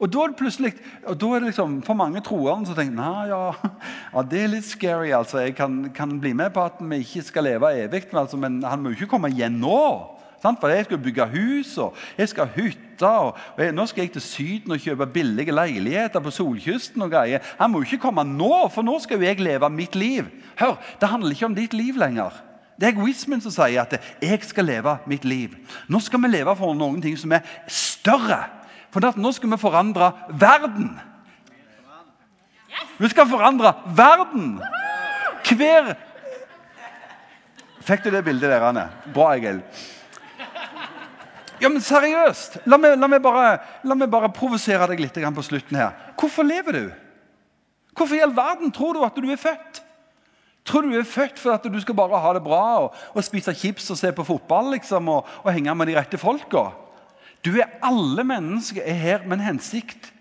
Og 0.00 0.08
da 0.08 0.22
er 0.22 0.30
det 0.32 0.38
plutselig, 0.38 0.70
og 1.04 1.16
da 1.20 1.26
er 1.26 1.42
det 1.42 1.50
liksom, 1.50 1.82
For 1.84 1.98
mange 1.98 2.22
troende 2.24 2.70
som 2.70 2.76
tenker 2.78 2.96
nei, 2.96 3.26
ja, 3.28 3.40
ja, 4.14 4.22
det 4.24 4.44
er 4.44 4.54
litt 4.54 4.68
scary. 4.68 5.10
altså. 5.12 5.42
Jeg 5.44 5.58
kan, 5.58 5.90
kan, 5.94 6.16
bli 6.20 6.32
med 6.32 6.54
på 6.54 6.64
at 6.64 6.80
vi 6.80 7.02
ikke 7.04 7.26
skal 7.26 7.44
leve 7.44 7.74
evig, 7.82 8.06
men, 8.08 8.22
altså, 8.22 8.40
men 8.40 8.62
han 8.64 8.80
må 8.80 8.94
jo 8.94 9.00
ikke 9.00 9.12
komme 9.16 9.32
igjen 9.32 9.60
nå. 9.60 9.82
For 10.40 10.72
jeg 10.72 10.86
skal 10.86 11.02
bygge 11.04 11.26
hus 11.34 11.74
og 11.82 11.96
jeg 12.16 12.30
skal 12.30 12.48
ha 12.48 12.54
hytte. 12.54 13.08
Og, 13.08 13.36
jeg, 13.60 13.74
nå 13.76 13.84
skal 13.90 14.06
jeg 14.06 14.14
til 14.14 14.24
Syden 14.24 14.72
og 14.72 14.80
kjøpe 14.80 15.10
billige 15.12 15.52
leiligheter 15.52 16.22
på 16.24 16.32
solkysten. 16.32 17.02
og 17.04 17.12
greier. 17.12 17.44
Han 17.58 17.70
må 17.70 17.82
jo 17.82 17.90
ikke 17.90 18.06
komme 18.06 18.24
nå, 18.24 18.70
for 18.72 18.86
nå 18.86 18.96
skal 19.04 19.20
jo 19.20 19.28
jeg 19.28 19.40
leve 19.44 19.68
mitt 19.68 19.94
liv. 19.94 20.32
Hør, 20.56 20.80
Det 21.00 21.08
handler 21.08 21.36
ikke 21.36 21.50
om 21.52 21.54
ditt 21.54 21.76
liv 21.76 22.00
lenger. 22.00 22.32
Det 22.80 22.88
er 22.88 22.94
egoismen 22.94 23.42
som 23.44 23.52
sier 23.52 23.82
at 23.82 24.00
'jeg 24.22 24.44
skal 24.44 24.64
leve 24.64 24.98
mitt 25.06 25.24
liv'. 25.24 25.56
Nå 25.88 26.00
skal 26.00 26.22
vi 26.22 26.28
leve 26.28 26.56
for 26.56 26.74
noen 26.74 27.02
ting 27.02 27.18
som 27.18 27.32
er 27.32 27.40
større. 27.68 28.44
For 28.90 29.00
nå 29.00 29.32
skal 29.32 29.50
vi 29.50 29.56
forandre 29.56 30.12
verden. 30.30 31.00
Vi 32.98 33.08
skal 33.08 33.28
forandre 33.28 33.74
verden! 33.96 34.62
Hver 35.50 35.96
Fikk 37.80 38.04
du 38.04 38.10
det 38.10 38.24
bildet 38.24 38.50
der, 38.50 38.62
Anne? 38.62 38.88
Bra, 39.14 39.34
Egil. 39.34 39.62
Ja, 41.60 41.68
men 41.68 41.80
seriøst! 41.80 42.60
La 42.66 42.76
meg, 42.76 42.98
la 42.98 43.06
meg 43.06 43.22
bare, 43.22 44.08
bare 44.08 44.32
provosere 44.32 44.86
deg 44.92 45.00
litt 45.00 45.16
på 45.16 45.42
slutten 45.42 45.76
her. 45.76 45.90
Hvorfor 46.16 46.42
lever 46.46 46.72
du? 46.72 46.90
Hvorfor 47.96 48.16
i 48.16 48.22
all 48.24 48.36
verden 48.36 48.72
tror 48.72 48.94
du 48.94 49.04
at 49.04 49.16
du 49.16 49.30
er 49.30 49.40
født? 49.40 49.79
Tror 50.70 50.86
du 50.86 50.92
er 50.94 51.06
født 51.08 51.40
for 51.42 51.56
at 51.56 51.66
du 51.66 51.80
skal 51.82 51.96
bare 51.98 52.20
ha 52.22 52.32
det 52.36 52.44
bra 52.46 52.62
og, 52.84 52.94
og 53.10 53.24
spise 53.26 53.54
chips 53.58 53.90
og 53.90 53.98
se 53.98 54.12
på 54.14 54.26
fotball 54.26 54.70
liksom, 54.76 55.08
og, 55.10 55.26
og, 55.42 55.50
henge 55.50 55.74
med 55.74 55.90
de 55.90 55.96
rette 55.98 56.20
folka? 56.20 56.68
Du 57.42 57.56
er 57.56 57.72
alle 57.82 58.22
mennesker 58.24 58.84
er 58.84 58.98
her 59.00 59.24
med 59.26 59.40
en 59.40 59.48
hensikt. 59.48 60.12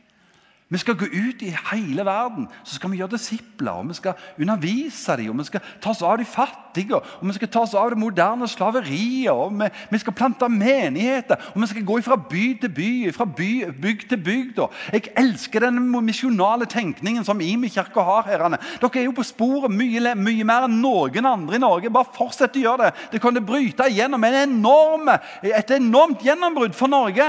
Vi 0.69 0.77
skal 0.77 0.97
gå 0.97 1.05
ut 1.09 1.41
i 1.41 1.49
hele 1.71 2.03
verden 2.05 2.45
så 2.63 2.75
skal 2.75 2.91
vi 2.91 2.99
gjøre 2.99 3.15
disipler. 3.15 3.71
og 3.71 3.87
Vi 3.89 3.93
skal 3.97 4.13
undervise 4.39 5.15
dem, 5.17 5.29
og 5.31 5.39
vi 5.39 5.43
skal 5.47 5.61
ta 5.81 5.89
oss 5.89 6.01
av 6.05 6.19
de 6.21 6.25
fattige 6.25 6.93
og 6.93 7.25
vi 7.25 7.33
skal 7.33 7.49
ta 7.49 7.63
oss 7.65 7.73
av 7.73 7.89
det 7.89 7.97
moderne 7.97 8.47
slaveriet. 8.47 9.31
og 9.31 9.55
vi, 9.57 9.69
vi, 9.89 9.97
skal 9.97 10.13
plante 10.13 10.49
menigheter, 10.49 11.35
og 11.55 11.61
vi 11.61 11.67
skal 11.67 11.85
gå 11.85 12.01
fra 12.05 12.15
by 12.29 12.43
til 12.61 12.69
by, 12.69 13.13
fra 13.13 13.25
by, 13.25 13.49
bygd 13.81 14.09
til 14.09 14.21
bygd. 14.23 14.61
Jeg 14.93 15.09
elsker 15.17 15.65
den 15.65 16.05
misjonale 16.05 16.65
tenkningen 16.65 17.25
som 17.25 17.41
Imi 17.41 17.67
kirke 17.67 18.05
har. 18.05 18.27
Herrene. 18.29 18.59
Dere 18.81 19.01
er 19.01 19.07
jo 19.07 19.15
på 19.17 19.25
sporet 19.25 19.73
mye, 19.73 20.13
mye, 20.15 20.45
mer 20.45 20.67
enn 20.67 20.77
noen 20.83 21.25
andre 21.25 21.57
i 21.57 21.63
Norge. 21.63 21.89
Bare 21.89 22.13
fortsett 22.13 22.61
å 22.61 22.63
gjøre 22.67 22.83
det. 22.83 22.93
Det 23.15 23.23
kan 23.23 23.33
det 23.33 23.45
bryte 23.45 23.89
igjennom 23.89 24.23
en 24.23 24.37
enorm, 24.43 25.09
et 25.41 25.75
enormt 25.79 26.21
gjennombrudd 26.21 26.77
for 26.77 26.91
Norge. 26.91 27.25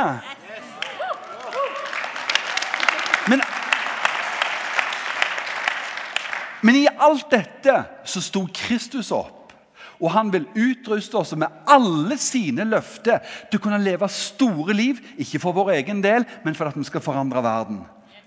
Men, 3.31 3.43
men 6.67 6.81
i 6.81 6.89
alt 6.91 7.29
dette 7.31 7.77
så 8.09 8.23
sto 8.25 8.43
Kristus 8.55 9.13
opp. 9.15 9.37
Og 10.01 10.09
han 10.15 10.31
vil 10.33 10.49
utruste 10.57 11.19
oss 11.21 11.35
med 11.37 11.53
alle 11.69 12.17
sine 12.21 12.65
løfter 12.65 13.21
til 13.51 13.61
å 13.61 13.63
kunne 13.63 13.83
leve 13.85 14.09
store 14.11 14.75
liv. 14.77 15.01
Ikke 15.21 15.41
for 15.43 15.57
vår 15.57 15.75
egen 15.77 16.01
del, 16.05 16.25
men 16.45 16.57
for 16.57 16.71
at 16.71 16.79
vi 16.79 16.87
skal 16.89 17.05
forandre 17.05 17.43
verden. 17.45 17.83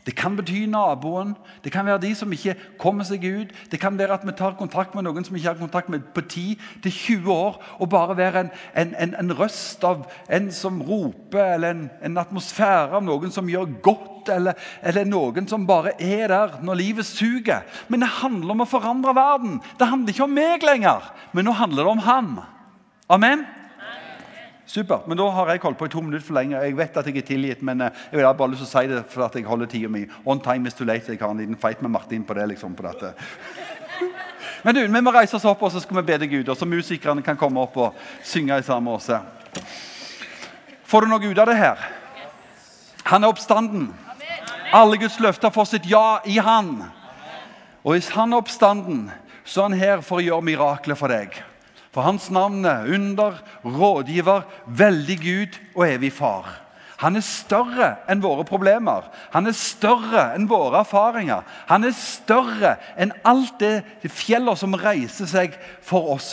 Det 0.05 0.15
kan 0.15 0.35
bety 0.35 0.65
naboen, 0.67 1.31
det 1.63 1.71
kan 1.71 1.85
være 1.85 2.01
de 2.03 2.09
som 2.15 2.31
ikke 2.35 2.57
kommer 2.79 3.07
seg 3.07 3.23
ut. 3.23 3.53
Det 3.71 3.79
kan 3.79 3.95
være 3.99 4.17
at 4.17 4.25
vi 4.27 4.35
tar 4.35 4.57
kontakt 4.59 4.95
med 4.95 5.05
noen 5.07 5.23
som 5.23 5.37
ikke 5.37 5.53
har 5.53 5.59
kontakt 5.61 5.89
med 5.89 6.03
på 6.15 6.25
10-20 6.25 7.29
år. 7.31 7.61
Og 7.79 7.89
bare 7.89 8.17
være 8.17 8.43
en, 8.43 8.51
en, 8.75 8.91
en, 8.99 9.15
en, 9.21 9.31
røst 9.39 9.83
av 9.87 10.03
en 10.27 10.51
som 10.51 10.81
roper, 10.83 11.55
eller 11.55 11.87
en, 12.03 12.19
atmosfære 12.19 12.99
av 12.99 13.07
noen 13.07 13.31
som 13.31 13.47
gjør 13.47 13.79
godt. 13.85 14.33
Eller, 14.33 14.59
eller, 14.83 15.07
noen 15.07 15.47
som 15.47 15.67
bare 15.67 15.95
er 15.99 16.27
der 16.31 16.59
når 16.63 16.79
livet 16.79 17.07
suger. 17.07 17.63
Men 17.87 18.03
det 18.03 18.11
handler 18.19 18.57
om 18.57 18.67
å 18.67 18.69
forandre 18.69 19.15
verden. 19.15 19.59
Det 19.79 19.87
handler 19.87 20.15
ikke 20.15 20.27
om 20.27 20.35
meg 20.35 20.67
lenger, 20.67 21.11
men 21.31 21.47
nå 21.47 21.55
handler 21.55 21.83
det 21.83 21.95
om 21.95 22.07
ham. 22.07 22.31
Amen. 23.11 23.47
Supert. 24.65 25.07
Men 25.07 25.19
da 25.19 25.27
har 25.35 25.49
jeg 25.51 25.59
holdt 25.63 25.77
på 25.77 25.85
i 25.85 25.91
to 25.91 26.01
minutter 26.01 26.25
for 26.25 26.37
lenge. 26.37 26.55
Jeg 26.55 26.77
vet 26.77 26.97
at 26.97 27.07
jeg 27.07 27.17
er 27.19 27.25
tilgitt, 27.27 27.61
men 27.61 27.81
eh, 27.81 28.03
jeg 28.11 28.19
vil 28.19 28.29
bare 28.39 28.51
lyst 28.53 28.63
til 28.63 28.69
å 28.69 28.71
si 28.71 28.91
det 28.91 29.01
for 29.11 29.25
at 29.25 29.35
jeg 29.35 29.47
holder 29.47 29.69
tida 29.71 29.89
mi. 29.91 30.05
On 30.25 30.39
time 30.39 30.67
is 30.67 30.77
too 30.77 30.87
late. 30.87 31.11
Jeg 31.11 31.19
har 31.19 31.31
en 31.31 31.41
liten 31.41 31.59
fight 31.59 31.81
med 31.81 31.91
Martin 31.91 32.23
på 32.23 32.33
det. 32.33 32.47
liksom, 32.53 32.75
på 32.75 32.87
dette. 32.87 33.13
Men 34.63 34.75
du, 34.75 34.81
vi 34.87 35.01
må 35.01 35.11
reise 35.11 35.35
oss 35.35 35.45
opp 35.45 35.61
og 35.63 35.71
så 35.73 35.81
skal 35.83 35.97
vi 35.97 36.05
be 36.07 36.17
til 36.17 36.29
Gud, 36.29 36.49
Og 36.49 36.57
så 36.57 36.65
musikerne 36.65 37.21
kan 37.21 37.37
komme 37.37 37.59
opp 37.59 37.75
og 37.77 37.97
synge 38.23 38.59
i 38.59 38.63
samme 38.63 38.91
åse. 38.91 39.19
Får 40.87 41.01
du 41.01 41.11
noe 41.11 41.31
ut 41.31 41.39
av 41.39 41.49
det 41.49 41.57
her? 41.59 41.83
Han 43.11 43.23
er 43.23 43.33
oppstanden. 43.33 43.89
Alle 44.73 44.97
Guds 44.97 45.19
løfter 45.19 45.51
får 45.51 45.65
sitt 45.69 45.89
ja 45.89 46.21
i 46.25 46.39
Han. 46.39 46.83
Og 47.83 47.97
hvis 47.97 48.09
Han 48.15 48.33
er 48.33 48.39
oppstanden, 48.39 49.11
så 49.43 49.61
er 49.61 49.69
han 49.69 49.79
her 49.79 50.01
for 50.01 50.21
å 50.21 50.23
gjøre 50.23 50.47
mirakler 50.47 50.95
for 50.95 51.11
deg. 51.11 51.35
For 51.93 52.01
hans 52.01 52.31
navn 52.33 52.65
er 52.65 52.89
under, 52.89 53.37
rådgiver, 53.61 54.47
veldig 54.65 55.17
Gud 55.21 55.59
og 55.75 55.87
evig 55.87 56.09
far. 56.17 56.49
Han 57.03 57.19
er 57.19 57.25
større 57.25 57.89
enn 58.09 58.21
våre 58.23 58.45
problemer. 58.47 59.09
Han 59.33 59.49
er 59.49 59.55
større 59.57 60.29
enn 60.37 60.47
våre 60.49 60.81
erfaringer. 60.81 61.43
Han 61.69 61.83
er 61.85 61.95
større 61.97 62.77
enn 62.95 63.11
alt 63.27 63.59
det 63.61 63.83
fjellet 64.07 64.61
som 64.61 64.77
reiser 64.79 65.29
seg 65.29 65.57
for 65.83 66.13
oss. 66.15 66.31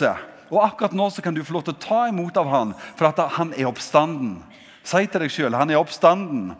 Og 0.51 0.61
akkurat 0.63 0.95
nå 0.95 1.09
så 1.11 1.23
kan 1.23 1.35
du 1.35 1.43
få 1.43 1.57
lov 1.57 1.67
til 1.67 1.75
å 1.75 1.83
ta 1.83 2.01
imot 2.09 2.39
av 2.39 2.49
han, 2.51 2.73
for 2.95 3.09
at 3.11 3.19
han 3.37 3.53
er 3.57 3.69
oppstanden. 3.69 4.39
Si 4.87 5.03
til 5.05 5.25
deg 5.25 5.33
sjøl 5.33 5.57
han 5.59 5.69
er 5.69 5.81
oppstanden. 5.81 6.53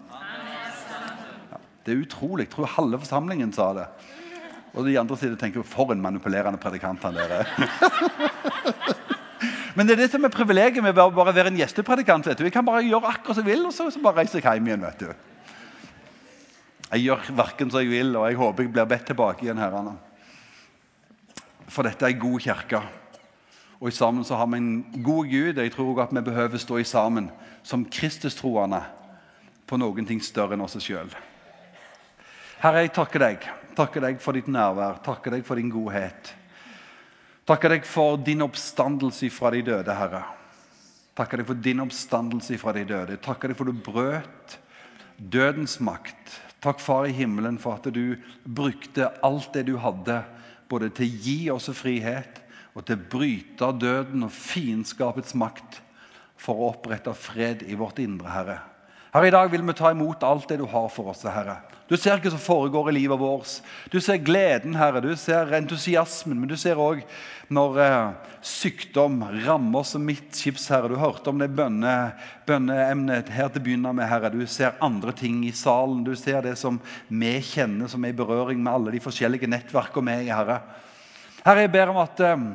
Ja, 1.51 1.61
det 1.85 1.93
er 1.95 2.03
utrolig. 2.03 2.45
Jeg 2.45 2.53
tror 2.55 2.75
halve 2.75 3.01
forsamlingen 3.01 3.55
sa 3.55 3.71
det. 3.79 3.87
Og 4.71 4.87
de 4.87 4.95
andre 4.99 5.17
sider 5.19 5.35
tenker 5.39 5.63
for 5.67 5.91
en 5.91 6.01
manipulerende 6.01 6.59
predikant 6.61 7.03
han 7.03 7.17
der 7.17 7.49
Men 9.75 9.87
det 9.87 9.93
er 9.95 10.01
det 10.03 10.11
som 10.11 10.25
er 10.27 10.33
privilegiet 10.33 10.83
med 10.83 10.97
å 10.99 11.11
bare 11.15 11.33
være 11.35 11.47
en 11.51 11.59
gjestepredikant. 11.59 12.27
vet 12.27 12.37
du. 12.37 12.43
Jeg 12.43 12.53
kan 12.53 12.65
bare 12.65 12.83
gjøre 12.83 13.07
akkurat 13.07 13.35
som 13.37 13.47
jeg 13.47 13.55
vil, 13.55 13.65
og 13.65 13.73
så, 13.73 14.01
bare 14.03 14.17
reiser 14.21 14.39
jeg 14.41 14.53
hjem 14.59 14.67
igjen. 14.67 14.83
vet 14.83 14.99
du. 14.99 15.05
Jeg 16.91 16.99
gjør 17.05 17.21
verken 17.39 17.71
som 17.71 17.79
jeg 17.79 17.89
vil, 17.89 18.15
og 18.19 18.27
jeg 18.27 18.35
håper 18.39 18.63
jeg 18.63 18.73
blir 18.73 18.91
bedt 18.91 19.05
tilbake 19.07 19.41
igjen. 19.45 19.63
herrene. 19.63 19.93
For 21.71 21.81
dette 21.87 22.05
er 22.05 22.09
ei 22.11 22.19
god 22.19 22.39
kirke. 22.43 22.81
Og 23.79 23.87
i 23.87 23.91
sammen 23.95 24.23
så 24.27 24.35
har 24.35 24.47
vi 24.51 24.57
en 24.59 24.83
god 25.03 25.25
Gud. 25.31 25.57
og 25.57 25.63
Jeg 25.63 25.71
tror 25.71 25.89
også 25.89 26.03
at 26.03 26.15
vi 26.15 26.21
behøver 26.29 26.57
stå 26.57 26.77
i 26.77 26.83
sammen 26.83 27.31
som 27.63 27.85
Kristustroende 27.85 28.83
på 29.67 29.77
noen 29.77 30.05
ting 30.05 30.21
større 30.21 30.53
enn 30.53 30.61
oss 30.67 30.77
sjøl. 30.83 31.09
Herre, 32.61 32.83
jeg 32.85 32.91
takker 32.93 33.23
deg. 33.23 33.45
Takker 33.73 34.03
deg 34.05 34.19
for 34.21 34.37
ditt 34.37 34.49
nærvær. 34.51 34.99
Takker 35.01 35.33
deg 35.33 35.45
for 35.47 35.57
din 35.57 35.71
godhet. 35.73 36.35
Takker 37.49 37.73
deg 37.73 37.87
for 37.89 38.19
din 38.21 38.45
oppstandelse 38.45 39.31
fra 39.33 39.49
de 39.55 39.63
døde, 39.65 39.95
Herre. 39.97 40.21
Takker 41.17 41.41
deg 41.41 41.47
for 41.49 41.57
din 41.57 41.81
oppstandelse 41.81 42.59
fra 42.61 42.75
de 42.77 42.83
døde. 42.85 43.17
Takker 43.17 43.49
deg 43.49 43.57
for 43.57 43.65
du 43.71 43.81
brøt 43.87 44.59
dødens 45.17 45.79
makt. 45.81 46.37
Takk, 46.61 46.77
Far 46.85 47.09
i 47.09 47.15
himmelen, 47.17 47.57
for 47.57 47.79
at 47.79 47.89
du 47.89 48.13
brukte 48.45 49.09
alt 49.25 49.49
det 49.57 49.65
du 49.71 49.79
hadde, 49.81 50.21
både 50.69 50.91
til 50.93 51.09
å 51.09 51.21
gi 51.25 51.37
oss 51.49 51.71
frihet 51.73 52.43
og 52.75 52.85
til 52.85 52.99
å 52.99 53.07
bryte 53.17 53.71
døden 53.81 54.27
og 54.27 54.35
fiendskapets 54.37 55.33
makt 55.33 55.81
for 56.37 56.61
å 56.61 56.69
opprette 56.75 57.17
fred 57.17 57.65
i 57.65 57.73
vårt 57.79 57.99
indre, 58.05 58.29
Herre. 58.29 58.59
Her 59.11 59.25
I 59.27 59.31
dag 59.33 59.51
vil 59.51 59.63
vi 59.67 59.73
ta 59.75 59.89
imot 59.91 60.23
alt 60.23 60.47
det 60.47 60.61
du 60.61 60.69
har 60.71 60.87
for 60.87 61.11
oss, 61.11 61.25
Herre. 61.27 61.57
Du 61.91 61.97
ser 61.99 62.21
hva 62.23 62.31
som 62.31 62.39
foregår 62.39 62.87
i 62.87 62.93
livet 63.01 63.19
vårt. 63.19 63.57
Du 63.91 63.97
ser 63.99 64.21
gleden, 64.23 64.77
Herre. 64.79 65.01
Du 65.03 65.11
ser 65.19 65.51
entusiasmen. 65.57 66.37
Men 66.39 66.47
du 66.47 66.55
ser 66.55 66.79
òg 66.79 67.01
når 67.51 67.79
eh, 67.83 68.29
sykdom 68.47 69.17
rammer 69.43 69.81
oss 69.81 69.91
som 69.97 70.05
midtskips, 70.07 70.69
Herre. 70.71 70.93
Du 70.93 70.95
hørte 71.01 71.33
om 71.33 71.43
det 71.43 71.49
bønne, 71.51 72.13
bønneemnet 72.47 73.33
her 73.35 73.51
til 73.51 73.59
å 73.59 73.65
begynne 73.67 73.91
med, 73.99 74.07
Herre. 74.07 74.31
Du 74.31 74.45
ser 74.47 74.79
andre 74.79 75.11
ting 75.11 75.43
i 75.43 75.51
salen. 75.51 76.05
Du 76.07 76.15
ser 76.15 76.39
det 76.47 76.55
som 76.63 76.79
vi 77.09 77.35
kjenner, 77.43 77.91
som 77.91 78.07
er 78.07 78.15
i 78.15 78.19
berøring 78.23 78.63
med 78.63 78.71
alle 78.71 78.95
de 78.95 79.03
forskjellige 79.03 79.51
nettverkene 79.51 80.07
vi 80.07 80.15
er 80.21 80.29
i, 80.29 80.35
Herre. 80.39 80.61
Herre, 81.43 81.67
jeg 81.67 81.75
ber 81.75 81.91
om 81.91 81.99
at 81.99 82.23
eh, 82.23 82.49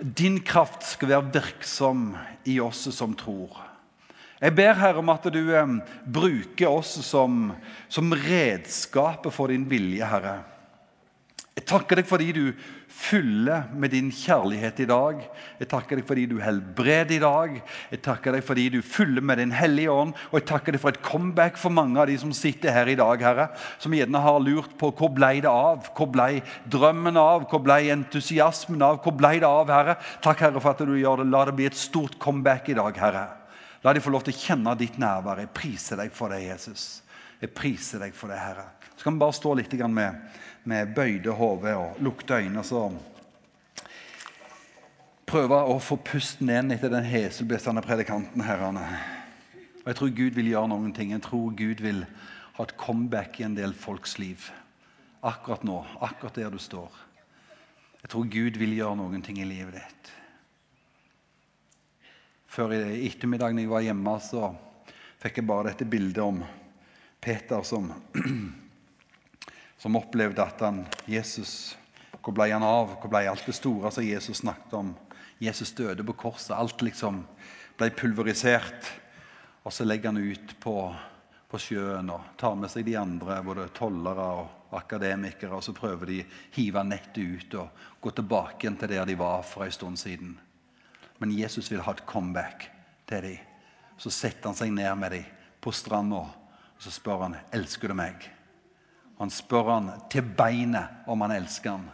din 0.00 0.40
kraft 0.40 0.94
skal 0.94 1.12
være 1.18 1.34
virksom 1.36 2.14
i 2.48 2.56
oss 2.64 2.86
som 2.96 3.12
tror. 3.12 3.67
Jeg 4.38 4.54
ber 4.54 4.76
Herre 4.78 5.02
om 5.02 5.10
at 5.10 5.24
du 5.34 5.40
eh, 5.50 5.74
bruker 6.06 6.70
oss 6.70 6.94
som, 7.06 7.50
som 7.90 8.14
redskapet 8.14 9.34
for 9.34 9.50
din 9.50 9.66
vilje, 9.70 10.06
Herre. 10.06 10.38
Jeg 11.58 11.66
takker 11.66 11.98
deg 11.98 12.06
fordi 12.06 12.28
du 12.36 12.42
fyller 12.86 13.64
med 13.74 13.90
din 13.90 14.12
kjærlighet 14.14 14.78
i 14.84 14.86
dag. 14.86 15.24
Jeg 15.58 15.68
takker 15.72 15.98
deg 15.98 16.06
fordi 16.06 16.26
du 16.30 16.36
helbreder 16.38 17.16
i 17.16 17.18
dag. 17.24 17.56
Jeg 17.90 18.00
takker 18.06 18.36
deg 18.36 18.44
fordi 18.46 18.68
du 18.76 18.78
fyller 18.86 19.24
med 19.26 19.40
Din 19.42 19.54
hellige 19.54 19.90
ånd. 19.90 20.14
Og 20.30 20.38
jeg 20.38 20.46
takker 20.52 20.76
deg 20.76 20.82
for 20.82 20.94
et 20.94 21.02
comeback 21.02 21.58
for 21.58 21.74
mange 21.74 21.98
av 21.98 22.06
de 22.06 22.14
som 22.22 22.30
sitter 22.30 22.70
her 22.74 22.90
i 22.92 22.94
dag, 22.98 23.26
Herre. 23.26 23.48
Som 23.82 23.96
gjerne 23.98 24.22
har 24.22 24.38
lurt 24.44 24.78
på 24.78 24.92
hvor 24.94 25.10
ble 25.14 25.32
det 25.42 25.50
av? 25.50 25.90
Hvor 25.98 26.10
ble 26.14 26.44
drømmen 26.70 27.18
av? 27.18 27.48
Hvor 27.50 27.64
ble 27.66 27.80
entusiasmen 27.96 28.82
av? 28.86 29.02
Hvor 29.02 29.18
ble 29.18 29.34
det 29.42 29.50
av, 29.50 29.74
Herre? 29.74 29.98
Takk, 30.22 30.46
Herre, 30.46 30.62
for 30.62 30.78
at 30.78 30.86
du 30.86 30.94
gjør 30.94 31.24
det. 31.24 31.30
La 31.34 31.42
det 31.50 31.58
bli 31.58 31.66
et 31.66 31.78
stort 31.78 32.20
comeback 32.22 32.70
i 32.70 32.78
dag, 32.78 33.02
Herre. 33.02 33.26
La 33.84 33.92
de 33.94 34.02
få 34.02 34.10
lov 34.10 34.24
til 34.26 34.34
å 34.34 34.40
kjenne 34.40 34.74
ditt 34.78 34.98
nærvær. 34.98 35.44
Jeg 35.44 35.54
priser 35.54 36.00
deg 36.00 36.10
for 36.14 36.34
det, 36.34 36.42
Jesus. 36.42 36.86
Jeg 37.38 37.52
priser 37.54 38.02
deg 38.02 38.16
for 38.16 38.32
det, 38.32 38.40
Herre. 38.42 38.66
Så 38.96 39.06
kan 39.06 39.14
vi 39.14 39.22
bare 39.22 39.36
stå 39.36 39.52
litt 39.54 39.74
med, 39.86 40.16
med 40.66 40.94
bøyde 40.96 41.36
hode 41.38 41.74
og 41.78 42.00
lukte 42.02 42.40
øynene. 42.40 42.64
så 42.66 42.88
Prøve 45.28 45.60
å 45.70 45.76
få 45.78 45.98
pusten 46.00 46.48
igjen 46.50 46.72
etter 46.72 46.90
den 46.90 47.04
heselbestende 47.04 47.84
predikanten. 47.84 48.42
herrene. 48.42 48.84
Og 49.82 49.86
Jeg 49.86 49.96
tror 49.96 50.08
Gud 50.08 50.34
vil 50.34 50.48
gjøre 50.48 50.68
noen 50.68 50.92
ting. 50.92 51.12
Jeg 51.12 51.22
tror 51.22 51.54
Gud 51.54 51.82
vil 51.84 52.06
ha 52.56 52.64
et 52.64 52.76
comeback 52.76 53.38
i 53.40 53.44
en 53.44 53.54
del 53.54 53.74
folks 53.74 54.18
liv. 54.18 54.50
Akkurat 55.22 55.62
nå, 55.64 55.84
akkurat 56.00 56.34
der 56.34 56.50
du 56.50 56.58
står. 56.58 56.90
Jeg 58.02 58.10
tror 58.10 58.24
Gud 58.24 58.58
vil 58.58 58.74
gjøre 58.74 58.96
noen 58.96 59.22
ting 59.22 59.38
i 59.38 59.46
livet 59.46 59.78
ditt. 59.78 60.17
Før 62.58 62.72
i 62.74 63.06
ettermiddag 63.06 63.52
når 63.54 63.62
jeg 63.62 63.70
var 63.70 63.82
hjemme, 63.86 64.12
så 64.18 64.46
fikk 65.22 65.36
jeg 65.38 65.46
bare 65.46 65.68
dette 65.68 65.86
bildet 65.86 66.18
om 66.24 66.40
Peter 67.22 67.60
som, 67.62 67.84
som 69.82 69.98
opplevde 70.00 70.42
at 70.42 70.64
han, 70.66 70.80
Jesus 71.06 71.76
Hvor 72.18 72.34
ble 72.34 72.48
han 72.50 72.66
av? 72.66 72.96
Hvor 72.98 73.12
ble 73.12 73.20
alt 73.30 73.46
det 73.46 73.54
store 73.54 73.92
som 73.94 74.02
Jesus 74.02 74.40
snakket 74.40 74.74
om? 74.74 74.90
Jesus 75.38 75.70
døde 75.78 76.02
på 76.08 76.16
korset. 76.18 76.56
Alt 76.56 76.82
liksom 76.82 77.20
ble 77.78 77.92
pulverisert. 77.94 78.90
Og 79.62 79.70
så 79.70 79.86
legger 79.86 80.10
han 80.10 80.18
ut 80.18 80.56
på, 80.58 80.74
på 81.46 81.62
sjøen 81.62 82.10
og 82.10 82.34
tar 82.42 82.58
med 82.58 82.74
seg 82.74 82.90
de 82.90 82.98
andre, 82.98 83.38
både 83.46 83.68
tollere 83.78 84.26
og 84.42 84.74
akademikere, 84.82 85.54
og 85.54 85.62
så 85.62 85.78
prøver 85.78 86.10
de 86.10 86.20
å 86.26 86.28
hive 86.58 86.84
nettet 86.90 87.22
ut 87.22 87.58
og 87.62 87.88
gå 88.02 88.16
tilbake 88.18 88.74
til 88.82 88.94
der 88.96 89.06
de 89.06 89.18
var 89.22 89.46
for 89.46 89.62
en 89.62 89.78
stund 89.78 90.02
siden. 90.02 90.34
Men 91.18 91.34
Jesus 91.34 91.70
vil 91.72 91.82
ha 91.82 91.94
et 91.94 92.06
comeback 92.06 92.68
til 93.08 93.22
dem. 93.22 93.38
Så 93.98 94.10
setter 94.14 94.50
han 94.50 94.58
seg 94.58 94.70
ned 94.70 94.92
med 94.98 95.16
dem 95.16 95.30
på 95.60 95.72
stranda 95.74 96.22
og 96.78 96.82
så 96.82 96.92
spør 96.94 97.24
han 97.24 97.36
elsker 97.54 97.90
du 97.90 97.96
meg. 97.98 98.22
Han 99.18 99.32
spør 99.34 99.72
han 99.72 99.88
til 100.10 100.22
beinet 100.22 101.08
om 101.10 101.24
han 101.26 101.34
elsker 101.34 101.74
ham. 101.74 101.88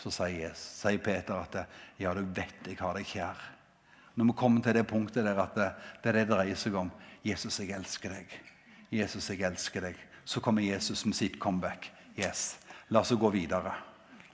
Så 0.00 0.10
sier, 0.10 0.48
Jesus, 0.48 0.64
sier 0.80 0.98
Peter 1.04 1.36
at 1.38 1.58
ja, 2.00 2.10
du 2.16 2.24
vet 2.24 2.66
jeg 2.66 2.78
har 2.80 2.98
deg 2.98 3.06
kjær. 3.06 3.44
Når 4.18 4.32
vi 4.32 4.36
kommer 4.40 4.64
til 4.64 4.74
det 4.74 4.86
punktet 4.90 5.24
der 5.24 5.38
at 5.38 5.54
det, 5.54 5.68
det 6.02 6.16
det 6.16 6.26
dreier 6.32 6.58
seg 6.58 6.74
om 6.74 6.90
Jesus, 7.22 7.60
jeg 7.60 7.70
elsker 7.76 8.16
deg. 8.16 8.34
Jesus, 8.90 9.30
jeg 9.30 9.44
elsker 9.46 9.86
deg. 9.86 10.00
Så 10.24 10.42
kommer 10.42 10.66
Jesus 10.66 11.04
med 11.06 11.14
sitt 11.14 11.38
comeback. 11.38 11.86
Yes, 12.18 12.58
La 12.90 13.04
oss 13.04 13.12
gå 13.14 13.30
videre. 13.30 13.70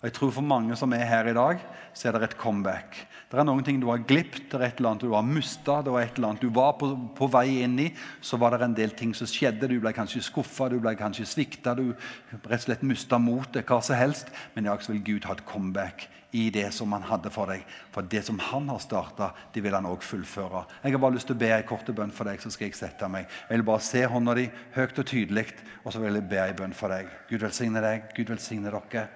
Og 0.07 0.13
jeg 0.13 0.21
tror 0.21 0.31
For 0.37 0.47
mange 0.47 0.77
som 0.79 0.93
er 0.95 1.03
her 1.03 1.27
i 1.27 1.35
dag, 1.35 1.63
så 1.91 2.07
er 2.07 2.15
det 2.15 2.29
et 2.29 2.37
comeback. 2.39 2.95
Det 3.27 3.41
er 3.41 3.47
noen 3.49 3.65
ting 3.67 3.81
du 3.83 3.89
har 3.91 4.05
glipt, 4.07 4.53
det 4.53 4.61
er 4.61 4.69
et 4.69 4.79
eller 4.79 4.93
annet 4.93 5.03
du 5.03 5.15
har 5.17 5.25
mista, 5.27 5.81
det 5.83 5.91
var 5.91 6.05
et 6.05 6.15
eller 6.15 6.29
annet 6.29 6.45
du 6.47 6.53
var 6.55 6.77
på, 6.79 6.93
på, 7.17 7.27
vei 7.27 7.65
inn 7.65 7.75
i. 7.83 7.89
Så 8.23 8.39
var 8.39 8.55
det 8.55 8.63
en 8.63 8.77
del 8.77 8.95
ting 8.95 9.17
som 9.19 9.27
skjedde. 9.27 9.67
Du 9.67 9.81
ble 9.83 9.91
kanskje 9.97 10.23
skuffa, 10.23 10.69
du 10.71 10.77
ble 10.79 10.93
kanskje 10.95 11.27
svikta, 11.27 11.75
du 11.75 11.89
rett 11.91 12.61
og 12.61 12.63
slett 12.69 12.87
mista 12.87 13.19
motet, 13.19 13.67
hva 13.67 13.81
som 13.83 13.99
helst. 13.99 14.31
Men 14.55 14.69
i 14.69 14.71
dag 14.71 14.87
vil 14.87 15.03
Gud 15.11 15.27
ha 15.27 15.35
et 15.35 15.45
comeback 15.49 16.07
i 16.39 16.47
det 16.55 16.69
som 16.79 16.95
han 16.95 17.11
hadde 17.11 17.35
for 17.35 17.51
deg. 17.51 17.67
For 17.91 18.07
det 18.07 18.23
som 18.31 18.39
han 18.53 18.71
har 18.71 18.79
starta, 18.87 19.33
det 19.51 19.67
vil 19.67 19.75
han 19.75 19.91
òg 19.91 20.07
fullføre. 20.07 20.69
Jeg 20.87 20.95
har 20.95 21.03
bare 21.03 21.19
lyst 21.19 21.33
til 21.33 21.41
å 21.41 21.43
be 21.43 21.51
en 21.51 21.67
kort 21.67 21.91
bønn 21.99 22.15
for 22.15 22.31
deg, 22.31 22.39
så 22.45 22.55
skal 22.55 22.71
jeg 22.71 22.79
sette 22.79 23.11
meg. 23.11 23.27
Jeg 23.51 23.59
vil 23.59 23.71
bare 23.73 23.91
se 23.91 24.07
hånda 24.07 24.39
di 24.39 24.47
høyt 24.79 25.03
og 25.03 25.11
tydelig, 25.11 25.49
og 25.83 25.91
så 25.91 26.07
vil 26.07 26.21
jeg 26.21 26.31
be 26.31 26.45
en 26.47 26.59
bønn 26.63 26.79
for 26.79 26.95
deg. 26.95 27.11
Gud 27.27 27.43
velsigne 27.43 27.83
deg. 27.83 28.13
Gud 28.15 28.37
velsigne 28.37 28.71
dere. 28.71 29.09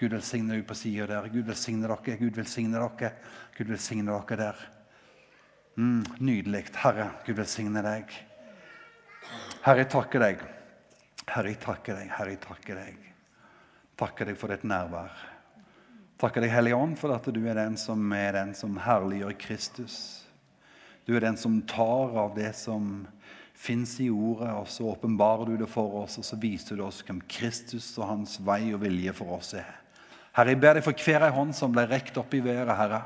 Gud 0.00 0.14
velsigne 0.16 0.56
deg 0.56 0.64
på 0.64 0.76
sida 0.78 1.06
der. 1.10 1.28
Gud 1.28 1.44
velsigne 1.50 1.84
dere. 1.84 2.16
Gud 2.16 2.38
velsigne 2.40 2.80
dere. 2.80 3.10
Gud 3.56 3.68
velsigne 3.68 4.14
dere 4.14 4.38
der. 4.40 4.62
Mm, 5.76 6.04
nydelig. 6.24 6.64
Herre, 6.80 7.10
Gud 7.26 7.36
velsigne 7.36 7.82
deg. 7.84 8.14
Herre, 9.60 9.82
jeg 9.82 9.90
takker 9.92 10.24
deg. 10.24 10.46
Herre, 11.28 11.52
jeg 11.52 11.60
takker 11.60 12.00
deg. 12.00 12.08
Herre, 12.16 12.32
jeg 12.32 12.40
takker 12.46 12.80
deg. 12.80 13.04
Takker 14.00 14.30
deg 14.30 14.40
for 14.40 14.52
ditt 14.52 14.64
nærvær. 14.64 15.12
Takker 16.20 16.44
deg, 16.44 16.52
Hellige 16.52 16.76
Ånd, 16.80 16.96
for 17.00 17.12
at 17.12 17.28
du 17.32 17.40
er 17.44 17.60
den 17.60 17.76
som 17.80 18.12
er 18.16 18.34
den 18.36 18.54
som 18.56 18.80
herliggjør 18.80 19.36
Kristus. 19.40 19.96
Du 21.04 21.14
er 21.16 21.24
den 21.24 21.36
som 21.40 21.60
tar 21.68 22.16
av 22.24 22.34
det 22.36 22.52
som 22.56 23.06
fins 23.56 23.98
i 24.00 24.08
ordet, 24.12 24.48
og 24.56 24.68
så 24.68 24.88
åpenbarer 24.92 25.52
du 25.52 25.60
det 25.60 25.68
for 25.68 26.02
oss, 26.02 26.16
og 26.20 26.24
så 26.24 26.36
viser 26.40 26.76
du 26.76 26.84
oss 26.86 27.02
hvem 27.04 27.20
Kristus 27.28 27.92
og 27.98 28.08
hans 28.08 28.38
vei 28.44 28.72
og 28.72 28.80
vilje 28.84 29.12
for 29.16 29.36
oss 29.36 29.54
er. 29.60 29.79
Herre, 30.40 30.54
jeg 30.54 30.60
ber 30.62 30.78
deg 30.78 30.84
for 30.86 30.96
hver 31.04 31.26
ei 31.26 31.34
hånd 31.36 31.52
som 31.52 31.72
ble 31.74 31.84
rekt 31.90 32.16
opp 32.16 32.32
i 32.32 32.40
været, 32.40 32.72
Herre. 32.78 33.02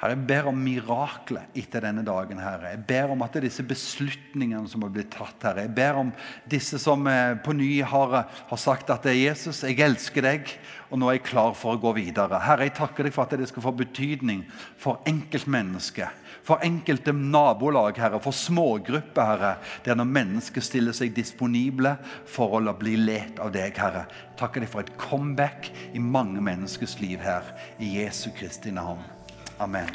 Herre, 0.00 0.14
Jeg 0.16 0.26
ber 0.30 0.46
om 0.48 0.56
mirakler 0.56 1.48
etter 1.52 1.84
denne 1.84 2.00
dagen. 2.06 2.38
Herre. 2.40 2.72
Jeg 2.72 2.84
ber 2.88 3.10
om 3.12 3.20
at 3.20 3.34
det 3.34 3.42
er 3.42 3.48
disse 3.50 3.64
beslutningene 3.68 4.68
som 4.68 4.86
har 4.86 4.92
blitt 4.94 5.10
tatt. 5.12 5.36
Herre. 5.44 5.66
Jeg 5.66 5.74
ber 5.76 6.00
om 6.00 6.12
disse 6.48 6.80
som 6.80 7.04
eh, 7.10 7.36
på 7.44 7.52
ny 7.52 7.82
har, 7.84 8.16
har 8.48 8.60
sagt 8.60 8.88
at 8.88 9.04
det 9.04 9.12
er 9.12 9.20
Jesus, 9.26 9.60
jeg 9.60 9.76
elsker 9.84 10.24
deg, 10.24 10.54
og 10.88 11.02
nå 11.02 11.10
er 11.10 11.18
jeg 11.18 11.26
klar 11.28 11.52
for 11.52 11.76
å 11.76 11.82
gå 11.82 11.92
videre. 12.00 12.40
Herre, 12.40 12.70
jeg 12.70 12.78
takker 12.80 13.04
deg 13.04 13.14
for 13.14 13.26
at 13.28 13.36
det 13.36 13.50
skal 13.52 13.66
få 13.66 13.74
betydning 13.76 14.46
for 14.80 15.04
enkeltmennesket. 15.10 16.16
For 16.48 16.64
enkelte 16.64 17.12
nabolag, 17.12 18.00
Herre, 18.00 18.24
for 18.24 18.32
smågrupper, 18.32 19.34
Herre, 19.34 19.54
der 19.84 20.00
når 20.00 20.08
mennesker 20.16 20.64
stiller 20.64 20.96
seg 20.96 21.12
disponible 21.12 21.98
for 22.24 22.56
å 22.56 22.76
bli 22.80 22.96
let 23.04 23.36
av 23.44 23.52
deg, 23.52 23.76
Herre. 23.76 24.08
Takker 24.40 24.64
deg 24.64 24.72
for 24.72 24.80
et 24.80 24.96
comeback 24.96 25.68
i 25.92 26.00
mange 26.00 26.40
menneskers 26.40 26.96
liv 27.04 27.20
her, 27.20 27.52
i 27.76 27.98
Jesu 28.00 28.30
Kristi 28.32 28.72
navn. 28.72 29.19
Amen. 29.60 29.90